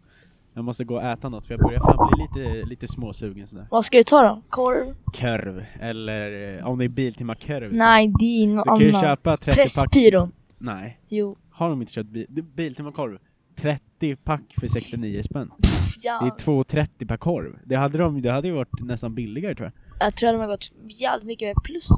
Jag 0.55 0.65
måste 0.65 0.85
gå 0.85 0.95
och 0.95 1.03
äta 1.03 1.29
något 1.29 1.47
för 1.47 1.55
jag 1.55 1.61
börjar 1.61 1.81
fan 1.81 2.09
bli 2.13 2.23
lite, 2.45 2.67
lite 2.69 2.89
småsugen 2.89 3.47
sådär. 3.47 3.67
Vad 3.71 3.85
ska 3.85 3.97
du 3.99 4.05
ta 4.05 4.23
då? 4.23 4.43
Korv? 4.49 4.95
Korv, 5.05 5.65
eller 5.81 6.59
eh, 6.59 6.67
om 6.67 6.79
det 6.79 6.85
är 6.85 6.89
Biltema-korv. 6.89 7.71
så- 7.71 7.77
Nej, 7.77 8.13
det 8.19 8.25
är 8.25 8.47
något 8.47 8.65
Du 8.65 8.69
kan 8.71 8.79
ju 8.79 8.89
annat. 8.89 9.01
köpa 9.03 9.37
30 9.37 9.47
pack. 9.47 9.55
Presspyro. 9.57 10.29
Nej. 10.59 11.01
Jo. 11.09 11.37
Har 11.51 11.69
de 11.71 11.81
inte 11.81 11.93
köpt 11.93 12.11
bil, 12.11 12.27
det- 12.29 12.43
Biltema-korv? 12.43 13.19
30 13.57 14.17
pack 14.17 14.55
för 14.61 14.69
69 14.69 15.23
spänn. 15.23 15.51
ja. 16.01 16.21
Det 16.21 16.43
är 16.43 16.47
2,30 16.47 17.09
per 17.09 17.17
korv. 17.17 17.59
Det 17.65 17.77
hade, 17.77 17.99
de, 17.99 18.23
det 18.23 18.31
hade 18.31 18.49
ju 18.49 18.55
varit 18.55 18.81
nästan 18.81 19.15
billigare 19.15 19.55
tror 19.55 19.73
jag. 19.73 20.07
Jag 20.07 20.17
tror 20.17 20.29
att 20.29 20.35
de 20.35 20.41
har 20.41 20.49
gått 20.49 20.71
jävligt 21.01 21.27
mycket 21.27 21.47
mer 21.47 21.55
plus. 21.65 21.89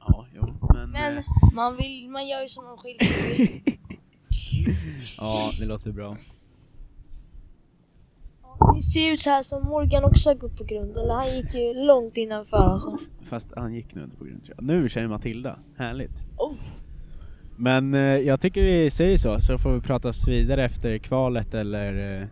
Ja, 0.00 0.26
jo. 0.34 0.68
Men, 0.74 0.90
Men 0.90 1.18
eh, 1.18 1.24
man, 1.54 1.76
vill, 1.76 2.08
man 2.10 2.28
gör 2.28 2.42
ju 2.42 2.48
som 2.48 2.64
man 2.64 2.76
själv 2.76 2.98
vill. 3.38 3.60
ja, 5.18 5.50
det 5.60 5.66
låter 5.66 5.92
bra. 5.92 6.16
Det 8.74 8.82
ser 8.82 9.12
ut 9.12 9.20
så 9.20 9.30
här 9.30 9.42
som 9.42 9.62
Morgan 9.62 10.04
också 10.04 10.30
har 10.30 10.34
gått 10.34 10.56
på 10.56 10.64
grund. 10.64 10.96
Eller 10.96 11.14
han 11.14 11.36
gick 11.36 11.54
ju 11.54 11.74
långt 11.74 12.16
innanför 12.16 12.56
alltså. 12.56 12.98
Fast 13.22 13.52
han 13.56 13.74
gick 13.74 13.94
nu 13.94 14.04
inte 14.04 14.16
på 14.16 14.24
grund 14.24 14.44
tror 14.44 14.56
jag. 14.58 14.64
Nu 14.64 14.88
kör 14.88 15.06
Matilda. 15.06 15.58
Härligt. 15.76 16.24
Oh. 16.36 16.54
Men 17.56 17.94
eh, 17.94 18.16
jag 18.16 18.40
tycker 18.40 18.62
vi 18.62 18.90
säger 18.90 19.18
så, 19.18 19.40
så 19.40 19.58
får 19.58 19.72
vi 19.74 19.80
pratas 19.80 20.28
vidare 20.28 20.64
efter 20.64 20.98
kvalet 20.98 21.54
eller 21.54 22.20
eh, 22.22 22.28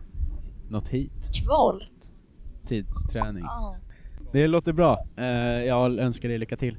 något 0.69 0.87
hit. 0.87 1.29
Kvalet? 1.43 2.13
Tidsträning. 2.67 3.43
Ja. 3.43 3.75
Det 4.31 4.47
låter 4.47 4.73
bra. 4.73 5.05
Eh, 5.17 5.25
jag 5.65 5.99
önskar 5.99 6.29
dig 6.29 6.37
lycka 6.37 6.57
till. 6.57 6.77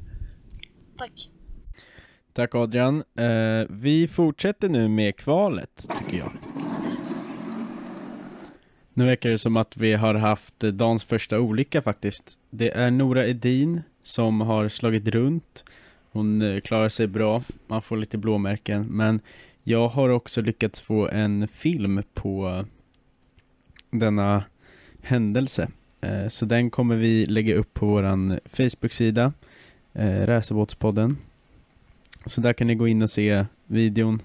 Tack. 0.97 1.31
Tack 2.33 2.55
Adrian. 2.55 3.03
Eh, 3.19 3.67
vi 3.71 4.09
fortsätter 4.09 4.69
nu 4.69 4.89
med 4.89 5.17
kvalet, 5.17 5.89
tycker 5.99 6.19
jag. 6.19 6.31
Nu 8.95 9.05
verkar 9.05 9.31
det 9.31 9.39
som 9.39 9.57
att 9.57 9.77
vi 9.77 9.93
har 9.93 10.15
haft 10.15 10.61
dagens 10.61 11.05
första 11.05 11.41
olycka 11.41 11.83
faktiskt. 11.83 12.39
Det 12.51 12.71
är 12.71 12.91
Nora 12.91 13.27
Edin 13.27 13.83
som 14.03 14.41
har 14.41 14.69
slagit 14.69 15.09
runt. 15.09 15.65
Hon 16.15 16.43
eh, 16.43 16.61
klarar 16.61 16.89
sig 16.89 17.07
bra, 17.07 17.43
man 17.67 17.83
får 17.83 17.97
lite 17.97 18.19
blåmärken. 18.19 18.87
Men 18.87 19.21
jag 19.63 19.89
har 19.89 20.09
också 20.09 20.41
lyckats 20.41 20.81
få 20.81 21.09
en 21.09 21.49
film 21.49 22.03
på 22.15 22.65
denna 23.91 24.45
händelse. 25.03 25.69
Eh, 26.01 26.29
så 26.29 26.47
den 26.47 26.71
kommer 26.71 26.97
vi 26.97 27.25
lägga 27.25 27.55
upp 27.55 27.75
på 27.75 27.87
våran 27.87 28.39
Facebook-sida, 28.45 29.33
eh, 29.93 30.27
Racerbåtspodden. 30.27 31.17
Så 32.27 32.41
där 32.41 32.53
kan 32.53 32.67
ni 32.67 32.75
gå 32.75 32.89
in 32.89 33.03
och 33.03 33.11
se 33.11 33.47
videon. 33.67 34.23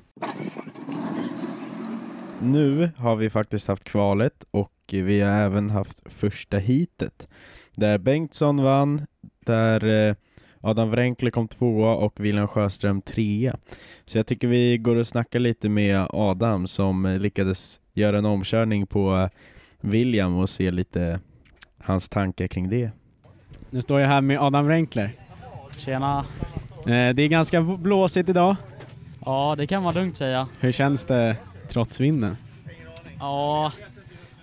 Nu 2.41 2.91
har 2.97 3.15
vi 3.15 3.29
faktiskt 3.29 3.67
haft 3.67 3.83
kvalet 3.83 4.45
och 4.51 4.73
vi 4.87 5.21
har 5.21 5.31
även 5.31 5.69
haft 5.69 6.01
första 6.05 6.57
heatet. 6.57 7.27
Där 7.75 7.97
Bengtsson 7.97 8.63
vann, 8.63 9.05
där 9.45 10.15
Adam 10.61 10.91
Wrenkler 10.91 11.31
kom 11.31 11.47
tvåa 11.47 11.95
och 11.95 12.13
William 12.19 12.47
Sjöström 12.47 13.01
trea. 13.01 13.57
Så 14.05 14.17
jag 14.17 14.27
tycker 14.27 14.47
vi 14.47 14.77
går 14.77 14.95
och 14.95 15.07
snackar 15.07 15.39
lite 15.39 15.69
med 15.69 16.07
Adam 16.09 16.67
som 16.67 17.17
lyckades 17.21 17.79
göra 17.93 18.17
en 18.17 18.25
omkörning 18.25 18.87
på 18.87 19.15
eh, 19.17 19.29
William 19.81 20.37
och 20.37 20.49
se 20.49 20.71
lite 20.71 21.19
hans 21.83 22.09
tankar 22.09 22.47
kring 22.47 22.69
det. 22.69 22.91
Nu 23.69 23.81
står 23.81 23.99
jag 23.99 24.07
här 24.07 24.21
med 24.21 24.39
Adam 24.41 24.65
Wrenkler. 24.65 25.11
Tjena. 25.77 26.25
Eh, 26.79 26.85
Det 26.85 27.21
är 27.23 27.27
ganska 27.27 27.61
blåsigt 27.61 28.29
idag. 28.29 28.55
Ja, 29.25 29.55
det 29.57 29.67
kan 29.67 29.83
man 29.83 29.93
lugnt 29.93 30.17
säga. 30.17 30.47
Hur 30.59 30.71
känns 30.71 31.05
det 31.05 31.37
trots 31.69 31.99
vinden? 31.99 32.37
Ja, 33.19 33.71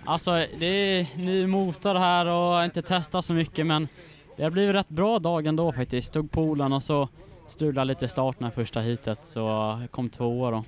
alltså 0.05 0.31
det 0.59 0.65
är 0.65 1.07
ny 1.17 1.47
motor 1.47 1.95
här 1.95 2.25
och 2.25 2.65
inte 2.65 2.81
testat 2.81 3.25
så 3.25 3.33
mycket 3.33 3.65
men 3.65 3.87
det 4.37 4.43
har 4.43 4.49
blivit 4.51 4.75
rätt 4.75 4.89
bra 4.89 5.19
dag 5.19 5.47
ändå 5.47 5.71
faktiskt. 5.71 6.13
Tog 6.13 6.31
poolen 6.31 6.73
och 6.73 6.83
så 6.83 7.09
strulade 7.47 7.85
lite 7.85 8.07
starten 8.07 8.47
i 8.47 8.51
första 8.51 8.79
heatet 8.79 9.25
så 9.25 9.39
jag 9.39 9.91
kom 9.91 10.09
tvåa 10.09 10.51
då. 10.51 10.63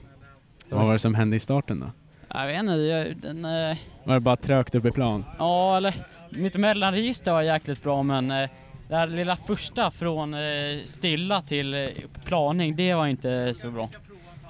Vad 0.70 0.86
var 0.86 0.94
det 0.94 1.00
som 1.00 1.16
hände 1.16 1.36
i 1.36 1.40
starten 1.40 1.80
då? 1.80 1.92
Jag 2.34 2.48
vet 2.48 2.60
inte, 2.60 2.74
jag, 2.74 3.18
den... 3.18 3.46
eh, 3.46 3.78
Var 4.04 4.14
det 4.14 4.20
bara 4.20 4.36
trögt 4.36 4.76
upp 4.76 4.86
i 4.86 4.92
plan? 4.92 5.26
Ja, 5.40 5.78
eller 5.78 5.96
mitt 6.30 6.56
mellanregister 6.58 7.32
var 7.32 7.42
jäkligt 7.42 7.84
bra 7.84 8.04
men 8.04 8.32
eh, 8.32 8.50
det 8.88 8.96
här 8.96 9.08
lilla 9.08 9.36
första 9.36 9.92
från 9.92 10.34
eh, 10.34 10.40
stilla 10.86 11.42
till 11.42 11.74
eh, 11.74 11.88
planing, 12.26 12.76
det 12.76 12.94
var 12.94 13.08
inte 13.08 13.54
så 13.54 13.72
bra. 13.72 13.90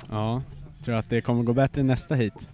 Ja, 0.10 0.42
tror 0.84 0.94
du 0.94 1.00
att 1.00 1.10
det 1.10 1.22
kommer 1.22 1.44
gå 1.44 1.54
bättre 1.54 1.84
nästa 1.84 2.16
hit? 2.16 2.50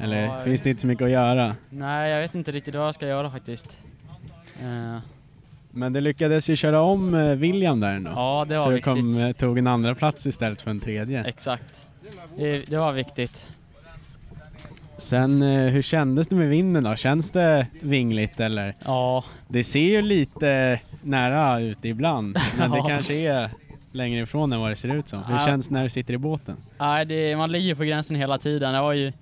Eller 0.00 0.38
finns 0.40 0.60
det 0.60 0.70
inte 0.70 0.80
så 0.80 0.86
mycket 0.86 1.04
att 1.04 1.10
göra? 1.10 1.56
Nej, 1.70 2.10
jag 2.10 2.20
vet 2.20 2.34
inte 2.34 2.52
riktigt 2.52 2.74
vad 2.74 2.86
jag 2.86 2.94
ska 2.94 3.06
göra 3.06 3.30
faktiskt. 3.30 3.78
Men 5.76 5.92
det 5.92 6.00
lyckades 6.00 6.50
ju 6.50 6.56
köra 6.56 6.80
om 6.82 7.14
eh, 7.14 7.22
William 7.32 7.80
där 7.80 7.96
ändå. 7.96 8.10
Ja, 8.10 8.46
det 8.48 8.56
var 8.56 8.62
Så 8.64 8.68
du 8.70 8.74
viktigt. 8.74 8.84
kom, 8.94 9.18
eh, 9.22 9.32
tog 9.32 9.58
en 9.58 9.66
andra 9.66 9.94
plats 9.94 10.26
istället 10.26 10.62
för 10.62 10.70
en 10.70 10.80
tredje. 10.80 11.24
Exakt. 11.24 11.88
Det, 12.36 12.70
det 12.70 12.76
var 12.76 12.92
viktigt. 12.92 13.48
Sen, 14.96 15.42
eh, 15.42 15.48
hur 15.72 15.82
kändes 15.82 16.28
det 16.28 16.34
med 16.36 16.48
vinden 16.48 16.84
då? 16.84 16.96
Känns 16.96 17.30
det 17.30 17.66
vingligt 17.80 18.40
eller? 18.40 18.74
Ja. 18.84 19.24
Det 19.48 19.64
ser 19.64 19.80
ju 19.80 20.02
lite 20.02 20.80
nära 21.02 21.60
ut 21.60 21.84
ibland, 21.84 22.36
men 22.58 22.70
det 22.70 22.78
Ja. 22.78 22.88
kanske 22.88 23.14
är 23.14 23.50
längre 23.92 24.22
ifrån 24.22 24.52
än 24.52 24.60
vad 24.60 24.70
det 24.70 24.76
ser 24.76 24.94
ut 24.94 25.08
som. 25.08 25.22
Hur 25.24 25.34
Ja. 25.34 25.38
känns 25.38 25.68
det 25.68 25.74
när 25.74 25.82
du 25.82 25.88
sitter 25.88 26.14
i 26.14 26.18
båten? 26.18 26.56
Nej, 26.78 27.04
det, 27.06 27.36
man 27.36 27.52
ligger 27.52 27.74
på 27.74 27.84
gränsen 27.84 28.16
hela 28.16 28.38
tiden. 28.38 28.74
Jag 28.74 28.82
var 28.82 28.92
ju... 28.92 29.12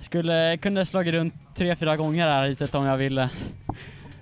Skulle, 0.00 0.56
kunde 0.56 0.86
slagit 0.86 1.14
runt 1.14 1.34
tre, 1.54 1.76
fyra 1.76 1.96
gånger 1.96 2.26
här 2.28 2.48
hitet 2.48 2.74
om 2.74 2.84
jag 2.84 2.96
ville. 2.96 3.30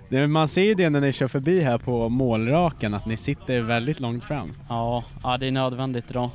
Man 0.09 0.47
ser 0.47 0.61
ju 0.63 0.73
det 0.73 0.89
när 0.89 1.01
ni 1.01 1.11
kör 1.11 1.27
förbi 1.27 1.61
här 1.61 1.77
på 1.77 2.09
målraken, 2.09 2.93
att 2.93 3.05
ni 3.05 3.17
sitter 3.17 3.61
väldigt 3.61 3.99
långt 3.99 4.23
fram. 4.23 4.53
Ja, 4.69 5.03
ja 5.23 5.37
det 5.37 5.47
är 5.47 5.51
nödvändigt 5.51 6.11
idag. 6.11 6.29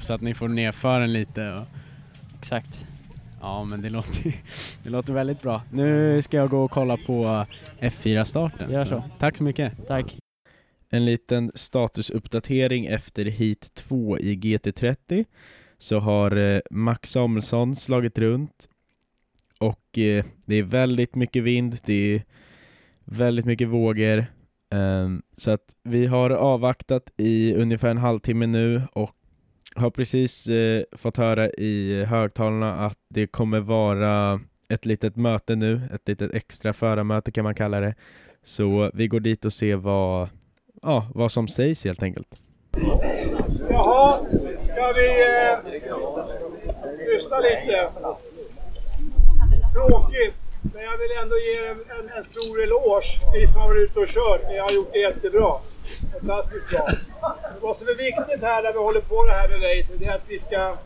Så 0.00 0.14
att 0.14 0.20
ni 0.20 0.34
får 0.34 0.48
nerför 0.48 1.00
den 1.00 1.12
lite. 1.12 1.52
Och... 1.52 1.66
Exakt. 2.38 2.86
Ja, 3.40 3.64
men 3.64 3.82
det 3.82 3.90
låter, 3.90 4.34
det 4.82 4.90
låter 4.90 5.12
väldigt 5.12 5.42
bra. 5.42 5.62
Nu 5.72 6.22
ska 6.22 6.36
jag 6.36 6.50
gå 6.50 6.64
och 6.64 6.70
kolla 6.70 6.96
på 6.96 7.46
F4-starten. 7.80 8.70
Gör 8.70 8.84
så. 8.84 9.04
Tack 9.18 9.36
så 9.36 9.44
mycket. 9.44 9.86
Tack. 9.86 10.18
En 10.90 11.04
liten 11.04 11.52
statusuppdatering 11.54 12.86
efter 12.86 13.24
Heat 13.24 13.74
2 13.74 14.18
i 14.18 14.36
GT30 14.36 15.24
så 15.78 15.98
har 15.98 16.36
eh, 16.36 16.60
Max 16.70 17.10
Samuelsson 17.10 17.76
slagit 17.76 18.18
runt 18.18 18.68
och 19.58 19.98
eh, 19.98 20.24
det 20.46 20.54
är 20.54 20.62
väldigt 20.62 21.14
mycket 21.14 21.42
vind, 21.42 21.78
det 21.84 22.14
är 22.14 22.22
väldigt 23.04 23.44
mycket 23.44 23.68
vågor 23.68 24.26
Ehm, 24.74 25.22
så 25.36 25.50
att 25.50 25.74
vi 25.82 26.06
har 26.06 26.30
avvaktat 26.30 27.10
i 27.16 27.54
ungefär 27.54 27.88
en 27.88 27.98
halvtimme 27.98 28.46
nu 28.46 28.82
och 28.92 29.10
har 29.76 29.90
precis 29.90 30.46
eh, 30.46 30.82
fått 30.92 31.16
höra 31.16 31.50
i 31.50 32.04
högtalarna 32.04 32.86
att 32.86 32.98
det 33.08 33.26
kommer 33.26 33.60
vara 33.60 34.40
ett 34.68 34.86
litet 34.86 35.16
möte 35.16 35.56
nu, 35.56 35.80
ett 35.94 36.08
litet 36.08 36.34
extra 36.34 36.72
förarmöte 36.72 37.32
kan 37.32 37.44
man 37.44 37.54
kalla 37.54 37.80
det. 37.80 37.94
Så 38.44 38.90
vi 38.94 39.08
går 39.08 39.20
dit 39.20 39.44
och 39.44 39.52
ser 39.52 39.76
vad, 39.76 40.28
ja, 40.82 41.06
vad 41.14 41.32
som 41.32 41.48
sägs 41.48 41.84
helt 41.84 42.02
enkelt. 42.02 42.40
Jaha, 43.70 44.16
ska 44.16 44.92
vi 44.92 45.08
eh, 45.36 45.58
lyssna 47.12 47.38
lite? 47.38 47.90
Tråkigt, 49.72 50.43
men 50.84 50.90
jag 50.92 50.98
vill 50.98 51.16
ändå 51.22 51.38
ge 51.38 51.56
en, 51.66 51.80
en, 51.98 52.16
en 52.16 52.24
stor 52.24 52.62
eloge. 52.62 53.20
Ni 53.32 53.46
som 53.46 53.60
har 53.60 53.68
varit 53.68 53.90
ute 53.90 54.00
och 54.00 54.08
kört, 54.08 54.40
ni 54.48 54.58
har 54.58 54.70
gjort 54.70 54.92
det 54.92 54.98
jättebra. 54.98 55.58
Fantastiskt 56.12 56.68
bra. 56.70 56.88
Vad 57.60 57.76
som 57.76 57.88
är 57.88 57.94
viktigt 57.94 58.42
här 58.42 58.62
när 58.62 58.72
vi 58.72 58.78
håller 58.78 59.00
på 59.00 59.24
det 59.24 59.32
här 59.32 59.48
med 59.48 59.62
racing, 59.62 59.98
det 59.98 60.06
är 60.06 60.14
att 60.14 60.28
vi 60.28 60.38
ska, 60.38 60.76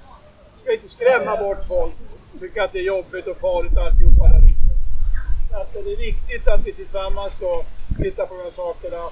ska 0.57 0.73
inte 0.73 0.89
skrämma 0.89 1.37
bort 1.37 1.65
folk. 1.69 1.93
Tycka 2.41 2.65
att 2.65 2.73
det 2.73 2.79
är 2.79 2.83
jobbigt 2.83 3.27
och 3.27 3.37
farligt 3.37 3.77
alltihopa 3.77 4.29
där 4.29 4.43
ute. 4.51 5.57
Att 5.61 5.73
det 5.73 5.93
är 5.93 5.97
viktigt 5.97 6.49
att 6.49 6.67
vi 6.67 6.73
tillsammans 6.73 7.37
då 7.41 7.65
tittar 8.03 8.27
på 8.27 8.35
de 8.35 8.43
här 8.43 8.51
sakerna 8.51 9.03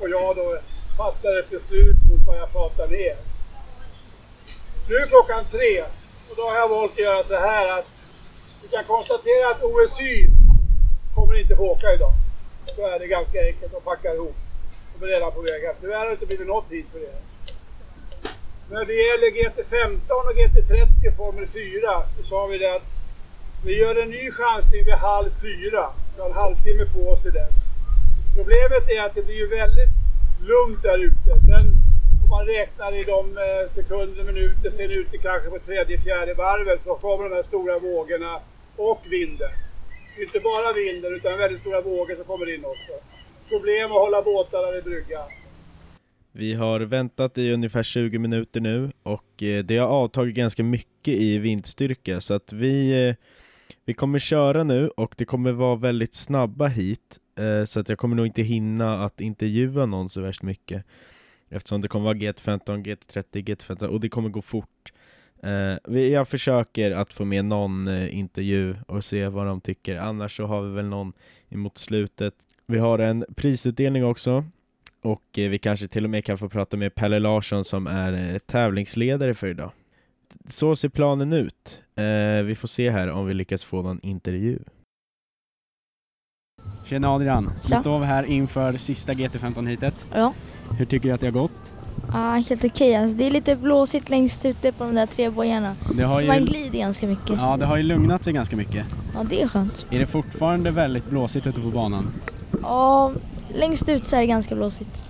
och 0.00 0.08
jag 0.08 0.36
då 0.36 0.58
fattar 0.96 1.38
ett 1.38 1.50
beslut 1.50 1.96
mot 2.10 2.26
vad 2.26 2.36
jag 2.36 2.52
pratar 2.52 2.88
med 2.88 3.00
er. 3.00 3.16
Nu 4.88 4.94
är 4.96 5.06
klockan 5.06 5.44
tre 5.50 5.82
och 6.30 6.36
då 6.36 6.42
har 6.42 6.56
jag 6.56 6.68
valt 6.68 6.92
att 6.92 6.98
göra 6.98 7.22
så 7.22 7.34
här 7.34 7.78
att 7.78 8.01
vi 8.62 8.68
kan 8.68 8.84
konstatera 8.84 9.50
att 9.50 9.62
OSY 9.62 10.26
kommer 11.14 11.40
inte 11.40 11.56
få 11.56 11.62
åka 11.62 11.92
idag. 11.94 12.12
Så 12.76 12.86
är 12.86 12.98
det 12.98 13.06
ganska 13.06 13.38
enkelt 13.46 13.74
att 13.74 13.84
packa 13.84 14.14
ihop. 14.14 14.36
De 14.94 15.06
är 15.06 15.10
redan 15.10 15.32
på 15.32 15.40
väg 15.40 15.62
hem. 15.62 15.74
Tyvärr 15.80 15.98
har 15.98 16.06
det 16.06 16.12
inte 16.12 16.26
blivit 16.26 16.46
något 16.46 16.68
tid 16.68 16.84
för 16.92 16.98
er. 16.98 17.18
När 18.70 18.84
det 18.84 18.92
gäller 18.92 19.28
GT15 19.38 20.10
och 20.28 20.36
GT30 20.40 21.16
Formel 21.16 21.46
4 21.46 22.02
så 22.16 22.22
sa 22.22 22.46
vi 22.46 22.58
det 22.58 22.74
att 22.76 22.88
vi 23.64 23.78
gör 23.78 24.02
en 24.02 24.10
ny 24.10 24.30
chansning 24.30 24.84
vid 24.84 24.94
halv 24.94 25.30
fyra. 25.40 25.90
Vi 26.14 26.22
har 26.22 26.28
en 26.28 26.34
halvtimme 26.34 26.84
på 26.94 27.10
oss 27.10 27.22
till 27.22 27.32
dess. 27.32 27.54
Problemet 28.36 28.88
är 28.88 29.02
att 29.02 29.14
det 29.14 29.22
blir 29.22 29.34
ju 29.34 29.46
väldigt 29.46 29.92
lugnt 30.40 30.82
där 30.82 30.98
ute. 30.98 31.40
Sen 31.46 31.66
om 32.22 32.28
man 32.30 32.46
räknar 32.46 33.00
i 33.00 33.02
de 33.02 33.38
eh, 33.38 33.74
sekunder, 33.74 34.24
minuter, 34.24 34.70
sen 34.70 34.90
ute 34.90 35.18
kanske 35.18 35.50
på 35.50 35.58
tredje, 35.58 35.98
fjärde 35.98 36.34
varvet 36.34 36.80
så 36.80 36.94
kommer 36.94 37.28
de 37.28 37.34
här 37.34 37.42
stora 37.42 37.78
vågorna 37.78 38.40
och 38.76 39.02
vinden. 39.10 39.50
Inte 40.20 40.40
bara 40.40 40.72
vinden 40.72 41.14
utan 41.14 41.38
väldigt 41.38 41.60
stora 41.60 41.80
vågor 41.80 42.14
som 42.14 42.24
kommer 42.24 42.54
in 42.54 42.64
också. 42.64 42.92
Problem 43.48 43.92
att 43.92 43.98
hålla 43.98 44.22
båtarna 44.22 44.70
vid 44.70 44.84
bryggan. 44.84 45.28
Vi 46.32 46.54
har 46.54 46.80
väntat 46.80 47.38
i 47.38 47.52
ungefär 47.52 47.82
20 47.82 48.18
minuter 48.18 48.60
nu 48.60 48.90
och 49.02 49.42
eh, 49.42 49.64
det 49.64 49.76
har 49.78 49.88
avtagit 49.88 50.34
ganska 50.34 50.62
mycket 50.62 51.14
i 51.14 51.38
vindstyrka 51.38 52.20
så 52.20 52.34
att 52.34 52.52
vi, 52.52 53.08
eh, 53.08 53.14
vi 53.84 53.94
kommer 53.94 54.18
köra 54.18 54.64
nu 54.64 54.88
och 54.88 55.14
det 55.18 55.24
kommer 55.24 55.52
vara 55.52 55.76
väldigt 55.76 56.14
snabba 56.14 56.66
hit 56.66 57.18
eh, 57.38 57.64
så 57.64 57.80
att 57.80 57.88
jag 57.88 57.98
kommer 57.98 58.16
nog 58.16 58.26
inte 58.26 58.42
hinna 58.42 59.04
att 59.04 59.20
intervjua 59.20 59.86
någon 59.86 60.08
så 60.08 60.20
värst 60.20 60.42
mycket 60.42 60.84
eftersom 61.48 61.80
det 61.80 61.88
kommer 61.88 62.04
vara 62.04 62.14
GT15, 62.14 62.84
GT30, 62.84 63.44
GT15 63.44 63.86
och 63.86 64.00
det 64.00 64.08
kommer 64.08 64.28
gå 64.28 64.42
fort. 64.42 64.92
Eh, 65.42 65.76
vi- 65.84 66.12
Jag 66.12 66.28
försöker 66.28 66.90
att 66.90 67.12
få 67.12 67.24
med 67.24 67.44
någon 67.44 67.88
eh, 67.88 68.18
intervju 68.18 68.76
och 68.88 69.04
se 69.04 69.28
vad 69.28 69.46
de 69.46 69.60
tycker, 69.60 69.96
annars 69.96 70.36
så 70.36 70.46
har 70.46 70.62
vi 70.62 70.70
väl 70.74 70.86
någon 70.86 71.12
emot 71.48 71.78
slutet. 71.78 72.34
Vi 72.66 72.78
har 72.78 72.98
en 72.98 73.24
prisutdelning 73.36 74.04
också 74.04 74.44
och 75.02 75.38
eh, 75.38 75.50
vi 75.50 75.58
kanske 75.58 75.88
till 75.88 76.04
och 76.04 76.10
med 76.10 76.24
kan 76.24 76.38
få 76.38 76.48
prata 76.48 76.76
med 76.76 76.94
Pelle 76.94 77.18
Larsson 77.18 77.64
som 77.64 77.86
är 77.86 78.32
eh, 78.32 78.38
tävlingsledare 78.38 79.34
för 79.34 79.46
idag. 79.46 79.70
Så 80.46 80.76
ser 80.76 80.88
planen 80.88 81.32
ut. 81.32 81.82
Eh, 81.94 82.42
vi 82.44 82.54
får 82.54 82.68
se 82.68 82.90
här 82.90 83.10
om 83.10 83.26
vi 83.26 83.34
lyckas 83.34 83.64
få 83.64 83.82
någon 83.82 84.00
intervju. 84.02 84.58
Tjena 86.84 87.08
Adrian, 87.10 87.44
Tja. 87.62 87.76
nu 87.76 87.80
står 87.80 87.98
vi 87.98 88.06
här 88.06 88.24
inför 88.24 88.72
sista 88.72 89.12
GT15 89.12 89.66
hitet. 89.66 90.06
Ja. 90.14 90.34
Hur 90.78 90.84
tycker 90.84 91.08
du 91.08 91.14
att 91.14 91.20
det 91.20 91.26
har 91.26 91.32
gått? 91.32 91.72
Ja, 92.12 92.32
helt 92.48 92.64
okej. 92.64 92.96
Alltså, 92.96 93.16
det 93.16 93.26
är 93.26 93.30
lite 93.30 93.56
blåsigt 93.56 94.10
längst 94.10 94.44
ute 94.44 94.72
på 94.72 94.84
de 94.84 94.94
där 94.94 95.06
tre 95.06 95.30
bojarna. 95.30 95.76
Det 95.96 96.02
har 96.02 96.14
Så 96.14 96.20
ju- 96.20 96.26
man 96.26 96.44
glider 96.44 96.78
ganska 96.78 97.06
mycket. 97.06 97.28
Ja. 97.30 97.50
Ja, 97.50 97.56
det 97.56 97.66
har 97.66 97.76
ju 97.76 97.82
lugnat 97.82 98.24
sig 98.24 98.32
ganska 98.32 98.56
mycket. 98.56 98.86
det 99.30 99.42
är 99.42 99.48
skönt. 99.48 99.86
Är 99.90 99.98
det 99.98 100.06
fortfarande 100.06 100.70
väldigt 100.70 101.10
blåsigt 101.10 101.46
ute 101.46 101.60
på 101.60 101.70
banan? 101.70 102.08
Ja, 102.62 103.12
längst 103.54 103.88
ut 103.88 104.06
så 104.06 104.16
är 104.16 104.20
det 104.20 104.26
ganska 104.26 104.54
blåsigt. 104.54 105.04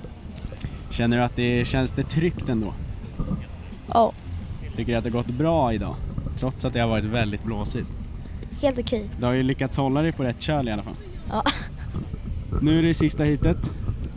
Känner 0.91 1.17
du 1.17 1.23
att 1.23 1.37
det 1.37 1.65
känns 1.69 1.91
det 1.91 2.03
tryggt 2.05 2.49
ändå? 2.49 2.75
Ja, 3.89 4.13
Tycker 4.77 4.93
du 4.93 4.99
att 4.99 5.05
det 5.05 5.11
gått 5.11 5.27
bra 5.27 5.73
idag? 5.73 5.95
Trots 6.39 6.65
att 6.65 6.73
det 6.73 6.81
har 6.81 6.89
varit 6.89 7.05
väldigt 7.05 7.45
blåsigt. 7.45 7.89
helt 8.63 8.79
okej. 8.79 9.09
Du 9.21 9.27
har 9.27 9.33
ju 9.33 9.43
lyckats 9.43 9.77
hålla 9.77 10.03
dig 10.03 10.13
på 10.13 10.23
rätt 10.25 10.41
köl 10.43 10.69
i 10.69 10.73
alla 10.73 10.83
fall. 10.83 10.95
Ja. 11.31 11.43
Nu 12.63 12.79
är 12.79 12.83
det 12.83 12.95
sista 12.95 13.25
hitet. 13.25 13.73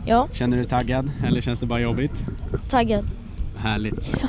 Ja. 0.08 0.28
Känner 0.32 0.56
du 0.56 0.62
dig 0.62 0.70
taggad 0.70 1.10
eller 1.26 1.40
känns 1.40 1.60
det 1.60 1.66
bara 1.66 1.80
jobbigt? 1.80 2.26
Taggad. 2.68 3.04
Härligt. 3.56 4.24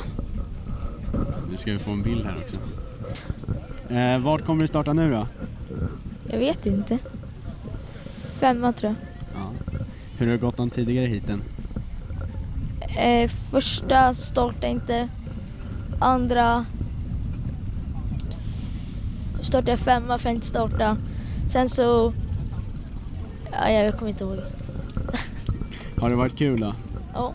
Nu 1.50 1.56
ska 1.56 1.72
vi 1.72 1.78
få 1.78 1.90
en 1.90 2.02
bild 2.02 2.24
här 2.24 2.36
också. 2.44 2.56
Eh, 3.94 4.18
vart 4.18 4.44
kommer 4.44 4.60
du 4.60 4.66
starta 4.66 4.92
nu 4.92 5.10
då? 5.10 5.26
Jag 6.30 6.38
vet 6.38 6.66
inte. 6.66 6.98
Femma 8.40 8.72
tror 8.72 8.92
jag. 8.92 9.40
Ja. 9.42 9.50
Hur 10.18 10.26
har 10.26 10.32
det 10.32 10.38
gått 10.38 10.56
de 10.56 10.70
tidigare 10.70 11.06
hiten? 11.06 11.42
Eh, 12.98 13.28
första 13.28 14.14
startade 14.14 14.68
inte. 14.68 15.08
Andra 15.98 16.64
startade 19.40 19.70
jag 19.70 19.78
femma 19.78 20.18
för 20.18 20.28
att 20.28 20.34
inte 20.34 20.46
starta. 20.46 20.96
Sen 21.52 21.68
så... 21.68 22.12
Ja, 23.52 23.70
jag 23.70 23.98
kommer 23.98 24.10
inte 24.10 24.24
ihåg. 24.24 24.38
Har 26.00 26.10
det 26.10 26.16
varit 26.16 26.38
kul 26.38 26.60
då? 26.60 26.74
Ja. 27.14 27.34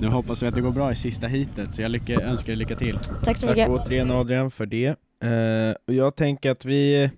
Nu 0.00 0.08
hoppas 0.08 0.42
vi 0.42 0.46
att 0.46 0.54
det 0.54 0.60
går 0.60 0.70
bra 0.70 0.92
i 0.92 0.96
sista 0.96 1.26
hitet, 1.26 1.74
så 1.74 1.82
jag 1.82 1.90
lycka, 1.90 2.20
önskar 2.20 2.52
er 2.52 2.56
lycka 2.56 2.76
till. 2.76 2.98
Tack 3.24 3.36
så 3.36 3.46
Tack 3.46 3.56
mycket. 3.56 3.68
återigen 3.68 4.10
Adrian 4.10 4.50
för 4.50 4.66
det. 4.66 4.86
Eh, 5.24 5.74
och 5.86 5.94
jag 5.94 6.16
tänker 6.16 6.50
att 6.50 6.64
vi... 6.64 7.10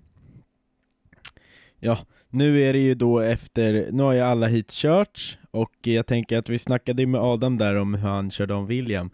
Ja, 1.79 1.97
nu 2.29 2.61
är 2.61 2.73
det 2.73 2.79
ju 2.79 2.95
då 2.95 3.19
efter, 3.19 3.89
nu 3.91 4.03
har 4.03 4.13
ju 4.13 4.19
alla 4.19 4.47
hit 4.47 4.71
körts 4.71 5.37
och 5.51 5.71
jag 5.81 6.05
tänker 6.07 6.37
att 6.37 6.49
vi 6.49 6.57
snackade 6.57 7.05
med 7.05 7.21
Adam 7.21 7.57
där 7.57 7.75
om 7.75 7.93
hur 7.93 8.09
han 8.09 8.31
körde 8.31 8.53
om 8.53 8.67
William. 8.67 9.09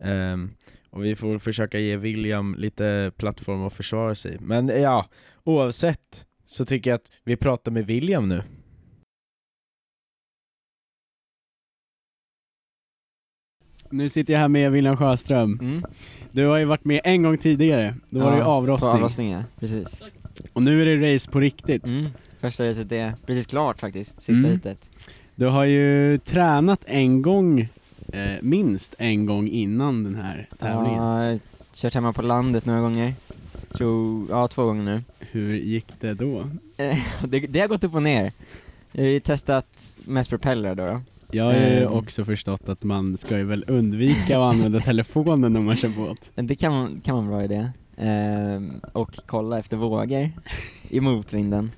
Ehm, 0.00 0.50
och 0.90 1.04
vi 1.04 1.16
får 1.16 1.38
försöka 1.38 1.78
ge 1.78 1.96
William 1.96 2.54
lite 2.58 3.12
plattform 3.16 3.64
att 3.64 3.72
försvara 3.72 4.14
sig. 4.14 4.36
Men 4.40 4.68
ja, 4.68 5.06
oavsett 5.44 6.26
så 6.46 6.64
tycker 6.64 6.90
jag 6.90 6.96
att 6.96 7.10
vi 7.24 7.36
pratar 7.36 7.72
med 7.72 7.86
William 7.86 8.28
nu. 8.28 8.42
Nu 13.90 14.08
sitter 14.08 14.32
jag 14.32 14.40
här 14.40 14.48
med 14.48 14.72
William 14.72 14.96
Sjöström. 14.96 15.58
Mm. 15.62 15.84
Du 16.32 16.46
har 16.46 16.56
ju 16.56 16.64
varit 16.64 16.84
med 16.84 17.00
en 17.04 17.22
gång 17.22 17.38
tidigare, 17.38 17.94
då 18.10 18.20
var 18.20 18.30
det 18.30 18.36
ju 18.36 18.42
Ja, 18.42 18.46
avrostning. 18.46 18.90
På 18.90 18.96
avrostning 18.96 19.30
ja, 19.30 19.42
precis. 19.60 20.02
Och 20.52 20.62
nu 20.62 20.82
är 20.82 20.86
det 20.96 21.14
race 21.14 21.30
på 21.30 21.40
riktigt. 21.40 21.86
Mm. 21.86 22.06
Första 22.40 22.64
racet 22.68 22.92
är 22.92 23.12
precis 23.26 23.46
klart 23.46 23.80
faktiskt, 23.80 24.14
sista 24.22 24.32
Mm. 24.32 24.50
hitet. 24.50 24.88
Du 25.34 25.46
har 25.46 25.64
ju 25.64 26.18
tränat 26.18 26.80
en 26.86 27.22
gång, 27.22 27.60
eh, 28.12 28.30
minst 28.42 28.94
en 28.98 29.26
gång 29.26 29.48
innan 29.48 30.04
den 30.04 30.14
här 30.14 30.48
tävlingen. 30.58 31.02
Ja, 31.02 31.24
jag 31.24 31.30
har 31.32 31.38
kört 31.74 31.94
hemma 31.94 32.12
på 32.12 32.22
landet 32.22 32.64
några 32.66 32.80
gånger. 32.80 33.14
Tror, 33.72 34.26
ja 34.30 34.48
två 34.48 34.64
gånger 34.64 34.82
nu. 34.84 35.02
Hur 35.18 35.54
gick 35.56 35.86
det 36.00 36.14
då? 36.14 36.40
Eh, 36.76 36.98
det, 37.28 37.40
det 37.40 37.60
har 37.60 37.68
gått 37.68 37.84
upp 37.84 37.94
och 37.94 38.02
ner. 38.02 38.32
Jag 38.92 39.02
har 39.04 39.10
ju 39.10 39.20
testat 39.20 39.96
mest 40.04 40.30
propeller 40.30 40.74
då. 40.74 40.86
då. 40.86 41.00
Jag 41.30 41.44
har 41.44 41.52
ju 41.52 41.58
Ehm, 41.84 41.92
också 41.92 42.24
förstått 42.24 42.68
att 42.68 42.82
man 42.82 43.16
ska 43.16 43.38
ju 43.38 43.44
väl 43.44 43.64
undvika 43.68 44.38
att 44.40 44.54
använda 44.54 44.80
telefonen 44.80 45.52
när 45.52 45.60
man 45.60 45.76
kör 45.76 45.88
båt. 45.88 46.30
Det 46.34 46.54
kan, 46.56 46.72
man- 46.72 47.00
kan 47.00 47.14
vara 47.14 47.24
en 47.24 47.30
bra 47.30 47.44
idé. 47.44 47.70
Ehm, 47.96 48.80
och 48.92 49.10
kolla 49.26 49.58
efter 49.58 49.76
vågor 49.76 50.30
i 50.88 51.00
motvinden. 51.00 51.70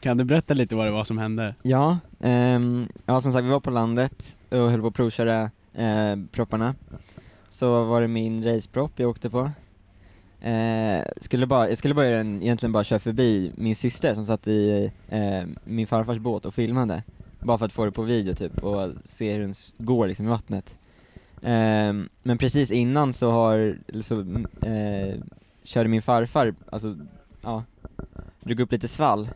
Kan 0.00 0.16
du 0.16 0.24
berätta 0.24 0.54
lite 0.54 0.74
vad 0.76 0.86
det 0.86 0.90
var 0.90 1.04
som 1.04 1.18
hände? 1.18 1.54
Ja, 1.62 1.98
ehm, 2.20 2.88
ja 3.06 3.20
som 3.20 3.32
sagt 3.32 3.44
vi 3.44 3.50
var 3.50 3.60
på 3.60 3.70
landet 3.70 4.36
och 4.50 4.70
höll 4.70 4.80
på 4.80 4.86
att 4.86 4.94
provköra 4.94 5.50
eh, 5.74 6.16
propparna. 6.32 6.74
Så 7.48 7.84
var 7.84 8.00
det 8.00 8.08
min 8.08 8.44
racepropp 8.44 8.92
jag 8.96 9.10
åkte 9.10 9.30
på. 9.30 9.50
Eh, 10.40 11.04
skulle 11.20 11.46
bara, 11.46 11.68
jag 11.68 11.78
skulle 11.78 11.94
bara 11.94 12.06
egentligen 12.20 12.72
bara 12.72 12.84
köra 12.84 12.98
förbi 12.98 13.52
min 13.56 13.76
syster 13.76 14.14
som 14.14 14.24
satt 14.24 14.48
i 14.48 14.90
eh, 15.08 15.44
min 15.64 15.86
farfars 15.86 16.18
båt 16.18 16.44
och 16.46 16.54
filmade. 16.54 17.02
Bara 17.46 17.58
för 17.58 17.64
att 17.64 17.72
få 17.72 17.84
det 17.84 17.90
på 17.90 18.02
video 18.02 18.34
typ 18.34 18.64
och 18.64 18.90
se 19.04 19.32
hur 19.32 19.40
den 19.40 19.54
går 19.78 20.06
liksom 20.06 20.26
i 20.26 20.28
vattnet. 20.28 20.76
Ehm, 21.42 22.08
men 22.22 22.38
precis 22.38 22.70
innan 22.70 23.12
så 23.12 23.30
har, 23.30 23.78
så, 24.00 24.20
eh, 24.68 25.20
körde 25.64 25.88
min 25.88 26.02
farfar, 26.02 26.54
alltså, 26.70 26.96
ja, 27.42 27.64
drog 28.40 28.60
upp 28.60 28.72
lite 28.72 28.88
svall. 28.88 29.28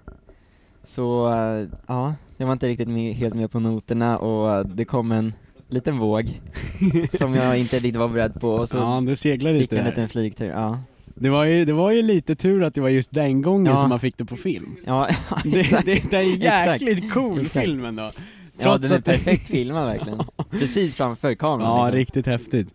Så, 0.82 1.32
eh, 1.32 1.68
ja, 1.86 2.14
jag 2.36 2.46
var 2.46 2.52
inte 2.52 2.68
riktigt 2.68 2.88
med, 2.88 3.14
helt 3.14 3.34
med 3.34 3.50
på 3.50 3.60
noterna 3.60 4.18
och 4.18 4.66
det 4.66 4.84
kom 4.84 5.12
en 5.12 5.32
liten 5.68 5.98
våg 5.98 6.40
som 7.18 7.34
jag 7.34 7.58
inte 7.58 7.76
riktigt 7.76 7.96
var 7.96 8.08
beredd 8.08 8.40
på 8.40 8.50
och 8.50 8.68
så 8.68 8.76
Ja, 8.76 9.02
det 9.06 9.16
seglar 9.16 9.52
fick 9.52 9.60
lite 9.60 9.76
jag 9.76 9.84
en 9.84 9.90
liten 9.90 10.08
flygtur, 10.08 10.50
ja. 10.50 10.78
Det 11.22 11.28
var, 11.30 11.44
ju, 11.44 11.64
det 11.64 11.72
var 11.72 11.90
ju 11.90 12.02
lite 12.02 12.34
tur 12.34 12.62
att 12.64 12.74
det 12.74 12.80
var 12.80 12.88
just 12.88 13.10
den 13.12 13.42
gången 13.42 13.66
Ja. 13.72 13.76
som 13.76 13.88
man 13.88 14.00
fick 14.00 14.16
det 14.18 14.24
på 14.24 14.36
film. 14.36 14.76
Ja, 14.86 15.08
det, 15.44 15.60
exakt. 15.60 15.86
det, 15.86 16.10
det 16.10 16.16
är 16.16 16.22
en 16.22 16.32
Exakt. 16.34 16.82
jäkligt 16.82 17.12
cool 17.12 17.40
Exakt. 17.40 17.64
film 17.66 17.84
ändå. 17.84 18.02
Ja, 18.02 18.62
Trots 18.62 18.82
den 18.82 18.92
är 18.92 19.00
perfekt 19.00 19.48
filmad 19.48 19.86
verkligen. 19.86 20.22
Precis 20.50 20.94
framför 20.96 21.34
kameran 21.34 21.68
Ja, 21.70 21.84
liksom. 21.84 21.98
riktigt 21.98 22.26
häftigt. 22.26 22.74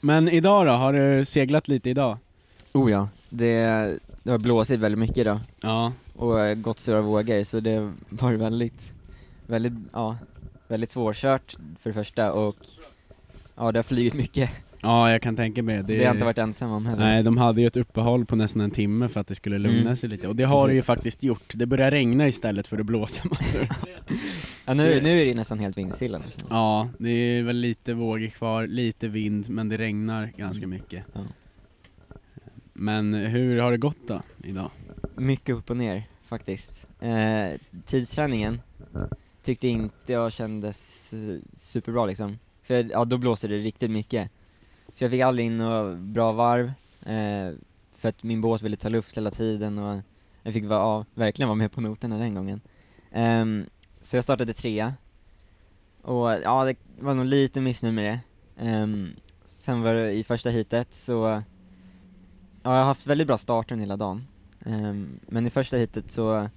Men 0.00 0.28
idag 0.28 0.66
då, 0.66 0.72
har 0.72 0.92
du 0.92 1.24
seglat 1.24 1.68
lite 1.68 1.90
idag? 1.90 2.18
Oh 2.72 2.90
ja, 2.90 3.08
det, 3.28 3.58
det 4.22 4.30
har 4.30 4.38
blåsit 4.38 4.80
väldigt 4.80 4.98
mycket 4.98 5.18
idag. 5.18 5.38
Ja. 5.60 5.92
Och 6.16 6.40
eh, 6.40 6.54
gått 6.54 6.78
stora 6.80 7.00
vågor, 7.00 7.42
så 7.42 7.60
det 7.60 7.92
var 8.08 8.32
väldigt, 8.32 8.92
väldigt, 9.46 9.72
ja, 9.92 10.16
väldigt 10.68 10.90
svårkört 10.90 11.56
för 11.80 11.90
det 11.90 11.94
första 11.94 12.32
och 12.32 12.56
ja, 13.56 13.72
det 13.72 13.78
har 13.78 13.82
flugit 13.82 14.14
mycket. 14.14 14.50
Ja, 14.82 15.10
jag 15.10 15.22
kan 15.22 15.36
tänka 15.36 15.62
mig 15.62 15.82
Det 15.82 15.96
har 15.96 16.04
jag 16.04 16.14
inte 16.14 16.24
varit 16.24 16.38
ensam 16.38 16.70
om 16.70 16.86
heller. 16.86 17.04
Nej, 17.04 17.22
de 17.22 17.36
hade 17.36 17.60
ju 17.60 17.66
ett 17.66 17.76
uppehåll 17.76 18.26
på 18.26 18.36
nästan 18.36 18.62
en 18.62 18.70
timme 18.70 19.08
för 19.08 19.20
att 19.20 19.26
det 19.26 19.34
skulle 19.34 19.58
lugna 19.58 19.80
Mm. 19.80 19.96
sig 19.96 20.08
lite. 20.08 20.28
Och 20.28 20.36
det 20.36 20.44
har 20.44 20.68
det 20.68 20.74
ju 20.74 20.82
faktiskt 20.82 21.22
gjort. 21.22 21.52
Det 21.54 21.66
börjar 21.66 21.90
regna 21.90 22.28
istället 22.28 22.68
för 22.68 22.78
att 22.78 22.86
blåsa 22.86 23.22
massor. 23.28 23.68
Ja, 24.66 24.74
nu, 24.74 25.00
nu 25.02 25.20
är 25.20 25.24
det 25.24 25.34
nästan 25.34 25.58
helt 25.58 25.78
vindstilla 25.78 26.18
nästan. 26.18 26.46
Ja, 26.50 26.88
det 26.98 27.10
är 27.10 27.42
väl 27.42 27.56
lite 27.56 27.94
vågor 27.94 28.26
kvar, 28.28 28.66
lite 28.66 29.08
vind, 29.08 29.48
men 29.48 29.68
det 29.68 29.76
regnar 29.78 30.32
ganska 30.36 30.66
mycket. 30.66 31.04
Ja. 31.12 31.20
Men 32.72 33.14
hur 33.14 33.58
har 33.60 33.70
det 33.70 33.78
gått 33.78 34.08
då, 34.08 34.22
idag? 34.44 34.70
Mycket 35.16 35.54
upp 35.56 35.70
och 35.70 35.76
ner 35.76 36.02
faktiskt. 36.24 36.86
Eh, 37.00 37.58
tidsträningen 37.86 38.60
tyckte 39.42 39.68
inte 39.68 40.12
jag 40.12 40.32
kändes 40.32 41.12
eh, 41.14 41.36
superbra 41.54 42.06
liksom. 42.06 42.38
För 42.62 42.86
ja, 42.90 43.04
då 43.04 43.18
blåste 43.18 43.48
det 43.48 43.56
riktigt 43.58 43.90
mycket. 43.90 44.30
Så 44.94 45.04
jag 45.04 45.10
fick 45.10 45.20
aldrig 45.20 45.46
in 45.46 45.58
några 45.58 45.94
bra 45.94 46.32
varv, 46.32 46.72
eh, 47.02 47.54
för 47.94 48.08
att 48.08 48.22
min 48.22 48.40
båt 48.40 48.62
ville 48.62 48.76
ta 48.76 48.88
luft 48.88 49.16
hela 49.16 49.30
tiden 49.30 49.78
och 49.78 50.00
jag 50.42 50.54
fick 50.54 50.64
vara, 50.64 50.78
ja, 50.78 51.04
verkligen 51.14 51.48
vara 51.48 51.56
med 51.56 51.72
på 51.72 51.80
noterna 51.80 52.18
den 52.18 52.34
gången. 52.34 52.60
Ehm, 53.12 53.66
så 54.02 54.16
jag 54.16 54.24
startade 54.24 54.52
trea. 54.52 54.94
Och 56.02 56.32
ja, 56.32 56.64
det 56.64 56.76
var 56.98 57.14
nog 57.14 57.26
lite 57.26 57.60
missnöjd 57.60 57.94
med 57.94 58.04
det. 58.04 58.20
Ehm, 58.66 59.10
sen 59.44 59.82
var 59.82 59.94
det 59.94 60.12
i 60.12 60.24
första 60.24 60.50
heatet 60.50 60.94
så 60.94 61.42
Ja, 62.62 62.70
jag 62.70 62.78
har 62.78 62.84
haft 62.84 63.06
väldigt 63.06 63.26
bra 63.26 63.36
starten 63.36 63.80
hela 63.80 63.96
dagen. 63.96 64.26
Ehm, 64.64 65.20
men 65.26 65.46
i 65.46 65.50
första 65.50 65.76
hitet 65.76 66.10
så 66.10 66.48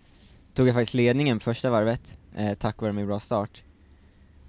tog 0.54 0.68
jag 0.68 0.76
faktiskt 0.76 0.94
ledningen 0.94 1.40
på 1.40 1.44
första 1.44 1.70
varvet, 1.70 2.18
eh, 2.36 2.54
tack 2.54 2.82
vare 2.82 2.94
min 2.94 3.08
bra 3.08 3.20
start. 3.20 3.64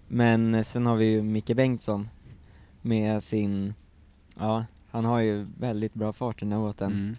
Men 0.09 0.55
eh, 0.55 0.63
sen 0.63 0.87
har 0.87 0.97
vi 0.97 1.05
ju 1.05 1.23
Micke 1.23 1.57
Bengtsson 1.57 2.09
med 2.85 3.23
sin, 3.23 3.75
ja, 4.39 4.65
han 4.91 5.05
har 5.05 5.21
ju 5.21 5.47
väldigt 5.59 5.95
bra 5.95 6.13
fart 6.13 6.41
den 6.41 6.53
här 6.53 6.59
båten. 6.59 6.93
Mm. 6.93 7.17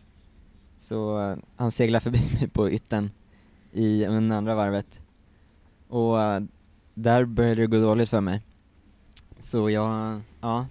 Så 0.80 1.22
eh, 1.22 1.38
han 1.56 1.72
seglar 1.72 2.00
förbi 2.00 2.20
mig 2.40 2.50
på 2.50 2.70
ytten 2.70 3.12
i 3.72 4.00
den 4.00 4.32
andra 4.32 4.56
varvet. 4.56 5.02
Och 5.88 6.22
eh, 6.22 6.44
där 6.94 7.26
började 7.26 7.62
det 7.62 7.68
gå 7.68 7.80
dåligt 7.80 8.10
för 8.10 8.22
mig. 8.22 8.42
Så 9.40 9.70
jag, 9.70 10.22
ja. 10.42 10.66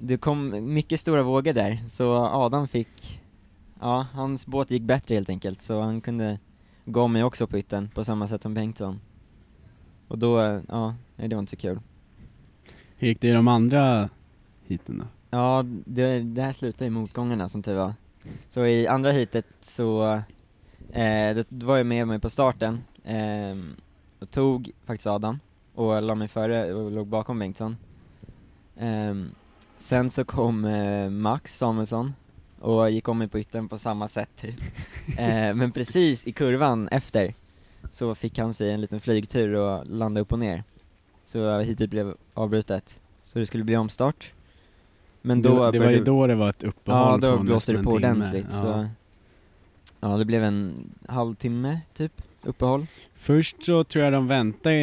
Det 0.00 0.16
kom 0.16 0.72
mycket 0.74 1.00
stora 1.00 1.22
vågor 1.22 1.52
där, 1.52 1.84
så 1.88 2.14
Adam 2.14 2.68
fick, 2.68 3.22
ja, 3.80 4.06
hans 4.12 4.46
båt 4.46 4.70
gick 4.70 4.82
bättre 4.82 5.14
helt 5.14 5.28
enkelt, 5.28 5.62
så 5.62 5.80
han 5.80 6.00
kunde 6.00 6.38
gå 6.84 7.08
mig 7.08 7.24
också 7.24 7.46
på 7.46 7.58
ytten 7.58 7.88
på 7.94 8.04
samma 8.04 8.28
sätt 8.28 8.42
som 8.42 8.54
Bengtsson. 8.54 9.00
Och 10.08 10.18
då, 10.18 10.40
eh, 10.40 10.60
ja, 10.68 10.94
nej, 11.16 11.28
det 11.28 11.36
var 11.36 11.40
inte 11.40 11.50
så 11.50 11.56
kul. 11.56 11.80
Hur 12.98 13.08
gick 13.08 13.20
det 13.20 13.28
i 13.28 13.32
de 13.32 13.48
andra 13.48 14.08
heaten 14.68 14.98
då? 14.98 15.04
Ja, 15.30 15.64
det, 15.84 16.20
det 16.20 16.42
här 16.42 16.52
slutade 16.52 16.86
i 16.86 16.90
motgångarna 16.90 17.48
som 17.48 17.62
tur 17.62 17.74
var. 17.74 17.94
Så 18.50 18.66
i 18.66 18.86
andra 18.86 19.10
heatet 19.10 19.46
så, 19.60 20.20
eh, 20.92 21.36
då, 21.48 21.66
var 21.66 21.76
jag 21.76 21.86
med 21.86 22.08
mig 22.08 22.20
på 22.20 22.30
starten, 22.30 22.80
eh, 23.04 23.56
och 24.20 24.30
tog 24.30 24.70
faktiskt 24.84 25.06
Adam, 25.06 25.40
och 25.74 26.02
la 26.02 26.14
mig 26.14 26.28
före 26.28 26.74
och 26.74 26.90
låg 26.90 27.06
bakom 27.06 27.38
Bengtsson. 27.38 27.76
Ehm, 28.76 29.30
sen 29.78 30.10
så 30.10 30.24
kom 30.24 30.64
eh, 30.64 31.10
Max 31.10 31.58
Samuelsson 31.58 32.12
och 32.60 32.90
gick 32.90 33.08
om 33.08 33.18
mig 33.18 33.28
på 33.28 33.38
ytten 33.38 33.68
på 33.68 33.78
samma 33.78 34.08
sätt 34.08 34.30
typ. 34.40 34.56
Eh, 35.18 35.54
men 35.54 35.72
precis 35.72 36.26
i 36.26 36.32
kurvan 36.32 36.88
efter 36.88 37.34
så 37.90 38.14
fick 38.14 38.38
han 38.38 38.54
sig 38.54 38.70
en 38.70 38.80
liten 38.80 39.00
flygtur 39.00 39.54
och 39.54 39.86
landa 39.86 40.20
upp 40.20 40.32
och 40.32 40.38
ner. 40.38 40.64
Så 41.26 41.58
hitet 41.60 41.90
blev 41.90 42.14
avbrutet. 42.34 43.00
Så 43.22 43.38
det 43.38 43.46
skulle 43.46 43.64
bli 43.64 43.76
omstart. 43.76 44.32
Men 45.22 45.42
då 45.42 45.64
det, 45.64 45.70
det 45.78 45.84
var 45.84 45.90
ju 45.90 46.04
då 46.04 46.26
det 46.26 46.34
var 46.34 46.48
ett 46.50 46.62
uppehåll 46.62 47.20
Ja, 47.22 47.30
då 47.30 47.38
blåste 47.38 47.72
det 47.72 47.82
på 47.82 47.90
en 47.90 47.96
ordentligt. 47.96 48.46
Ja. 48.50 48.56
Så, 48.60 48.88
ja, 50.00 50.08
det 50.16 50.24
blev 50.24 50.44
en 50.44 50.90
halvtimme 51.08 51.80
typ 51.96 52.22
uppehåll. 52.42 52.86
Först 53.14 53.64
så 53.64 53.84
tror 53.84 54.04
jag 54.04 54.12
de 54.12 54.28
väntade 54.28 54.74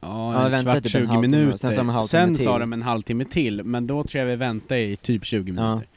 ja, 0.00 0.50
Ja, 0.50 0.56
en 0.56 0.62
kvart, 0.64 0.74
typ 0.76 0.84
en 0.84 0.90
20 0.90 1.06
halvtimme, 1.06 1.36
minuter. 1.36 1.58
sen 1.58 1.74
sa 1.74 1.98
en 1.98 2.04
Sen 2.04 2.36
sa 2.36 2.58
de 2.58 2.72
en 2.72 2.82
halvtimme 2.82 3.24
till, 3.24 3.64
men 3.64 3.86
då 3.86 4.04
tror 4.04 4.20
jag 4.20 4.26
vi 4.26 4.36
väntade 4.36 4.80
i 4.80 4.96
typ 4.96 5.24
20 5.24 5.52
Ja. 5.52 5.64
minuter. 5.66 5.88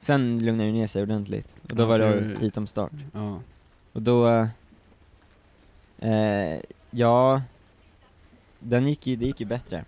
Sen 0.00 0.44
lugnade 0.44 0.68
det 0.68 0.72
ner 0.72 0.86
sig 0.86 1.02
ordentligt. 1.02 1.56
Och 1.70 1.76
då 1.76 1.82
Ja, 1.82 1.86
var 1.86 1.98
det- 1.98 2.36
hit 2.40 2.56
om 2.56 2.66
start. 2.66 2.92
Ja. 3.12 3.40
Och 3.92 4.02
då, 4.02 4.28
eh, 5.98 6.58
ja, 6.90 7.42
den 8.64 8.88
gick 8.88 9.06
ju, 9.06 9.16
det 9.16 9.26
gick 9.26 9.40
ju 9.40 9.46
bättre. 9.46 9.84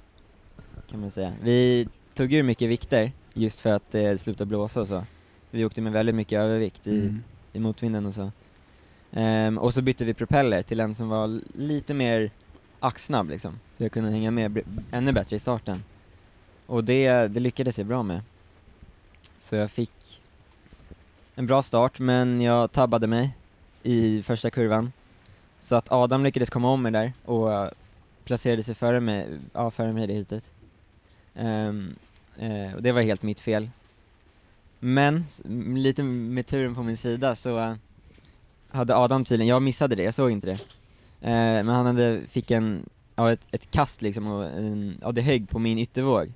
Kan 0.91 1.01
man 1.01 1.11
säga. 1.11 1.33
Vi 1.43 1.89
tog 2.15 2.33
ur 2.33 2.43
mycket 2.43 2.69
vikter 2.69 3.13
just 3.35 3.61
för 3.61 3.73
att 3.73 3.91
det 3.91 4.19
slutade 4.21 4.49
blåsa 4.49 4.81
och 4.81 4.89
så. 4.89 5.05
Vi 5.51 5.65
åkte 5.65 5.81
med 5.81 5.93
väldigt 5.93 6.15
mycket 6.15 6.39
övervikt 6.39 6.87
i, 6.87 7.01
Mm. 7.01 7.23
i 7.53 7.59
motvinden 7.59 8.07
och 8.07 8.15
så. 8.15 8.33
Ehm, 9.13 9.59
och 9.59 9.75
så 9.75 9.83
bytte 9.83 10.05
vi 10.05 10.15
propeller 10.15 10.63
till 10.63 10.81
en 10.81 10.95
som 10.95 11.09
var 11.09 11.41
lite 11.55 11.95
mer 11.95 12.31
axsnabb 12.81 13.29
liksom. 13.31 13.59
Så 13.77 13.85
jag 13.85 13.93
kunde 13.93 14.11
hänga 14.11 14.31
med 14.31 14.61
ännu 14.91 15.13
bättre 15.13 15.37
i 15.37 15.39
starten. 15.39 15.83
Och 16.67 16.85
det, 16.85 17.11
det 17.29 17.41
lyckades 17.41 17.79
jag 17.79 17.87
bra 17.87 18.03
med. 18.03 18.21
Så 19.39 19.57
jag 19.57 19.71
fick 19.71 20.21
en 21.35 21.47
bra 21.47 21.63
start 21.63 21.99
men 21.99 22.41
jag 22.41 22.73
tabbade 22.73 23.07
mig 23.07 23.37
i 23.83 24.23
första 24.23 24.51
kurvan. 24.51 24.93
Så 25.61 25.77
att 25.77 25.93
Adam 25.93 26.23
lyckades 26.25 26.51
komma 26.51 26.69
om 26.71 26.83
mig 26.83 26.93
där 26.93 27.13
och 27.25 27.53
eh, 27.53 27.71
placerade 28.27 28.63
sig 28.63 28.75
före 28.75 29.01
mig, 29.01 29.39
ja, 29.53 29.71
före 29.71 29.93
mig 29.93 30.05
i 30.05 30.07
det 30.07 30.15
hitet. 30.15 30.45
Ehm, 31.35 31.95
eh, 32.39 32.75
och 32.75 32.83
det 32.83 32.93
var 32.93 33.03
helt 33.03 33.23
mitt 33.23 33.41
fel. 33.41 33.71
Men, 34.79 35.25
lite 35.77 36.03
med 36.03 36.47
turen 36.47 36.75
på 36.75 36.83
min 36.83 36.97
sida 36.97 37.35
så 37.35 37.59
eh, 37.59 37.75
hade 38.69 38.97
Adam 38.97 39.25
tydligen, 39.25 39.49
jag 39.49 39.63
missade 39.63 39.95
det, 39.97 40.03
jag 40.03 40.15
såg 40.15 40.31
inte 40.31 40.47
det. 40.47 40.59
Eh, 41.29 41.65
men 41.65 41.69
han 41.69 41.87
hade, 41.87 42.21
fick 42.29 42.51
en, 42.51 42.89
ja, 43.15 43.33
ett, 43.33 43.47
ett 43.51 43.71
kast 43.71 44.03
liksom 44.03 44.27
och 44.27 44.45
en, 44.45 44.99
ja, 45.03 45.13
det 45.13 45.23
högg 45.23 45.49
på 45.49 45.59
min 45.59 45.79
yttervåg 45.79 46.33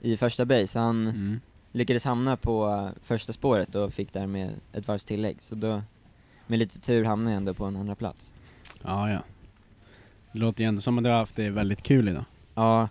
i 0.00 0.16
första 0.16 0.44
böj 0.44 0.66
så 0.66 0.78
han 0.78 1.06
Mm. 1.08 1.40
lyckades 1.72 2.04
hamna 2.04 2.36
på 2.36 2.90
första 3.02 3.32
spåret 3.32 3.74
och 3.74 3.92
fick 3.92 4.12
därmed 4.12 4.50
ett 4.72 4.88
varvs 4.88 5.04
tillägg. 5.04 5.36
Så 5.40 5.54
då, 5.54 5.82
med 6.46 6.58
lite 6.58 6.80
tur 6.80 7.04
hamnade 7.04 7.30
jag 7.30 7.36
ändå 7.36 7.54
på 7.54 7.64
en 7.64 7.76
andra 7.76 7.94
plats. 7.94 8.34
Ja, 8.82 9.10
ja. 9.10 9.18
Det 10.32 10.38
låter 10.38 10.64
ju 10.64 10.68
ändå 10.68 10.80
som 10.80 10.98
att 10.98 11.04
du 11.04 11.10
har 11.10 11.16
haft 11.16 11.36
det 11.36 11.50
väldigt 11.50 11.82
kul 11.82 12.08
idag. 12.08 12.24
Ja, 12.54 12.88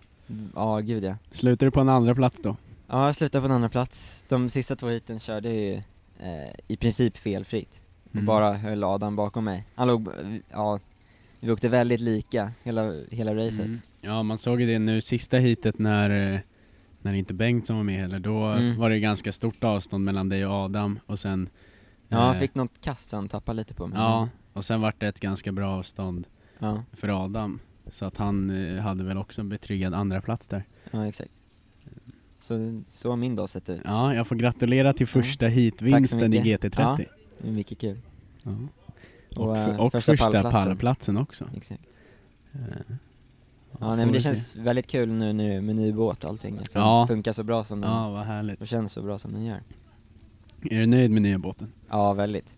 ja 0.55 0.79
gud 0.79 1.03
ja. 1.03 1.15
Slutar 1.31 1.65
du 1.65 1.71
på 1.71 1.79
en 1.81 1.89
andra 1.89 2.15
plats 2.15 2.39
då? 2.43 2.55
Ja, 2.87 3.05
jag 3.05 3.15
slutade 3.15 3.41
på 3.41 3.45
en 3.45 3.51
andra 3.55 3.69
plats. 3.69 4.25
De 4.29 4.49
sista 4.49 4.75
två 4.75 4.87
heaten 4.87 5.19
körde 5.19 5.47
jag 5.53 5.57
ju 5.57 5.73
eh, 6.19 6.53
i 6.67 6.77
princip 6.77 7.17
felfritt. 7.17 7.79
Och 8.09 8.15
Mm. 8.15 8.25
bara 8.25 8.53
höll 8.53 8.83
Adam 8.83 9.15
bakom 9.15 9.45
mig. 9.45 9.65
Han 9.75 9.87
låg, 9.87 10.07
ja, 10.51 10.79
vi 11.39 11.51
åkte 11.51 11.69
väldigt 11.69 12.01
lika 12.01 12.51
hela, 12.63 12.93
hela 13.11 13.35
racet. 13.35 13.65
Mm. 13.65 13.79
Ja, 14.01 14.23
man 14.23 14.37
såg 14.37 14.61
ju 14.61 14.67
det 14.67 14.79
nu 14.79 15.01
sista 15.01 15.37
hitet 15.37 15.79
när, 15.79 16.33
eh, 16.33 16.39
när 17.01 17.13
inte 17.13 17.33
Bengtsson 17.33 17.75
var 17.77 17.83
med 17.83 18.01
heller. 18.01 18.19
Då 18.19 18.43
Mm. 18.45 18.77
var 18.79 18.89
det 18.89 18.99
ganska 18.99 19.31
stort 19.33 19.63
avstånd 19.63 20.03
mellan 20.05 20.29
dig 20.29 20.45
och 20.45 20.53
Adam 20.53 20.99
och 21.05 21.19
sen... 21.19 21.49
Ja, 22.09 22.17
han 22.17 22.33
eh, 22.35 22.39
fick 22.39 22.55
något 22.55 22.81
kast 22.81 23.09
så 23.09 23.15
han 23.15 23.27
tappade 23.29 23.55
lite 23.57 23.73
på 23.73 23.87
mig. 23.87 23.97
Ja, 23.99 24.29
och 24.53 24.65
sen 24.65 24.81
vart 24.81 24.99
det 24.99 25.07
ett 25.07 25.19
ganska 25.19 25.51
bra 25.51 25.69
avstånd 25.79 26.27
Ja. 26.59 26.83
för 26.93 27.23
Adam. 27.25 27.59
Så 27.91 28.05
att 28.05 28.17
han 28.17 28.49
eh, 28.49 28.81
hade 28.81 29.03
väl 29.03 29.17
också 29.17 29.41
en 29.41 29.49
betryggad 29.49 29.93
andra 29.93 30.21
plats 30.21 30.47
där. 30.47 30.63
Ja, 30.91 31.07
exakt. 31.07 31.31
Så, 32.39 32.81
så 32.89 33.09
har 33.09 33.15
min 33.17 33.35
dag 33.35 33.49
sett 33.49 33.69
ut. 33.69 33.81
Ja, 33.85 34.13
jag 34.15 34.27
får 34.27 34.35
gratulera 34.35 34.93
till 34.93 35.07
första 35.07 35.47
heatvinsten 35.47 36.33
i 36.33 36.43
mycket. 36.43 36.73
GT30. 36.75 37.05
Ja, 37.43 37.51
mycket 37.51 37.77
kul. 37.79 37.99
Ja. 38.43 38.51
Och, 39.35 39.49
Och, 39.49 39.55
för, 39.57 39.69
eh, 39.71 39.79
och 39.79 39.91
första 39.91 40.11
första, 40.17 40.51
pallplatsen. 40.51 41.17
också. 41.17 41.49
Exakt. 41.57 41.81
Eh, 42.53 42.59
Ja, 43.79 43.87
nej, 43.95 43.97
men 43.97 44.07
det 44.07 44.13
vi 44.13 44.19
se. 44.21 44.23
känns 44.29 44.55
väldigt 44.55 44.87
kul 44.87 45.09
nu, 45.09 45.33
nu 45.33 45.61
med 45.61 45.75
ny 45.75 45.91
båt 45.93 46.23
och 46.23 46.29
allting. 46.29 46.57
Att 46.57 46.73
den 46.73 46.81
Ja. 46.83 47.07
funkar 47.07 47.31
så 47.33 47.43
bra 47.43 47.63
som 47.63 47.81
den 47.81 47.91
Ja, 47.91 48.09
vad 48.09 48.25
härligt. 48.25 48.61
och 48.61 48.67
känns 48.67 48.91
så 48.91 49.01
bra 49.01 49.17
som 49.17 49.33
den 49.33 49.45
gör. 49.45 49.59
Är 50.61 50.79
du 50.79 50.85
nöjd 50.85 51.11
med 51.11 51.21
nya 51.21 51.37
båten? 51.39 51.71
Ja, 51.89 52.13
väldigt. 52.13 52.55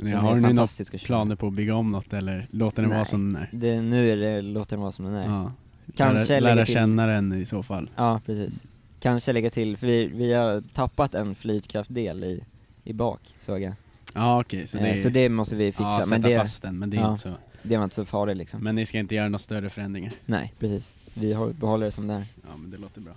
Den 0.00 0.14
har 0.14 0.34
du 0.36 0.98
köra. 0.98 0.98
planer 0.98 1.36
på 1.36 1.46
att 1.46 1.52
bygga 1.52 1.74
om 1.74 1.92
något 1.92 2.12
eller 2.12 2.48
låter 2.50 2.82
den 2.82 2.90
vara 2.90 3.04
som 3.04 3.32
den 3.32 3.42
är? 3.42 3.48
Det, 3.52 3.82
nu 3.82 4.10
är 4.10 4.16
det, 4.16 4.42
låter 4.42 4.70
den 4.76 4.80
vara 4.80 4.92
som 4.92 5.04
den 5.04 5.14
är. 5.14 5.26
Ja. 5.26 5.52
Kanske 5.96 6.40
lära, 6.40 6.54
lära 6.54 6.66
känna 6.66 7.06
den 7.06 7.32
i 7.32 7.46
så 7.46 7.62
fall. 7.62 7.90
Ja, 7.96 8.20
precis. 8.26 8.64
Kanske 9.00 9.32
lägga 9.32 9.50
till, 9.50 9.76
för 9.76 9.86
vi, 9.86 10.06
vi 10.06 10.32
har 10.32 10.62
tappat 10.74 11.14
en 11.14 11.34
flytkraftdel 11.34 12.24
i, 12.24 12.44
i 12.84 12.92
bak, 12.92 13.20
såg 13.40 13.60
jag. 13.60 13.72
Ja 14.14 14.40
okej, 14.40 14.66
så, 14.66 14.78
Eh, 14.78 14.84
det, 14.84 14.96
så 14.96 15.08
det 15.08 15.28
måste 15.28 15.56
vi 15.56 15.72
fixa. 15.72 15.82
Ja, 15.82 15.96
sätta 15.98 16.10
men 16.10 16.22
det, 16.22 16.38
fast 16.38 16.62
den, 16.62 16.78
men 16.78 16.90
det 16.90 16.96
är 16.96 17.00
ja, 17.00 17.10
inte 17.10 17.22
så. 17.22 17.34
Det 17.62 17.76
var 17.76 17.84
inte 17.84 17.96
så 17.96 18.04
farligt 18.04 18.36
liksom. 18.36 18.60
Men 18.64 18.74
ni 18.74 18.86
ska 18.86 18.98
inte 18.98 19.14
göra 19.14 19.28
några 19.28 19.38
större 19.38 19.70
förändringar? 19.70 20.12
Nej, 20.26 20.54
precis. 20.58 20.94
Vi 21.14 21.32
håll- 21.32 21.54
behåller 21.54 21.86
det 21.86 21.92
som 21.92 22.06
det 22.06 22.14
är. 22.14 22.24
Ja 22.42 22.56
men 22.56 22.70
det 22.70 22.76
låter 22.78 23.00
bra. 23.00 23.12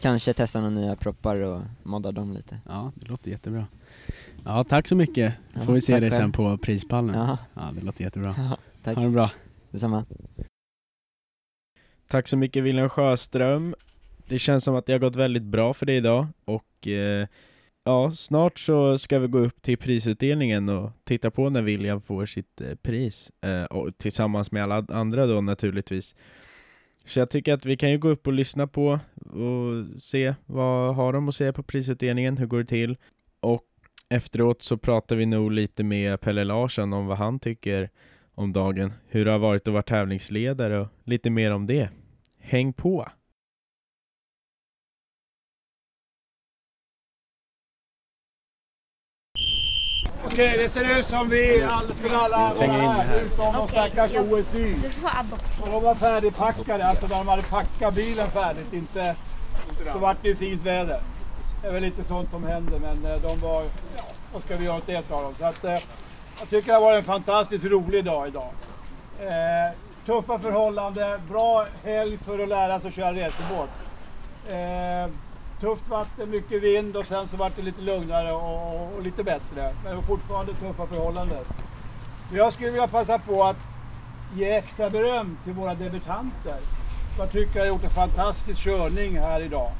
Kanske 0.00 0.32
testa 0.32 0.60
några 0.60 0.74
nya 0.74 0.96
proppar 0.96 1.36
och 1.36 1.62
modda 1.82 2.12
dem 2.12 2.32
lite. 2.32 2.58
Ja, 2.66 2.92
det 2.94 3.08
låter 3.08 3.30
jättebra. 3.30 3.66
Ja, 4.44 4.64
tack 4.64 4.88
så 4.88 4.96
mycket. 4.96 5.34
Ja, 5.54 5.60
Får 5.60 5.72
vi 5.72 5.80
se 5.80 6.00
dig 6.00 6.10
själv. 6.10 6.20
sen 6.20 6.32
på 6.32 6.58
prispallen. 6.58 7.14
Ja. 7.14 7.38
ja, 7.54 7.72
det 7.74 7.84
låter 7.84 8.04
jättebra. 8.04 8.34
Ja, 8.38 8.56
tack. 8.82 8.96
Ha 8.96 9.04
det 9.04 9.10
bra. 9.10 9.30
Detsamma. 9.70 10.04
Tack 12.08 12.28
så 12.28 12.36
mycket 12.36 12.64
William 12.64 12.88
Sjöström. 12.88 13.74
Det 14.28 14.38
känns 14.38 14.64
som 14.64 14.74
att 14.76 14.86
det 14.86 14.92
har 14.92 14.98
gått 14.98 15.16
väldigt 15.16 15.42
bra 15.42 15.74
för 15.74 15.86
dig 15.86 15.96
idag 15.96 16.26
och 16.44 16.86
eh, 16.88 17.26
ja, 17.84 18.12
snart 18.16 18.58
så 18.58 18.98
ska 18.98 19.18
vi 19.18 19.26
gå 19.28 19.38
upp 19.38 19.62
till 19.62 19.78
prisutdelningen 19.78 20.68
och 20.68 20.90
titta 21.04 21.30
på 21.30 21.50
när 21.50 21.62
William 21.62 22.00
får 22.00 22.26
sitt 22.26 22.60
eh, 22.60 22.74
pris 22.74 23.32
eh, 23.40 23.64
och 23.64 23.98
tillsammans 23.98 24.52
med 24.52 24.62
alla 24.62 24.86
andra 24.88 25.26
då 25.26 25.40
naturligtvis. 25.40 26.16
Så 27.04 27.18
jag 27.18 27.30
tycker 27.30 27.54
att 27.54 27.66
vi 27.66 27.76
kan 27.76 27.90
ju 27.90 27.98
gå 27.98 28.08
upp 28.08 28.26
och 28.26 28.32
lyssna 28.32 28.66
på 28.66 29.00
och 29.30 30.00
se 30.00 30.34
vad 30.46 30.94
har 30.94 31.12
de 31.12 31.28
att 31.28 31.34
säga 31.34 31.52
på 31.52 31.62
prisutdelningen, 31.62 32.36
hur 32.38 32.46
går 32.46 32.58
det 32.58 32.64
till? 32.64 32.96
Efteråt 34.14 34.62
så 34.62 34.76
pratar 34.76 35.16
vi 35.16 35.26
nog 35.26 35.52
lite 35.52 35.82
med 35.82 36.20
Pelle 36.20 36.44
Larsson 36.44 36.92
om 36.92 37.06
vad 37.06 37.18
han 37.18 37.38
tycker 37.38 37.90
om 38.34 38.52
dagen, 38.52 38.92
hur 39.08 39.24
det 39.24 39.30
har 39.30 39.38
varit 39.38 39.68
att 39.68 39.72
vara 39.72 39.82
tävlingsledare 39.82 40.80
och 40.80 40.88
lite 41.04 41.30
mer 41.30 41.50
om 41.50 41.66
det. 41.66 41.88
Häng 42.38 42.72
på! 42.72 43.08
Okej, 50.24 50.58
det 50.58 50.68
ser 50.68 50.98
ut 50.98 51.06
som 51.06 51.28
vi 51.28 51.62
alla 51.62 51.94
skulle 51.94 52.16
alla 52.16 52.54
vara 52.54 52.66
här. 52.66 53.24
utom 53.24 53.54
de 53.54 53.68
stackars 53.68 54.14
OSY. 54.14 54.74
Och 55.62 55.68
de 55.70 55.82
var 55.82 55.94
färdigpackade, 55.94 56.84
alltså 56.84 57.06
de 57.06 57.28
hade 57.28 57.42
packat 57.42 57.94
bilen 57.94 58.30
färdigt. 58.30 58.72
Inte, 58.72 59.16
så 59.92 59.98
vart 59.98 60.22
det 60.22 60.28
ju 60.28 60.36
fint 60.36 60.62
väder. 60.62 61.00
Det 61.62 61.68
är 61.68 61.72
väl 61.72 61.82
lite 61.82 62.04
sånt 62.04 62.30
som 62.30 62.44
händer, 62.44 62.78
men 62.78 63.12
eh, 63.12 63.22
de 63.22 63.38
var, 63.38 63.62
ja, 63.96 64.02
vad 64.32 64.42
ska 64.42 64.56
vi 64.56 64.64
göra 64.64 64.76
åt 64.76 64.86
det 64.86 65.04
sa 65.04 65.22
de. 65.22 65.34
Så 65.34 65.44
att, 65.44 65.64
eh, 65.64 65.78
jag 66.40 66.48
tycker 66.50 66.66
det 66.66 66.74
har 66.74 66.80
varit 66.80 66.98
en 66.98 67.04
fantastiskt 67.04 67.64
rolig 67.64 68.04
dag 68.04 68.28
idag. 68.28 68.50
Eh, 69.20 69.76
tuffa 70.06 70.38
förhållanden, 70.38 71.20
bra 71.28 71.66
helg 71.84 72.18
för 72.18 72.38
att 72.38 72.48
lära 72.48 72.80
sig 72.80 72.88
att 72.88 72.94
köra 72.94 73.12
racerbåt. 73.12 73.70
Eh, 74.48 75.14
tufft 75.60 75.88
vatten, 75.88 76.30
mycket 76.30 76.62
vind 76.62 76.96
och 76.96 77.06
sen 77.06 77.26
så 77.26 77.36
vart 77.36 77.56
det 77.56 77.62
lite 77.62 77.80
lugnare 77.82 78.32
och, 78.32 78.96
och 78.96 79.02
lite 79.02 79.24
bättre. 79.24 79.74
Men 79.82 79.90
det 79.90 79.94
var 79.94 80.02
fortfarande 80.02 80.54
tuffa 80.54 80.86
förhållanden. 80.86 81.44
Jag 82.32 82.52
skulle 82.52 82.70
vilja 82.70 82.88
passa 82.88 83.18
på 83.18 83.44
att 83.44 83.56
ge 84.34 84.50
extra 84.50 84.90
beröm 84.90 85.38
till 85.44 85.52
våra 85.52 85.74
debutanter. 85.74 86.56
Jag 87.18 87.32
tycker 87.32 87.56
jag 87.56 87.62
har 87.62 87.68
gjort 87.68 87.84
en 87.84 87.90
fantastisk 87.90 88.60
körning 88.60 89.18
här 89.18 89.40
idag. 89.40 89.70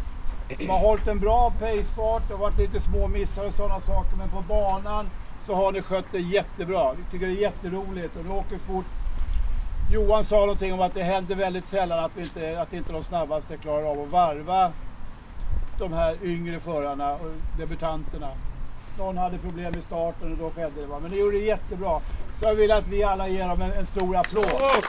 De 0.58 0.68
har 0.68 0.78
hållit 0.78 1.06
en 1.06 1.18
bra 1.18 1.52
pacefart, 1.58 2.22
det 2.28 2.34
har 2.34 2.40
varit 2.40 2.58
lite 2.58 2.80
små 2.80 3.08
missar 3.08 3.46
och 3.46 3.54
sådana 3.54 3.80
saker, 3.80 4.16
men 4.16 4.28
på 4.28 4.40
banan 4.40 5.10
så 5.40 5.54
har 5.54 5.72
ni 5.72 5.82
skött 5.82 6.04
det 6.10 6.20
jättebra. 6.20 6.92
Vi 6.92 7.02
tycker 7.10 7.26
det 7.26 7.32
är 7.32 7.42
jätteroligt 7.42 8.16
och 8.16 8.24
ni 8.24 8.30
åker 8.30 8.58
fort. 8.58 8.86
Johan 9.92 10.24
sa 10.24 10.36
någonting 10.36 10.72
om 10.72 10.80
att 10.80 10.94
det 10.94 11.02
händer 11.02 11.34
väldigt 11.34 11.64
sällan 11.64 12.04
att, 12.04 12.12
vi 12.14 12.22
inte, 12.22 12.60
att 12.62 12.72
inte 12.72 12.92
de 12.92 13.02
snabbaste 13.02 13.56
klarar 13.56 13.84
av 13.84 14.00
att 14.00 14.08
varva 14.08 14.72
de 15.78 15.92
här 15.92 16.16
yngre 16.22 16.60
förarna 16.60 17.12
och 17.12 17.30
debutanterna. 17.58 18.28
Någon 18.98 19.18
hade 19.18 19.38
problem 19.38 19.74
i 19.78 19.82
starten 19.82 20.32
och 20.32 20.38
då 20.38 20.50
skedde 20.50 20.80
det. 20.80 20.86
Va? 20.86 20.98
Men 21.02 21.10
ni 21.10 21.18
gjorde 21.18 21.38
det 21.38 21.44
jättebra. 21.44 22.00
Så 22.40 22.48
jag 22.48 22.54
vill 22.54 22.72
att 22.72 22.86
vi 22.86 23.02
alla 23.02 23.28
ger 23.28 23.48
dem 23.48 23.62
en, 23.62 23.72
en 23.72 23.86
stor 23.86 24.16
applåd. 24.16 24.84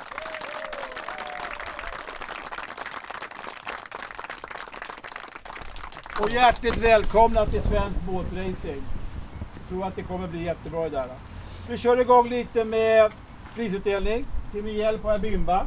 Och 6.19 6.29
hjärtligt 6.29 6.77
välkomna 6.77 7.45
till 7.45 7.61
svensk 7.61 7.99
båtracing. 8.01 8.83
Jag 9.53 9.69
tror 9.69 9.87
att 9.87 9.95
det 9.95 10.03
kommer 10.03 10.27
bli 10.27 10.43
jättebra 10.43 10.83
det 10.83 10.89
där. 10.89 11.07
Vi 11.69 11.77
kör 11.77 12.01
igång 12.01 12.29
lite 12.29 12.63
med 12.63 13.11
prisutdelning. 13.55 14.25
Till 14.51 14.63
min 14.63 14.75
hjälp 14.75 15.03
har 15.03 15.11
jag 15.11 15.21
Bimba. 15.21 15.65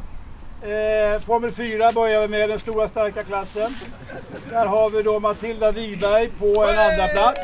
Eh, 0.61 1.21
Formel 1.21 1.51
4 1.51 1.91
börjar 1.91 2.21
vi 2.21 2.27
med, 2.27 2.49
den 2.49 2.59
stora 2.59 2.87
starka 2.87 3.23
klassen. 3.23 3.75
Där 4.49 4.65
har 4.65 4.89
vi 4.89 5.03
då 5.03 5.19
Matilda 5.19 5.71
Wiberg 5.71 6.29
på 6.29 6.63
en 6.63 6.79
andra 6.79 7.07
plats. 7.07 7.39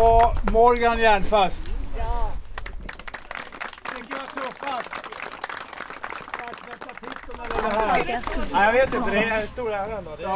Och 0.00 0.52
Morgan 0.52 0.98
Järnfast. 0.98 1.62
Ja. 1.98 2.30
Vilka 3.96 4.16
var 4.16 4.26
tuffast? 4.26 5.04
Nej, 8.52 8.64
jag 8.64 8.72
vet 8.72 8.94
inte, 8.94 9.10
det 9.10 9.24
är 9.24 9.42
en 9.42 9.48
stor 9.48 9.72
ära 9.72 9.98
ändå. 9.98 10.10
Det 10.16 10.22
är- 10.22 10.28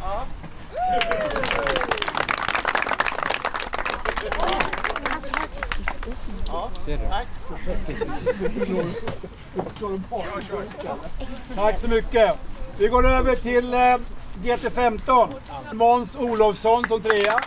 Ja. 0.00 0.24
Tack 11.54 11.78
så 11.78 11.88
mycket. 11.88 12.38
Vi 12.78 12.88
går 12.88 13.06
över 13.06 13.34
till 13.34 13.74
eh, 13.74 13.96
GT15. 14.42 15.28
Måns 15.72 16.16
Olofsson 16.16 16.88
som 16.88 17.00
trea. 17.02 17.40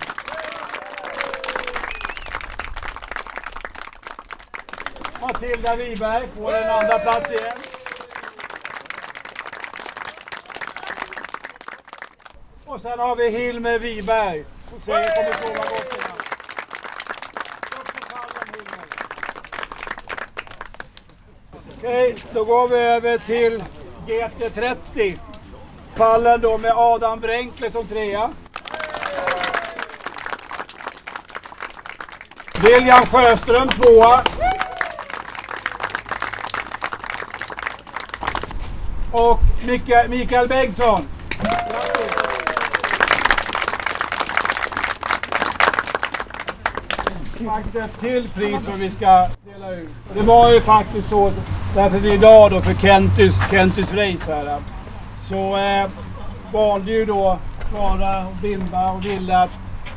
Matilda 5.41 5.75
Wiberg 5.75 6.27
får 6.37 6.55
en 6.55 6.69
andra 6.69 6.99
plats 6.99 7.31
igen. 7.31 7.57
Och 12.65 12.81
sen 12.81 12.99
har 12.99 13.15
vi 13.15 13.29
Hilmer 13.29 13.79
Wiberg. 13.79 14.45
Och 14.75 14.81
säger 14.85 15.15
kommer 15.15 15.33
sova 15.33 15.69
gott. 15.69 15.97
Okej, 21.77 22.15
då 22.33 22.45
går 22.45 22.67
vi 22.67 22.77
över 22.77 23.17
till 23.17 23.63
GT30. 24.07 25.17
Pallen 25.95 26.41
då 26.41 26.57
med 26.57 26.71
Adam 26.75 27.19
Bränkle 27.19 27.71
som 27.71 27.85
trea. 27.85 28.29
William 32.63 33.05
Sjöström 33.05 33.67
tvåa. 33.67 34.23
Och 39.11 39.39
Mikael, 39.71 40.47
Bengtsson. 40.47 41.01
Faktiskt 47.45 47.75
ett 47.75 47.99
till 47.99 48.29
pris 48.29 48.65
som 48.65 48.79
vi 48.79 48.89
ska 48.89 49.27
dela 49.53 49.71
ut. 49.71 49.89
Och 50.09 50.15
Det 50.15 50.21
var 50.21 50.51
ju 50.51 50.61
faktiskt 50.61 51.09
så, 51.09 51.31
därför 51.75 51.99
vi 51.99 52.13
idag 52.13 52.51
då 52.51 52.61
för 52.61 52.73
Kentys, 52.73 53.49
Kentus 53.49 53.91
race 53.91 54.35
här. 54.35 54.57
Så 55.29 55.57
eh, 55.57 55.89
valde 56.53 56.91
ju 56.91 57.05
då 57.05 57.39
Klara 57.69 58.27
och 58.27 58.35
Bimba 58.41 58.91
och 58.91 59.05
ville 59.05 59.37
att 59.37 59.51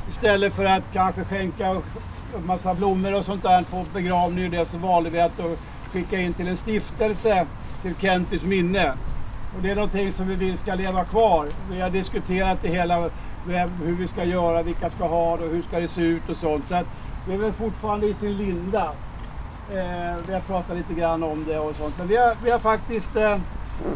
istället 0.08 0.52
för 0.52 0.64
att 0.64 0.82
kanske 0.92 1.24
skänka 1.24 1.66
en 1.66 2.46
massa 2.46 2.74
blommor 2.74 3.14
och 3.14 3.24
sånt 3.24 3.42
där 3.42 3.62
på 3.62 3.84
begravning 3.94 4.44
och 4.44 4.50
det 4.50 4.66
så 4.66 4.78
valde 4.78 5.10
vi 5.10 5.20
att 5.20 5.36
då 5.36 5.44
skicka 5.92 6.20
in 6.20 6.34
till 6.34 6.48
en 6.48 6.56
stiftelse 6.56 7.46
till 7.82 7.94
Kentys 8.00 8.42
minne. 8.42 8.94
Och 9.56 9.62
det 9.62 9.70
är 9.70 9.74
någonting 9.74 10.12
som 10.12 10.28
vi 10.28 10.34
vill 10.34 10.58
ska 10.58 10.74
leva 10.74 11.04
kvar. 11.04 11.48
Vi 11.70 11.80
har 11.80 11.90
diskuterat 11.90 12.58
det 12.62 12.68
hela, 12.68 13.10
hur 13.84 13.96
vi 13.98 14.08
ska 14.08 14.24
göra, 14.24 14.62
vilka 14.62 14.90
ska 14.90 15.06
ha 15.06 15.36
det 15.36 15.44
och 15.44 15.50
hur 15.50 15.62
ska 15.62 15.80
det 15.80 15.88
se 15.88 16.00
ut 16.00 16.28
och 16.28 16.36
sånt. 16.36 16.66
Så 16.66 16.74
att 16.74 16.86
det 17.26 17.34
är 17.34 17.38
väl 17.38 17.52
fortfarande 17.52 18.06
i 18.06 18.14
sin 18.14 18.36
linda. 18.36 18.92
Eh, 19.70 20.16
vi 20.26 20.34
har 20.34 20.40
pratat 20.40 20.76
lite 20.76 20.94
grann 20.94 21.22
om 21.22 21.44
det 21.48 21.58
och 21.58 21.76
sånt. 21.76 21.94
Men 21.98 22.06
vi 22.06 22.16
har, 22.16 22.36
vi 22.44 22.50
har 22.50 22.58
faktiskt 22.58 23.16
eh, 23.16 23.38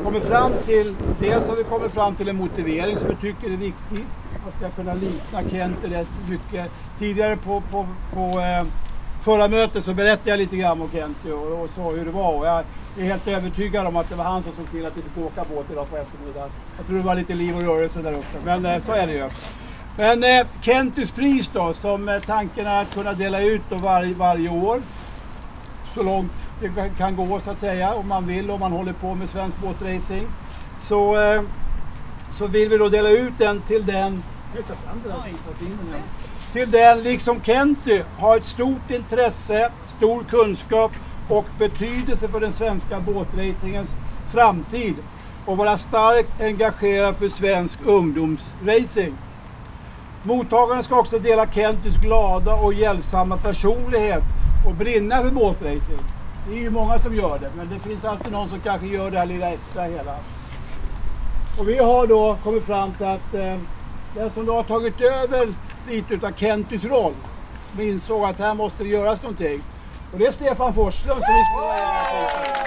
kommit 0.05 0.25
fram 0.25 0.53
till, 0.67 0.95
dels 1.21 1.49
har 1.49 1.57
vi 1.57 1.65
kommit 1.65 1.93
fram 1.93 2.15
till 2.15 2.29
en 2.29 2.37
motivering 2.37 2.97
som 2.97 3.11
vi 3.11 3.17
tycker 3.17 3.47
är 3.47 3.57
viktig. 3.57 4.05
Man 4.45 4.53
ska 4.59 4.71
kunna 4.71 4.95
likna 4.95 5.51
Kent 5.51 5.79
rätt 5.83 6.09
mycket. 6.31 6.71
Tidigare 6.99 7.37
på, 7.37 7.63
på, 7.71 7.87
på 8.15 8.41
eh, 8.41 8.65
förra 9.25 9.49
mötet 9.49 9.85
så 9.85 9.95
berättade 9.95 10.31
jag 10.31 10.39
lite 10.39 10.57
grann 10.57 10.83
om 10.83 10.91
Kent 10.91 11.17
och, 11.25 11.63
och 11.63 11.71
så 11.71 11.91
hur 11.91 12.05
det 12.05 12.11
var. 12.11 12.39
Och 12.39 12.47
jag 12.47 12.65
är 13.01 13.05
helt 13.05 13.29
övertygad 13.29 13.87
om 13.87 13.97
att 13.97 14.09
det 14.09 14.15
var 14.15 14.25
han 14.25 14.43
som 14.43 14.53
såg 14.53 14.71
till 14.71 14.87
att 14.87 14.97
vi 14.97 15.03
fick 15.03 15.19
åka 15.19 15.45
båt 15.55 15.67
idag 15.73 15.91
på 15.91 15.97
eftermiddagen. 15.97 16.51
Jag 16.77 16.87
tror 16.87 16.97
det 16.99 17.05
var 17.05 17.15
lite 17.15 17.35
liv 17.35 17.57
och 17.57 17.63
rörelse 17.63 18.03
där 18.03 18.13
uppe, 18.13 18.39
men 18.45 18.67
eh, 18.67 18.83
så 18.87 18.93
är 18.93 19.07
det 19.07 19.13
ju. 19.13 19.31
Men 19.97 20.25
eh, 20.25 20.47
Kentus 20.61 21.11
pris 21.11 21.49
då, 21.49 21.73
som 21.73 22.09
eh, 22.09 22.21
tanken 22.21 22.67
är 22.67 22.83
att 22.83 22.95
kunna 22.95 23.13
dela 23.13 23.41
ut 23.41 23.63
då 23.69 23.77
varje, 23.77 24.15
varje 24.15 24.49
år. 24.49 24.83
Så 25.95 26.03
långt 26.03 26.33
det 26.61 26.91
kan- 26.99 27.17
gå 27.17 27.41
så 27.41 27.51
att 27.51 27.59
säga, 27.59 27.95
om 27.95 28.09
man 28.09 28.27
vill, 28.27 28.51
om 28.51 28.61
man 28.61 28.73
håller 28.73 28.93
på 28.93 29.15
med 29.15 29.29
svensk 29.29 29.57
båtracing. 29.59 30.27
Så, 30.81 31.21
eh, 31.21 31.43
så 32.31 32.47
vill 32.47 32.69
vi 32.69 32.79
då 32.79 32.89
dela 32.89 33.09
ut 33.11 33.33
den 33.39 33.61
till 33.61 33.87
den, 33.87 34.23
Jag 34.55 34.65
till 36.53 36.71
den, 36.71 37.03
liksom 37.03 37.41
Kenty, 37.41 38.03
har 38.19 38.37
ett 38.37 38.47
stort 38.47 38.91
intresse, 38.91 39.71
stor 39.97 40.25
kunskap 40.25 40.93
och 41.29 41.45
betydelse 41.59 42.29
för 42.29 42.41
den 42.41 42.53
svenska 42.53 43.01
båtracingens 43.01 43.91
framtid 44.33 44.95
och 45.47 45.57
vara 45.57 45.79
starkt 45.79 46.41
engagerad 46.41 47.17
för 47.17 47.29
svensk 47.29 47.79
ungdomsracing. 47.87 49.15
Mottagaren 50.23 50.83
ska 50.83 50.99
också 50.99 51.19
dela 51.19 51.47
Kentys 51.47 51.97
glada 51.97 52.55
och 52.55 52.75
hjälpsamma 52.75 53.37
personlighet 53.37 54.23
och 54.67 54.75
brinna 54.75 55.23
för 55.23 55.31
båtracing. 55.31 55.99
Det 56.49 56.55
är 56.55 56.61
ju 56.61 56.71
många 56.71 56.99
som 56.99 57.17
gör 57.17 57.39
det, 57.39 57.51
men 57.57 57.69
det 57.69 57.79
finns 57.79 58.05
alltid 58.05 58.33
någon 58.33 58.49
som 58.49 58.61
kanske 58.61 58.87
gör 58.87 59.11
det 59.11 59.19
här 59.19 59.27
lilla 59.27 59.51
extra 59.51 59.83
hela. 59.83 60.17
Och 61.59 61.69
vi 61.69 61.79
har 61.79 62.07
då 62.07 62.37
kommit 62.45 62.65
fram 62.65 62.93
till 62.93 63.07
att 63.07 63.35
eh, 63.35 63.59
den 64.15 64.31
som 64.31 64.47
då 64.47 64.55
har 64.55 64.63
tagit 64.63 65.01
över 65.01 65.49
lite 65.89 66.27
av 66.27 66.33
Kentys 66.33 66.85
roll, 66.85 67.15
insåg 67.79 68.25
att 68.25 68.39
här 68.39 68.55
måste 68.55 68.83
det 68.83 68.89
göras 68.89 69.23
någonting. 69.23 69.63
Och 70.13 70.19
det 70.19 70.27
är 70.27 70.33
Stefan 70.33 70.75
Forslund 70.75 71.23
som 71.25 71.35
vi 71.35 71.45
spelar 71.45 72.58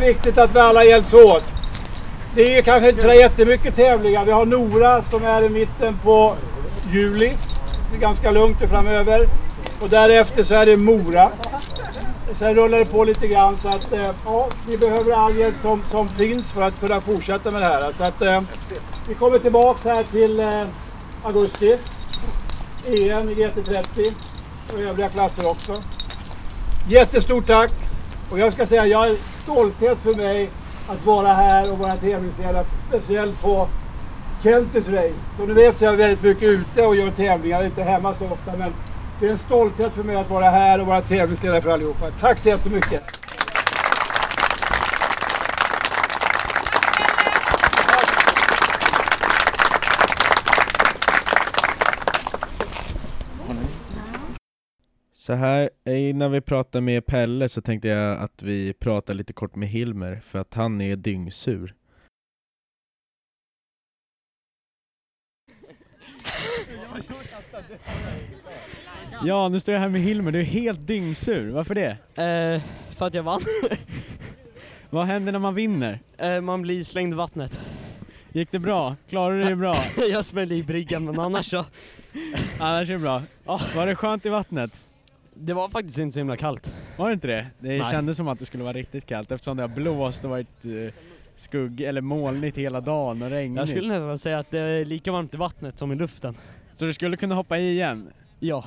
viktigt 0.00 0.38
att 0.38 0.54
vi 0.54 0.58
alla 0.58 0.84
hjälps 0.84 1.14
åt. 1.14 1.44
Det 2.34 2.58
är 2.58 2.62
kanske 2.62 2.88
inte 2.88 3.02
så 3.02 3.12
jättemycket 3.12 3.76
tävlingar. 3.76 4.24
Vi 4.24 4.32
har 4.32 4.46
Nora 4.46 5.02
som 5.02 5.24
är 5.24 5.42
i 5.42 5.48
mitten 5.48 5.98
på 6.02 6.34
juli. 6.92 7.30
Det 7.90 7.96
är 7.96 8.00
ganska 8.00 8.30
lugnt 8.30 8.58
framöver. 8.58 9.26
Och 9.82 9.88
därefter 9.88 10.42
så 10.42 10.54
är 10.54 10.66
det 10.66 10.76
Mora. 10.76 11.30
Sen 12.34 12.54
rullar 12.54 12.78
det 12.78 12.84
på 12.84 13.04
lite 13.04 13.28
grann 13.28 13.56
så 13.56 13.68
att 13.68 13.92
eh, 13.92 14.10
ja, 14.24 14.48
vi 14.68 14.78
behöver 14.78 15.12
all 15.12 15.36
hjälp 15.36 15.54
som, 15.62 15.82
som 15.90 16.08
finns 16.08 16.52
för 16.52 16.62
att 16.62 16.80
kunna 16.80 17.00
fortsätta 17.00 17.50
med 17.50 17.62
det 17.62 17.66
här. 17.66 17.92
Så 17.92 18.04
att 18.04 18.22
eh, 18.22 18.40
vi 19.08 19.14
kommer 19.14 19.38
tillbaka 19.38 19.94
här 19.94 20.02
till 20.02 20.40
eh, 20.40 20.62
augusti. 21.22 21.78
EM 22.86 23.30
i 23.30 23.34
GT30. 23.34 24.12
och 24.74 24.80
övriga 24.80 25.08
klasser 25.08 25.50
också. 25.50 25.82
Jättestort 26.88 27.46
tack! 27.46 27.72
Och 28.30 28.38
jag 28.38 28.52
ska 28.52 28.66
säga, 28.66 28.86
jag 28.86 29.08
är 29.08 29.16
stolthet 29.50 29.98
för 29.98 30.14
mig 30.14 30.50
att 30.88 31.06
vara 31.06 31.28
här 31.28 31.72
och 31.72 31.78
vara 31.78 31.96
tävlingsledare, 31.96 32.64
speciellt 32.88 33.42
på 33.42 33.68
Kentis 34.42 34.88
race. 34.88 35.14
Som 35.36 35.46
ni 35.46 35.54
vet 35.54 35.76
så 35.76 35.84
är 35.84 35.88
jag 35.88 35.96
väldigt 35.96 36.22
mycket 36.22 36.42
ute 36.42 36.86
och 36.86 36.96
gör 36.96 37.10
tävlingar, 37.10 37.56
jag 37.56 37.60
är 37.60 37.66
inte 37.66 37.82
hemma 37.82 38.14
så 38.14 38.24
ofta, 38.24 38.56
men 38.58 38.72
det 39.20 39.26
är 39.26 39.30
en 39.30 39.38
stolthet 39.38 39.92
för 39.92 40.02
mig 40.02 40.16
att 40.16 40.30
vara 40.30 40.50
här 40.50 40.80
och 40.80 40.86
vara 40.86 41.00
tävlingsledare 41.00 41.60
för 41.60 41.70
allihopa. 41.70 42.10
Tack 42.20 42.38
så 42.38 42.48
jättemycket! 42.48 43.19
Så 55.30 55.34
här, 55.34 55.70
innan 55.84 56.32
vi 56.32 56.40
pratar 56.40 56.80
med 56.80 57.06
Pelle 57.06 57.48
så 57.48 57.62
tänkte 57.62 57.88
jag 57.88 58.18
att 58.18 58.42
vi 58.42 58.72
pratar 58.72 59.14
lite 59.14 59.32
kort 59.32 59.56
med 59.56 59.68
Hilmer 59.68 60.20
för 60.24 60.38
att 60.38 60.54
han 60.54 60.80
är 60.80 60.96
dyngsur. 60.96 61.74
Ja, 69.24 69.48
nu 69.48 69.60
står 69.60 69.74
jag 69.74 69.80
här 69.80 69.88
med 69.88 70.00
Hilmer, 70.00 70.32
du 70.32 70.38
är 70.38 70.44
helt 70.44 70.86
dyngsur. 70.86 71.50
Varför 71.50 71.74
det? 71.74 71.90
Eh, 72.22 72.62
för 72.96 73.06
att 73.06 73.14
jag 73.14 73.22
vann. 73.22 73.40
Vad 74.90 75.06
händer 75.06 75.32
när 75.32 75.38
man 75.38 75.54
vinner? 75.54 75.98
Eh, 76.18 76.40
man 76.40 76.62
blir 76.62 76.84
slängd 76.84 77.12
i 77.12 77.16
vattnet. 77.16 77.60
Gick 78.32 78.50
det 78.50 78.58
bra? 78.58 78.96
Klarade 79.08 79.38
du 79.38 79.44
dig 79.44 79.56
bra? 79.56 79.76
jag 80.10 80.24
smällde 80.24 80.54
i 80.54 80.62
bryggan 80.62 81.04
men 81.04 81.20
annars 81.20 81.50
så. 81.50 81.64
Annars 82.60 82.90
är 82.90 82.92
det 82.92 82.98
bra. 83.00 83.22
Var 83.44 83.86
det 83.86 83.94
skönt 83.94 84.26
i 84.26 84.28
vattnet? 84.28 84.89
Det 85.42 85.52
var 85.52 85.68
faktiskt 85.68 85.98
inte 85.98 86.12
så 86.14 86.20
himla 86.20 86.36
kallt. 86.36 86.74
Var 86.96 87.08
det 87.08 87.12
inte 87.12 87.26
det? 87.26 87.46
Det 87.58 87.68
Nej. 87.68 87.84
kändes 87.90 88.16
som 88.16 88.28
att 88.28 88.38
det 88.38 88.46
skulle 88.46 88.64
vara 88.64 88.72
riktigt 88.72 89.06
kallt 89.06 89.32
eftersom 89.32 89.56
det 89.56 89.62
har 89.62 89.68
blåst 89.68 90.24
och 90.24 90.30
varit 90.30 90.64
uh, 90.66 90.90
skugg 91.36 91.80
eller 91.80 92.00
molnigt 92.00 92.58
hela 92.58 92.80
dagen 92.80 93.22
och 93.22 93.30
regnigt. 93.30 93.58
Jag 93.58 93.68
skulle 93.68 93.88
nästan 93.88 94.18
säga 94.18 94.38
att 94.38 94.50
det 94.50 94.58
är 94.58 94.84
lika 94.84 95.12
varmt 95.12 95.34
i 95.34 95.36
vattnet 95.36 95.78
som 95.78 95.92
i 95.92 95.94
luften. 95.94 96.34
Så 96.74 96.84
du 96.84 96.92
skulle 96.92 97.16
kunna 97.16 97.34
hoppa 97.34 97.58
i 97.58 97.70
igen? 97.70 98.08
Ja. 98.38 98.64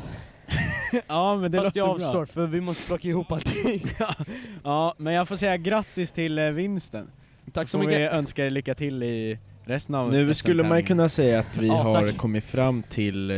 ja 1.08 1.36
men 1.38 1.52
det 1.52 1.58
Fast 1.58 1.66
låter 1.66 1.80
jag 1.80 1.98
bra. 1.98 2.06
avstår 2.06 2.26
för 2.26 2.48
vi 2.48 2.62
måste 2.62 2.84
plocka 2.88 3.08
ihop 3.08 3.32
allting. 3.32 3.86
ja, 4.00 4.16
ja, 4.64 4.96
men 4.98 5.14
jag 5.14 5.28
får 5.28 5.36
säga 5.36 5.58
grattis 5.58 6.12
till 6.12 6.40
eh, 6.40 6.46
vinsten. 6.50 7.08
Tack 7.54 7.68
så 7.70 7.78
får 7.78 7.86
mycket. 7.86 8.02
vi 8.02 8.06
önska 8.06 8.46
er 8.46 8.50
lycka 8.50 8.76
till 8.76 9.04
i 9.04 9.40
resten 9.66 9.96
av 9.96 10.12
Nu 10.12 10.34
skulle 10.34 10.64
man 10.64 10.78
ju 10.78 10.86
kunna 10.86 11.10
säga 11.10 11.40
att 11.40 11.58
vi 11.58 11.68
Ja, 11.68 11.74
har 11.74 12.02
tack. 12.02 12.18
kommit 12.18 12.44
fram 12.44 12.84
till 12.84 13.32
eh, 13.32 13.38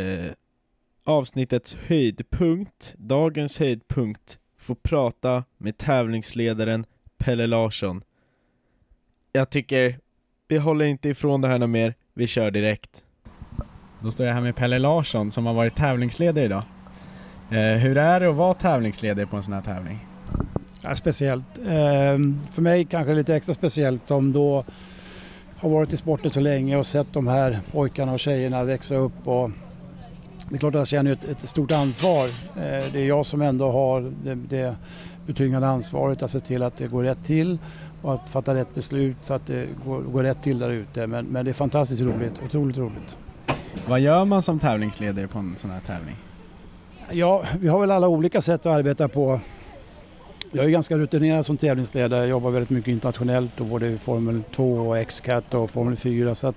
avsnittets 1.06 1.78
höjdpunkt. 1.88 2.96
Dagens 2.98 3.60
höjdpunkt, 3.60 4.40
få 4.58 4.76
prata 4.76 5.44
med 5.58 5.78
tävlingsledaren 5.78 6.86
Pelle 7.18 7.48
Larsson. 7.48 8.04
Jag 9.32 9.50
tycker, 9.50 10.00
vi 10.48 10.58
håller 10.58 10.86
inte 10.86 11.10
ifrån 11.10 11.42
det 11.42 11.48
här 11.48 11.60
något 11.60 11.70
mer, 11.70 11.94
vi 12.14 12.28
kör 12.28 12.52
direkt. 12.52 13.04
Då 14.02 14.12
står 14.12 14.26
jag 14.26 14.34
här 14.34 14.42
med 14.42 14.56
Pelle 14.56 14.80
Larsson 14.80 15.32
som 15.32 15.46
har 15.46 15.54
varit 15.54 15.76
tävlingsledare 15.76 16.46
idag. 16.46 16.64
Eh, 17.52 17.78
hur 17.78 17.98
är 17.98 18.20
det 18.20 18.30
att 18.30 18.36
vara 18.36 18.54
tävlingsledare 18.54 19.26
på 19.26 19.38
en 19.38 19.44
sån 19.44 19.54
här 19.54 19.62
tävling? 19.62 20.08
Ja, 20.82 20.96
speciellt. 20.96 21.60
Ehm, 21.68 22.40
för 22.52 22.62
mig 22.62 22.86
kanske 22.86 23.14
lite 23.14 23.36
extra 23.36 23.54
speciellt 23.54 24.08
som 24.08 24.34
då 24.34 24.66
har 25.58 25.70
varit 25.70 25.94
i 25.94 25.98
sporten 25.98 26.32
så 26.32 26.40
länge 26.40 26.78
och 26.78 26.86
sett 26.86 27.14
de 27.14 27.28
här 27.28 27.60
pojkarna 27.72 28.12
och 28.12 28.20
tjejerna 28.20 28.64
växa 28.64 28.96
upp. 28.96 29.28
Och 29.28 29.52
det 30.50 30.56
är 30.56 30.60
klart 30.60 30.76
att 30.76 30.80
jag 30.80 30.88
känner 30.88 31.12
ett, 31.12 31.24
ett 31.24 31.50
stort 31.50 31.72
ansvar. 31.72 32.26
Eh, 32.28 32.92
det 32.94 33.00
är 33.00 33.08
jag 33.08 33.26
som 33.26 33.42
ändå 33.42 33.72
har 33.72 34.14
det, 34.24 34.36
det 34.36 34.76
betungande 35.26 35.68
ansvaret 35.68 36.24
att 36.24 36.32
se 36.32 36.40
till 36.40 36.64
att 36.64 36.76
det 36.76 36.88
går 36.88 37.04
rätt 37.04 37.24
till 37.24 37.58
och 38.02 38.14
att 38.14 38.30
fatta 38.30 38.56
rätt 38.56 38.76
beslut 38.76 39.18
så 39.22 39.34
att 39.34 39.48
det 39.48 39.68
går, 39.86 40.02
går 40.02 40.24
rätt 40.24 40.44
till 40.44 40.60
där 40.60 40.70
ute. 40.70 41.08
Men, 41.08 41.26
men 41.26 41.46
det 41.46 41.52
är 41.52 41.54
fantastiskt 41.54 42.02
roligt, 42.02 42.42
otroligt 42.46 42.78
roligt. 42.78 43.18
Vad 43.88 44.00
gör 44.00 44.26
man 44.26 44.42
som 44.42 44.60
tävlingsledare 44.60 45.28
på 45.28 45.40
en 45.40 45.56
sån 45.58 45.72
här 45.72 45.80
tävling? 45.80 46.16
Ja, 47.12 47.44
vi 47.60 47.68
har 47.68 47.80
väl 47.80 47.92
alla 47.92 48.08
olika 48.08 48.42
sätt 48.42 48.66
att 48.66 48.76
arbeta 48.76 49.08
på. 49.08 49.40
Jag 50.52 50.66
är 50.66 50.70
ganska 50.70 50.98
rutinerad 50.98 51.46
som 51.46 51.58
tävlingsledare. 51.58 52.20
Jag 52.20 52.30
jobbar 52.30 52.52
väldigt 52.52 52.70
mycket 52.70 52.92
internationellt 52.92 53.60
och 53.60 53.66
både 53.66 53.88
i 53.88 53.98
Formel 53.98 54.44
2 54.56 54.74
och 54.74 54.98
X-Cat 54.98 55.54
och 55.54 55.70
Formel 55.70 55.96
4. 55.96 56.36
Så 56.36 56.48
att 56.48 56.56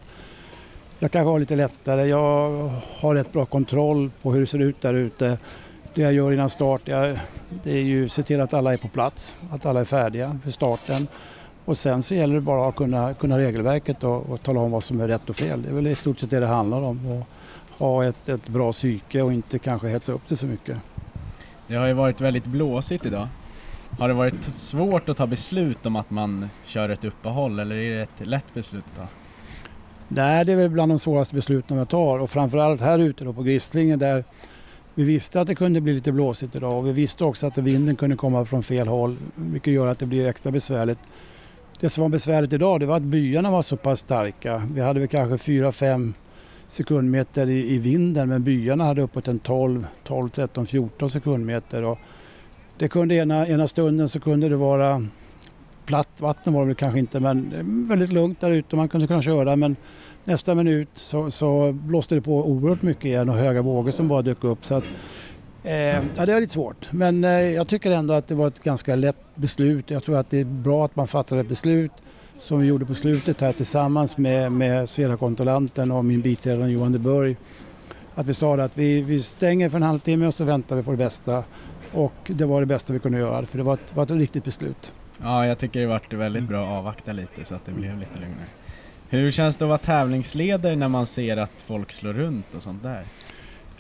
jag 0.99 1.13
kanske 1.13 1.31
har 1.31 1.39
lite 1.39 1.57
lättare. 1.57 2.07
Jag 2.07 2.71
har 3.01 3.15
rätt 3.15 3.33
bra 3.33 3.47
kontroll 3.47 4.11
på 4.23 4.33
hur 4.33 4.41
det 4.41 4.47
ser 4.47 4.59
ut 4.59 4.81
där 4.81 4.95
ute. 4.95 5.39
Det 5.95 6.03
jag 6.03 6.13
gör 6.13 6.33
innan 6.33 6.51
start 6.51 6.81
jag, 6.85 7.19
det 7.63 7.73
är 7.73 7.83
ju 7.83 8.09
se 8.09 8.23
till 8.23 8.41
att 8.41 8.55
alla 8.55 8.73
är 8.73 8.77
på 8.77 8.89
plats, 8.89 9.37
att 9.51 9.67
alla 9.67 9.81
är 9.81 9.85
färdiga 9.85 10.39
för 10.45 10.51
starten. 10.51 11.09
Och 11.65 11.79
sen 11.79 12.03
så 12.03 12.15
gäller 12.15 12.35
det 12.35 12.41
bara 12.41 12.69
att 12.69 12.77
kunna, 12.77 13.15
kunna 13.15 13.39
regelverket 13.39 14.05
och, 14.05 14.31
och 14.31 14.43
tala 14.43 14.61
om 14.61 14.71
vad 14.71 14.85
som 14.85 15.01
är 15.01 15.09
rätt 15.09 15.31
och 15.31 15.37
fel. 15.37 15.63
Det 15.63 15.69
är 15.69 15.73
väl 15.73 15.87
i 15.87 15.95
stort 15.95 16.19
sett 16.19 16.31
det 16.31 16.41
det 16.41 16.47
handlar 16.47 16.83
om. 16.83 17.07
Och 17.07 17.27
ha 17.79 18.05
ett, 18.05 18.29
ett 18.29 18.49
bra 18.49 18.73
psyke 18.73 19.23
och 19.23 19.33
inte 19.33 19.59
kanske 19.59 19.89
hetsa 19.89 20.13
upp 20.13 20.29
det 20.29 20.37
så 20.37 20.47
mycket. 20.47 20.77
Det 21.67 21.75
har 21.75 21.87
ju 21.87 21.93
varit 21.93 22.21
väldigt 22.21 22.47
blåsigt 22.47 23.07
idag. 23.07 23.29
Har 23.99 24.09
det 24.09 24.15
varit 24.15 24.45
svårt 24.45 25.09
att 25.09 25.17
ta 25.17 25.27
beslut 25.27 25.87
om 25.87 25.97
att 25.97 26.11
man 26.11 26.51
kör 26.67 26.89
ett 26.89 27.05
uppehåll 27.05 27.59
eller 27.59 27.77
är 27.77 27.97
det 27.97 28.03
ett 28.03 28.27
lätt 28.27 28.55
beslut 28.55 28.85
att 28.93 28.97
ta? 28.97 29.07
Nej, 30.09 30.45
det 30.45 30.53
är 30.53 30.57
väl 30.57 30.71
bland 30.71 30.93
de 30.93 30.99
svåraste 30.99 31.35
besluten 31.35 31.77
jag 31.77 31.89
tar 31.89 32.19
och 32.19 32.31
framförallt 32.31 32.81
här 32.81 32.99
ute 32.99 33.25
då 33.25 33.33
på 33.33 33.43
Grisslinge 33.43 33.97
där 33.97 34.25
vi 34.95 35.05
visste 35.05 35.41
att 35.41 35.47
det 35.47 35.55
kunde 35.55 35.81
bli 35.81 35.93
lite 35.93 36.13
blåsigt 36.13 36.57
idag 36.57 36.79
och 36.79 36.87
vi 36.87 36.93
visste 36.93 37.25
också 37.25 37.47
att 37.47 37.59
vinden 37.59 37.97
kunde 37.97 38.17
komma 38.17 38.45
från 38.45 38.63
fel 38.63 38.89
håll 38.89 39.17
vilket 39.35 39.73
gör 39.73 39.87
att 39.87 39.99
det 39.99 40.07
blir 40.07 40.27
extra 40.27 40.53
besvärligt. 40.53 40.99
Det 41.81 41.89
som 41.89 42.03
var 42.03 42.09
besvärligt 42.09 42.53
idag 42.53 42.81
det 42.81 42.87
var 42.87 42.97
att 42.97 43.03
byarna 43.03 43.51
var 43.51 43.63
så 43.63 43.77
pass 43.77 44.01
starka. 44.01 44.63
Vi 44.75 44.81
hade 44.81 45.01
väl 45.01 45.09
kanske 45.09 45.53
4-5 45.53 46.13
sekundmeter 46.67 47.49
i, 47.49 47.75
i 47.75 47.79
vinden 47.79 48.29
men 48.29 48.45
byarna 48.45 48.85
hade 48.85 49.03
uppåt 49.03 49.29
en 49.29 49.39
12, 49.39 49.87
12, 50.05 50.29
13, 50.29 50.67
14 50.67 51.11
sekundmeter. 51.11 51.85
Och 51.85 51.99
det 52.79 52.89
kunde 52.89 53.15
ena, 53.15 53.49
ena 53.49 53.69
stunden 53.69 54.09
så 54.09 54.21
kunde 54.21 54.49
det 54.49 54.57
vara 54.57 55.07
platt 55.89 56.09
vatten 56.19 56.53
var 56.53 56.61
det 56.61 56.67
väl 56.67 56.75
kanske 56.75 56.99
inte 56.99 57.21
men 57.21 57.53
väldigt 57.89 58.13
lugnt 58.13 58.41
där 58.41 58.51
ute 58.51 58.69
och 58.71 58.77
man 58.77 58.89
kunde 58.89 59.07
kunna 59.07 59.23
köra 59.23 59.57
men 59.57 59.77
nästa 60.25 60.55
minut 60.55 60.89
så, 60.93 61.31
så 61.31 61.73
blåste 61.73 62.15
det 62.15 62.21
på 62.21 62.49
oerhört 62.49 62.83
mycket 62.83 63.05
igen 63.05 63.29
och 63.29 63.35
höga 63.35 63.63
vågor 63.63 63.91
som 63.91 64.09
bara 64.09 64.23
dök 64.23 64.45
upp. 64.45 64.65
Så 64.67 64.75
att, 64.75 64.85
eh, 65.65 65.73
ja, 65.75 66.27
det 66.27 66.33
var 66.33 66.41
lite 66.41 66.53
svårt 66.53 66.93
men 66.93 67.25
eh, 67.25 67.31
jag 67.31 67.69
tycker 67.69 67.91
ändå 67.91 68.15
att 68.15 68.27
det 68.27 68.35
var 68.35 68.49
ett 68.49 68.63
ganska 68.63 68.97
lätt 68.97 69.17
beslut. 69.35 69.91
Jag 69.91 70.03
tror 70.03 70.17
att 70.17 70.31
det 70.31 70.41
är 70.41 70.45
bra 70.45 70.85
att 70.85 70.97
man 70.97 71.07
fattar 71.07 71.37
ett 71.37 71.49
beslut 71.49 71.93
som 72.39 72.61
vi 72.61 72.67
gjorde 72.67 72.87
på 72.87 72.95
slutet 72.95 73.41
här 73.41 73.53
tillsammans 73.53 74.17
med, 74.17 74.53
med 74.53 74.89
Sveda-kontrollanten 74.89 75.91
och 75.91 76.05
min 76.05 76.21
biträdande 76.21 76.73
Johan 76.73 76.93
de 76.93 76.99
Burg. 76.99 77.37
Att 78.15 78.27
vi 78.27 78.35
sa 78.35 78.55
att 78.55 78.79
vi, 78.79 79.03
vi 79.03 79.23
stänger 79.23 79.69
för 79.69 79.77
en 79.77 79.83
halvtimme 79.83 80.27
och 80.27 80.35
så 80.35 80.45
väntar 80.45 80.77
vi 80.77 80.83
på 80.83 80.91
det 80.91 80.97
bästa. 80.97 81.45
Och 81.93 82.15
det 82.27 82.45
var 82.45 82.61
det 82.61 82.67
bästa 82.67 82.93
vi 82.93 82.99
kunde 82.99 83.19
göra 83.19 83.47
för 83.47 83.59
det 83.59 83.65
var 83.65 83.75
ett, 83.75 83.97
var 83.97 84.03
ett 84.03 84.11
riktigt 84.11 84.45
beslut. 84.45 84.93
Ja, 85.23 85.47
jag 85.47 85.59
tycker 85.59 85.81
det 85.81 85.87
varit 85.87 86.13
väldigt 86.13 86.45
bra 86.45 86.63
att 86.63 86.79
avvakta 86.79 87.13
lite 87.13 87.45
så 87.45 87.55
att 87.55 87.65
det 87.65 87.73
blev 87.73 87.99
lite 87.99 88.15
lugnare. 88.15 88.47
Hur 89.09 89.31
känns 89.31 89.57
det 89.57 89.65
att 89.65 89.69
vara 89.69 89.79
tävlingsledare 89.79 90.77
när 90.77 90.89
man 90.89 91.07
ser 91.07 91.37
att 91.37 91.53
folk 91.57 91.93
slår 91.93 92.13
runt 92.13 92.55
och 92.57 92.63
sånt 92.63 92.83
där? 92.83 93.05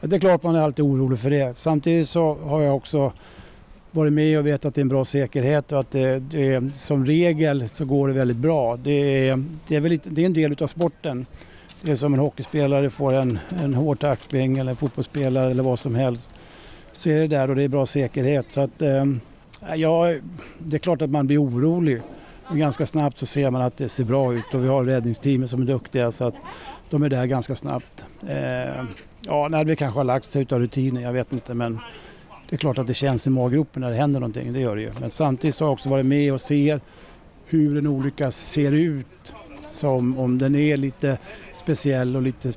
Det 0.01 0.16
är 0.16 0.20
klart 0.20 0.43
man 0.43 0.55
är 0.55 0.61
alltid 0.61 0.84
orolig 0.84 1.18
för 1.18 1.30
det. 1.30 1.57
Samtidigt 1.57 2.09
så 2.09 2.34
har 2.34 2.62
jag 2.62 2.76
också 2.76 3.12
varit 3.91 4.12
med 4.12 4.39
och 4.39 4.47
vet 4.47 4.64
att 4.64 4.74
det 4.74 4.78
är 4.78 4.82
en 4.82 4.89
bra 4.89 5.05
säkerhet 5.05 5.72
och 5.72 5.80
att 5.80 5.91
det, 5.91 6.18
det 6.18 6.74
som 6.74 7.07
regel 7.07 7.68
så 7.68 7.84
går 7.84 8.09
det 8.09 8.14
väldigt 8.14 8.36
bra. 8.36 8.76
Det 8.76 9.28
är, 9.28 9.45
det 9.68 9.76
är, 9.76 9.80
väl 9.80 9.91
lite, 9.91 10.11
det 10.11 10.22
är 10.22 10.26
en 10.26 10.32
del 10.32 10.53
utav 10.53 10.66
sporten. 10.66 11.26
Det 11.82 11.91
är 11.91 11.95
som 11.95 12.14
en 12.14 12.20
hockeyspelare 12.20 12.91
får 12.91 13.14
en, 13.14 13.39
en 13.62 13.74
hård 13.74 14.01
tackling 14.01 14.59
eller 14.59 14.70
en 14.70 14.76
fotbollsspelare 14.76 15.51
eller 15.51 15.62
vad 15.62 15.78
som 15.78 15.95
helst. 15.95 16.30
Så 16.93 17.11
är 17.11 17.20
det 17.20 17.26
där 17.26 17.51
och 17.51 17.57
det 17.57 17.62
är 17.62 17.68
bra 17.68 17.86
säkerhet. 17.86 18.47
Så 18.49 18.61
att, 18.61 18.82
eh, 18.82 19.05
ja, 19.77 20.15
det 20.59 20.77
är 20.77 20.79
klart 20.79 21.03
att 21.03 21.11
man 21.11 21.27
blir 21.27 21.43
orolig. 21.43 22.03
Men 22.49 22.59
ganska 22.59 22.87
snabbt 22.87 23.19
så 23.19 23.27
ser 23.27 23.51
man 23.51 23.63
att 23.63 23.77
det 23.77 23.89
ser 23.89 24.05
bra 24.05 24.35
ut 24.35 24.55
och 24.55 24.65
vi 24.65 24.69
har 24.69 24.85
räddningsteamet 24.85 25.51
som 25.51 25.63
är 25.63 25.67
duktiga 25.67 26.13
så 26.13 26.25
att 26.27 26.35
de 26.91 27.03
är 27.03 27.09
där 27.09 27.27
ganska 27.27 27.55
snabbt. 27.55 28.05
Eh, 28.29 28.85
ja, 29.27 29.49
när 29.51 29.65
det 29.65 29.77
kanske 29.77 29.99
har 29.99 30.05
lagt 30.05 30.25
sig 30.25 30.43
utav 30.43 30.59
rutinen, 30.59 31.03
jag 31.03 31.13
vet 31.13 31.33
inte 31.33 31.55
men 31.55 31.81
det 32.49 32.57
är 32.57 32.59
klart 32.59 32.79
att 32.79 32.87
det 32.87 32.95
känns 32.95 33.27
i 33.27 33.31
maggropen 33.31 33.81
när 33.81 33.91
det 33.91 33.97
händer 33.97 34.21
någonting, 34.21 34.53
det 34.53 34.61
gör 34.61 34.77
det 34.77 34.83
ju. 34.83 34.93
Men 35.01 35.11
samtidigt 35.11 35.55
så 35.55 35.65
har 35.65 35.69
jag 35.69 35.73
också 35.73 35.89
varit 35.89 36.07
med 36.07 36.33
och 36.33 36.41
ser 36.41 36.81
hur 37.47 37.79
en 37.79 37.87
olycka 37.87 38.31
ser 38.31 38.73
ut. 38.73 39.33
Som 39.67 40.19
om 40.19 40.39
den 40.39 40.55
är 40.55 40.77
lite 40.77 41.19
speciell 41.55 42.17
och 42.17 42.23
lite 42.23 42.53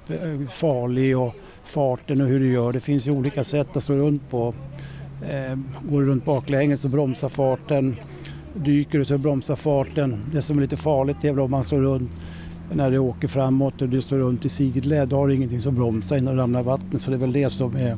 farlig 0.50 1.18
och 1.18 1.36
farten 1.64 2.22
och 2.22 2.28
hur 2.28 2.40
du 2.40 2.54
gör. 2.54 2.74
Det 2.74 2.80
finns 2.80 3.08
ju 3.08 3.12
olika 3.12 3.44
sätt 3.44 3.78
att 3.78 3.84
slå 3.84 3.96
runt 3.96 4.30
på. 4.30 4.54
Eh, 5.30 5.58
går 5.90 6.02
runt 6.02 6.26
baklänges 6.26 6.82
så 6.82 6.88
bromsar 6.88 7.30
farten. 7.30 7.96
Dyker 8.54 9.00
du 9.00 9.06
så 9.06 9.18
bromsar 9.18 9.56
farten. 9.56 10.18
Det 10.34 10.42
som 10.42 10.58
är 10.58 10.62
lite 10.62 10.78
farligt 10.78 11.24
är 11.24 11.32
väl 11.32 11.40
om 11.40 11.52
man 11.52 11.64
slår 11.64 11.82
runt 11.82 12.12
när 12.74 12.92
du 12.92 12.98
åker 12.98 13.28
framåt 13.28 13.82
och 13.82 13.90
du 13.90 14.02
står 14.02 14.18
runt 14.18 14.46
i 14.46 14.50
sidled. 14.50 15.08
Då 15.08 15.16
har 15.16 15.28
du 15.28 15.36
ingenting 15.36 15.62
som 15.62 15.76
bromsar 15.76 16.18
innan 16.18 16.36
du 16.36 16.42
ramlar 16.42 16.60
i 16.60 16.64
vattnet. 16.64 17.02
Så 17.02 17.10
det 17.10 17.16
är 17.16 17.20
väl 17.20 17.32
det 17.32 17.50
som 17.50 17.76
är 17.76 17.98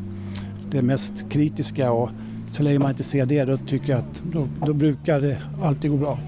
det 0.71 0.81
mest 0.81 1.29
kritiska 1.29 1.91
och 1.91 2.09
så 2.47 2.63
länge 2.63 2.79
man 2.79 2.89
inte 2.89 3.03
ser 3.03 3.25
det 3.25 3.45
då 3.45 3.57
tycker 3.57 3.91
jag 3.91 3.99
att 3.99 4.23
då, 4.31 4.47
då 4.65 4.73
brukar 4.73 5.21
det 5.21 5.37
alltid 5.63 5.91
gå 5.91 5.97
bra. 5.97 6.19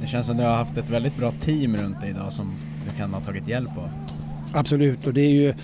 Det 0.00 0.06
känns 0.06 0.26
som 0.26 0.36
du 0.36 0.42
har 0.42 0.56
haft 0.56 0.76
ett 0.76 0.90
väldigt 0.90 1.16
bra 1.16 1.32
team 1.40 1.76
runt 1.76 2.00
dig 2.00 2.10
idag 2.10 2.32
som 2.32 2.52
du 2.84 2.96
kan 2.96 3.14
ha 3.14 3.20
tagit 3.20 3.48
hjälp 3.48 3.78
av. 3.78 3.88
Absolut 4.52 5.06
och 5.06 5.14
det 5.14 5.20
är 5.20 5.30
ju 5.30 5.54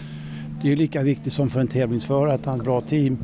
det 0.62 0.72
är 0.72 0.76
lika 0.76 1.02
viktigt 1.02 1.32
som 1.32 1.50
för 1.50 1.60
en 1.60 1.66
tävlingsförare 1.66 2.34
att 2.34 2.46
ha 2.46 2.56
ett 2.56 2.64
bra 2.64 2.80
team. 2.80 3.18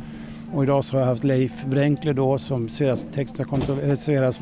Och 0.54 0.62
idag 0.62 0.84
så 0.84 0.96
har 0.96 1.00
jag 1.00 1.06
haft 1.06 1.24
Leif 1.24 1.64
Wrenkler 1.64 2.12
då 2.12 2.38
som 2.38 2.68
Sveras, 2.68 3.06
Sveras, 3.96 4.40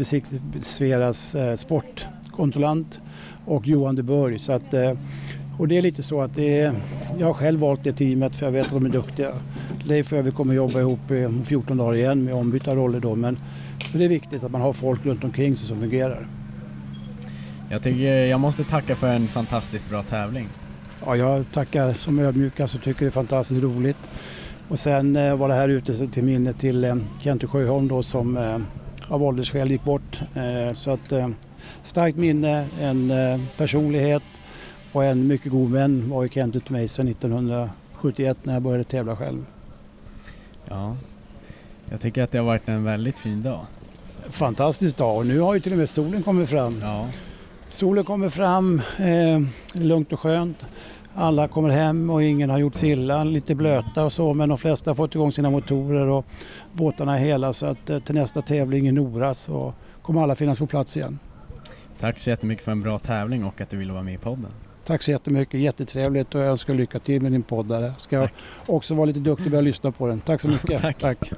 Sveras 0.61 1.35
eh, 1.35 1.57
sportkontrollant 1.57 3.01
och 3.45 3.67
Johan 3.67 3.97
de 3.97 4.03
Burg. 4.03 4.39
Så 4.39 4.53
att, 4.53 4.75
eh, 4.75 4.93
och 5.59 5.69
det 5.69 5.79
är 5.79 5.83
lite 5.83 6.03
så 6.03 6.23
att 6.23 6.35
det 6.35 6.61
är, 6.61 6.75
jag 7.19 7.27
har 7.27 7.35
själv 7.35 7.61
valt 7.61 7.85
det 7.85 7.93
teamet 7.93 8.37
för 8.37 8.47
jag 8.47 8.53
vet 8.53 8.67
att 8.67 8.73
de 8.73 8.87
är 8.87 8.91
duktiga. 8.91 9.33
Leif 9.85 10.13
och 10.13 10.19
jag 10.19 10.23
vi 10.23 10.31
kommer 10.31 10.55
jobba 10.55 10.81
ihop 10.81 11.11
om 11.11 11.45
14 11.45 11.77
dagar 11.77 11.95
igen 11.95 12.25
med 12.25 12.35
ombytta 12.35 12.75
roller 12.75 13.01
då 13.01 13.15
men 13.15 13.39
det 13.93 14.05
är 14.05 14.09
viktigt 14.09 14.45
att 14.45 14.51
man 14.51 14.61
har 14.61 14.73
folk 14.73 15.07
runt 15.07 15.25
omkring 15.25 15.57
sig 15.57 15.67
som 15.67 15.81
fungerar. 15.81 16.27
Jag, 17.71 17.83
tycker, 17.83 18.27
jag 18.27 18.41
måste 18.41 18.65
tacka 18.65 18.97
för 18.97 19.09
en 19.09 19.29
fantastiskt 19.29 19.91
bra 19.91 20.03
tävling. 20.03 20.49
Ja, 21.07 21.17
jag 21.17 21.45
tackar 21.53 21.93
som 21.93 22.19
ödmjukast 22.19 22.75
och 22.75 22.83
tycker 22.83 23.01
det 23.01 23.07
är 23.07 23.11
fantastiskt 23.11 23.63
roligt. 23.63 24.11
Och 24.69 24.79
sen 24.79 25.17
eh, 25.17 25.37
var 25.37 25.49
det 25.49 25.55
här 25.55 25.69
ute 25.69 26.09
till 26.09 26.25
minne 26.25 26.53
till 26.53 26.85
eh, 26.85 26.97
Kente 27.21 27.47
Sjöholm 27.47 27.89
då 27.89 28.03
som 28.03 28.37
eh, 28.37 28.59
av 29.09 29.23
åldersskäl 29.23 29.71
gick 29.71 29.85
bort. 29.85 30.21
Så 30.75 30.91
att 30.91 31.13
starkt 31.83 32.17
minne, 32.17 32.67
en 32.81 33.13
personlighet 33.57 34.23
och 34.93 35.05
en 35.05 35.27
mycket 35.27 35.53
god 35.53 35.71
vän 35.73 36.11
var 36.11 36.23
ju 36.23 36.29
Kent 36.29 36.57
ute 36.57 36.73
mig 36.73 36.89
sedan 36.89 37.09
1971 37.09 38.39
när 38.43 38.53
jag 38.53 38.63
började 38.63 38.85
tävla 38.85 39.17
själv. 39.17 39.47
Ja, 40.65 40.97
jag 41.91 42.01
tycker 42.01 42.23
att 42.23 42.33
det 42.33 42.39
har 42.39 42.45
varit 42.45 42.69
en 42.69 42.85
väldigt 42.85 43.19
fin 43.19 43.43
dag. 43.43 43.67
Fantastisk 44.31 44.97
dag 44.97 45.17
och 45.17 45.27
nu 45.27 45.41
har 45.41 45.55
ju 45.55 45.61
till 45.61 45.73
och 45.73 45.79
med 45.79 45.89
solen 45.89 46.23
kommit 46.23 46.49
fram. 46.49 46.73
Ja. 46.83 47.09
Solen 47.69 48.05
kommer 48.05 48.29
fram, 48.29 48.83
eh, 48.99 49.41
lugnt 49.73 50.13
och 50.13 50.21
skönt. 50.21 50.67
Alla 51.19 51.49
kommer 51.49 51.71
hem 51.71 52.11
och 52.11 52.23
ingen 52.23 52.51
har 52.51 52.59
gjort 52.59 52.75
sig 52.75 52.91
illa, 52.91 53.25
lite 53.25 53.55
blöta 53.55 54.05
och 54.05 54.13
så 54.13 54.35
men 54.35 54.49
de 54.49 54.59
flesta 54.59 54.91
har 54.91 54.95
fått 54.95 55.15
igång 55.15 55.33
sina 55.33 55.51
motorer 55.51 56.07
och 56.07 56.27
båtarna 56.73 57.19
är 57.19 57.21
hela 57.25 57.53
så 57.53 57.67
att 57.67 57.91
eh, 57.91 57.99
till 57.99 58.15
nästa 58.15 58.43
tävling 58.43 58.89
i 58.89 58.93
Nora 58.93 59.35
så 59.35 59.75
kommer 60.03 60.23
alla 60.23 60.35
finnas 60.35 60.59
på 60.59 60.67
plats 60.67 60.97
igen. 60.97 61.19
Tack 62.01 62.19
så 62.19 62.31
jättemycket 62.31 62.65
för 62.65 62.73
en 62.73 62.83
bra 62.83 62.99
tävling 62.99 63.45
och 63.45 63.61
att 63.61 63.71
du 63.71 63.77
ville 63.77 63.93
vara 63.93 64.03
med 64.03 64.15
i 64.15 64.19
podden. 64.19 64.51
Tack 64.85 65.03
så 65.03 65.11
jättemycket, 65.11 65.61
jättetrevligt 65.61 66.35
och 66.35 66.41
jag 66.41 66.49
önskar 66.49 66.75
lycka 66.75 66.99
till 66.99 67.23
med 67.23 67.33
din 67.33 67.43
podd 67.43 67.69
där. 67.69 67.93
Ska 67.99 68.17
jag 68.17 68.29
också 68.67 68.95
vara 68.95 69.05
lite 69.05 69.21
duktig 69.21 69.47
och 69.47 69.51
börja 69.51 69.63
lyssna 69.63 69.93
på 69.93 70.07
den. 70.07 70.21
Tack 70.21 70.41
så 70.41 70.49
mycket. 70.49 70.81
Tack. 70.81 70.99
Tack. 70.99 71.33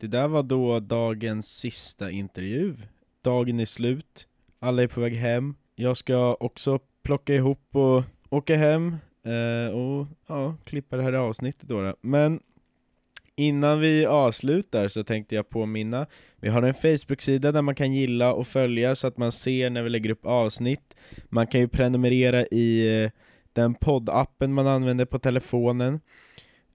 Det 0.00 0.06
där 0.06 0.28
var 0.28 0.42
då 0.42 0.80
dagens 0.80 1.46
sista 1.46 2.10
intervju. 2.10 2.74
Dagen 3.24 3.60
är 3.60 3.66
slut. 3.66 4.26
Alla 4.60 4.82
är 4.82 4.86
på 4.86 5.00
väg 5.00 5.16
hem. 5.16 5.54
Jag 5.74 5.96
ska 5.96 6.34
också 6.40 6.78
plocka 7.02 7.34
ihop 7.34 7.76
och 7.76 8.02
åka 8.30 8.56
hem 8.56 8.96
eh, 9.24 9.74
och 9.74 10.06
ja, 10.26 10.54
klippa 10.64 10.96
det 10.96 11.02
här 11.02 11.12
avsnittet 11.12 11.68
då, 11.68 11.82
då. 11.82 11.94
Men 12.00 12.40
innan 13.36 13.80
vi 13.80 14.06
avslutar 14.06 14.88
så 14.88 15.04
tänkte 15.04 15.34
jag 15.34 15.48
påminna 15.48 16.06
Vi 16.40 16.48
har 16.48 16.62
en 16.62 16.74
Facebook-sida 16.74 17.52
där 17.52 17.62
man 17.62 17.74
kan 17.74 17.92
gilla 17.92 18.32
och 18.32 18.46
följa 18.46 18.94
så 18.96 19.06
att 19.06 19.16
man 19.16 19.32
ser 19.32 19.70
när 19.70 19.82
vi 19.82 19.90
lägger 19.90 20.10
upp 20.10 20.26
avsnitt. 20.26 20.96
Man 21.28 21.46
kan 21.46 21.60
ju 21.60 21.68
prenumerera 21.68 22.46
i 22.46 23.02
eh, 23.04 23.10
den 23.52 23.74
poddappen 23.74 24.54
man 24.54 24.66
använder 24.66 25.04
på 25.04 25.18
telefonen 25.18 26.00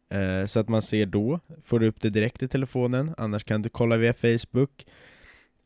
eh, 0.09 0.45
Så 0.45 0.59
att 0.59 0.69
man 0.69 0.81
ser 0.81 1.05
då, 1.05 1.39
får 1.63 1.79
du 1.79 1.87
upp 1.87 2.01
det 2.01 2.09
direkt 2.09 2.43
i 2.43 2.47
telefonen 2.47 3.13
Annars 3.17 3.43
kan 3.43 3.61
du 3.61 3.69
kolla 3.69 3.97
via 3.97 4.13
Facebook. 4.13 4.85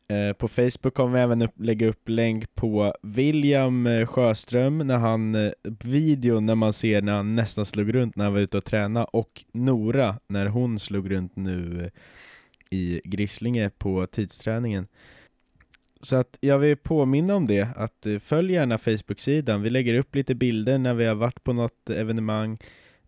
Eh, 0.08 0.32
på 0.32 0.48
Facebook 0.48 0.94
kommer 0.94 1.12
vi 1.12 1.20
även 1.20 1.42
upp, 1.42 1.54
lägga 1.60 1.88
upp 1.88 2.08
länk 2.08 2.54
på 2.54 2.94
William 3.02 3.86
eh, 3.86 4.06
Sjöström 4.06 4.78
när 4.78 4.98
han, 4.98 5.34
eh, 5.34 5.52
videon 5.84 6.46
när 6.46 6.54
man 6.54 6.72
ser 6.72 7.02
när 7.02 7.12
han 7.12 7.34
nästan 7.34 7.64
slog 7.64 7.94
runt 7.94 8.16
när 8.16 8.24
han 8.24 8.34
var 8.34 8.40
ute 8.40 8.58
och 8.58 8.64
tränade, 8.64 9.06
och 9.12 9.44
Nora 9.52 10.20
när 10.26 10.46
hon 10.46 10.78
slog 10.78 11.10
runt 11.10 11.36
nu 11.36 11.90
i 12.70 13.00
Grisslinge 13.04 13.70
på 13.70 14.06
tidsträningen. 14.06 14.86
Så 16.00 16.16
att 16.16 16.38
jag 16.40 16.58
vill 16.58 16.76
påminna 16.76 17.34
om 17.34 17.46
det, 17.46 17.68
att 17.76 18.06
följ 18.20 18.52
gärna 18.52 18.78
Facebook-sidan. 18.78 19.62
Vi 19.62 19.70
lägger 19.70 19.94
upp 19.94 20.14
lite 20.14 20.34
bilder 20.34 20.78
när 20.78 20.94
vi 20.94 21.04
har 21.04 21.14
varit 21.14 21.44
på 21.44 21.52
något 21.52 21.90
evenemang. 21.90 22.58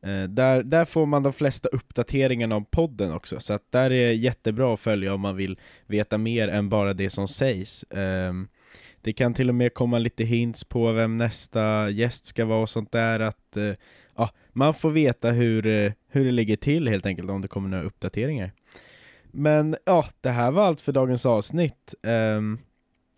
Eh, 0.03 0.23
där, 0.23 0.63
där 0.63 0.85
får 0.85 1.07
man 1.07 1.23
de 1.23 1.33
flesta 1.33 1.69
uppdateringarna 1.69 2.57
om 2.57 2.65
podden 2.65 3.13
också, 3.13 3.41
så 3.41 3.55
att 3.55 3.73
där 3.73 3.85
är 3.85 4.07
det 4.07 4.13
jättebra 4.13 4.75
att 4.75 4.81
följa 4.81 5.15
om 5.15 5.21
man 5.21 5.37
vill 5.37 5.59
veta 5.87 6.19
mer 6.19 6.49
än 6.49 6.69
bara 6.69 6.95
det 6.95 7.11
som 7.11 7.29
sägs. 7.29 7.85
Ehm, 7.91 8.49
det 9.03 9.13
kan 9.13 9.35
till 9.35 9.49
och 9.49 9.55
med 9.55 9.75
komma 9.75 9.99
lite 9.99 10.25
hints 10.25 10.65
på 10.65 10.93
vem 10.93 11.17
nästa 11.17 11.91
gäst 11.91 12.27
ska 12.27 12.45
vara 12.45 12.63
och 12.63 12.71
sånt 12.71 12.93
där, 12.93 13.21
att 13.21 13.57
eh, 13.57 13.73
ja, 14.17 14.31
man 14.53 14.75
får 14.75 14.91
veta 14.91 15.31
hur, 15.31 15.67
eh, 15.67 15.93
hur 16.09 16.25
det 16.25 16.31
ligger 16.31 16.57
till 16.57 16.89
helt 16.89 17.07
enkelt 17.07 17.31
om 17.31 17.41
det 17.41 17.49
kommer 17.49 17.69
några 17.69 17.85
uppdateringar. 17.85 18.53
Men 19.31 19.77
ja, 19.85 20.07
det 20.21 20.31
här 20.31 20.51
var 20.51 20.67
allt 20.67 20.81
för 20.81 20.93
dagens 20.93 21.27
avsnitt. 21.27 21.95
Ehm, 22.03 22.59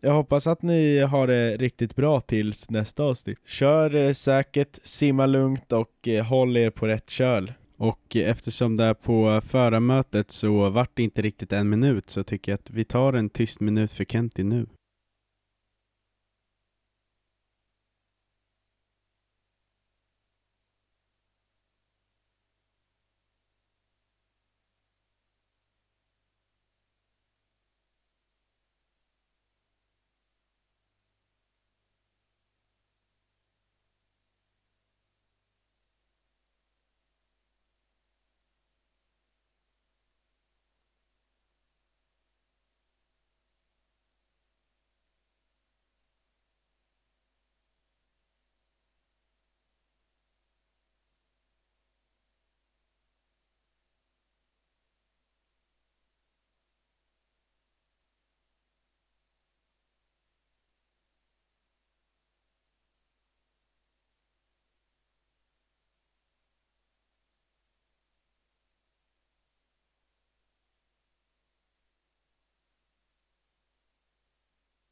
jag 0.03 0.13
hoppas 0.13 0.47
att 0.47 0.63
ni 0.63 0.99
har 0.99 1.27
det 1.27 1.57
riktigt 1.57 1.97
bra 1.97 2.21
tills 2.21 2.71
nästa 2.71 3.03
avsnitt. 3.03 3.39
Kör 3.47 3.95
eh, 3.95 4.13
säkert, 4.13 4.79
simma 4.83 5.27
lugnt 5.27 5.73
och 5.73 6.09
eh, 6.09 6.25
håll 6.25 6.57
er 6.57 6.71
på 6.71 6.87
rätt 6.87 7.11
köl. 7.11 7.53
Och 7.79 8.17
eh, 8.17 8.31
eftersom 8.31 8.77
det 8.77 8.85
är 8.85 8.95
på 8.95 9.31
eh, 9.31 9.41
förarmötet 9.41 10.31
så 10.31 10.71
vart 10.71 10.91
det 10.95 11.03
inte 11.03 11.23
riktigt 11.23 11.53
en 11.53 11.69
minut 11.69 12.11
så 12.11 12.25
tycker 12.25 12.53
jag 12.53 12.59
att 12.59 12.71
vi 12.71 12.85
tar 12.85 13.13
en 13.13 13.31
tyst 13.31 13.61
minut 13.61 13.93
för 13.93 14.05
Kenti 14.05 14.45
nu. 14.45 14.67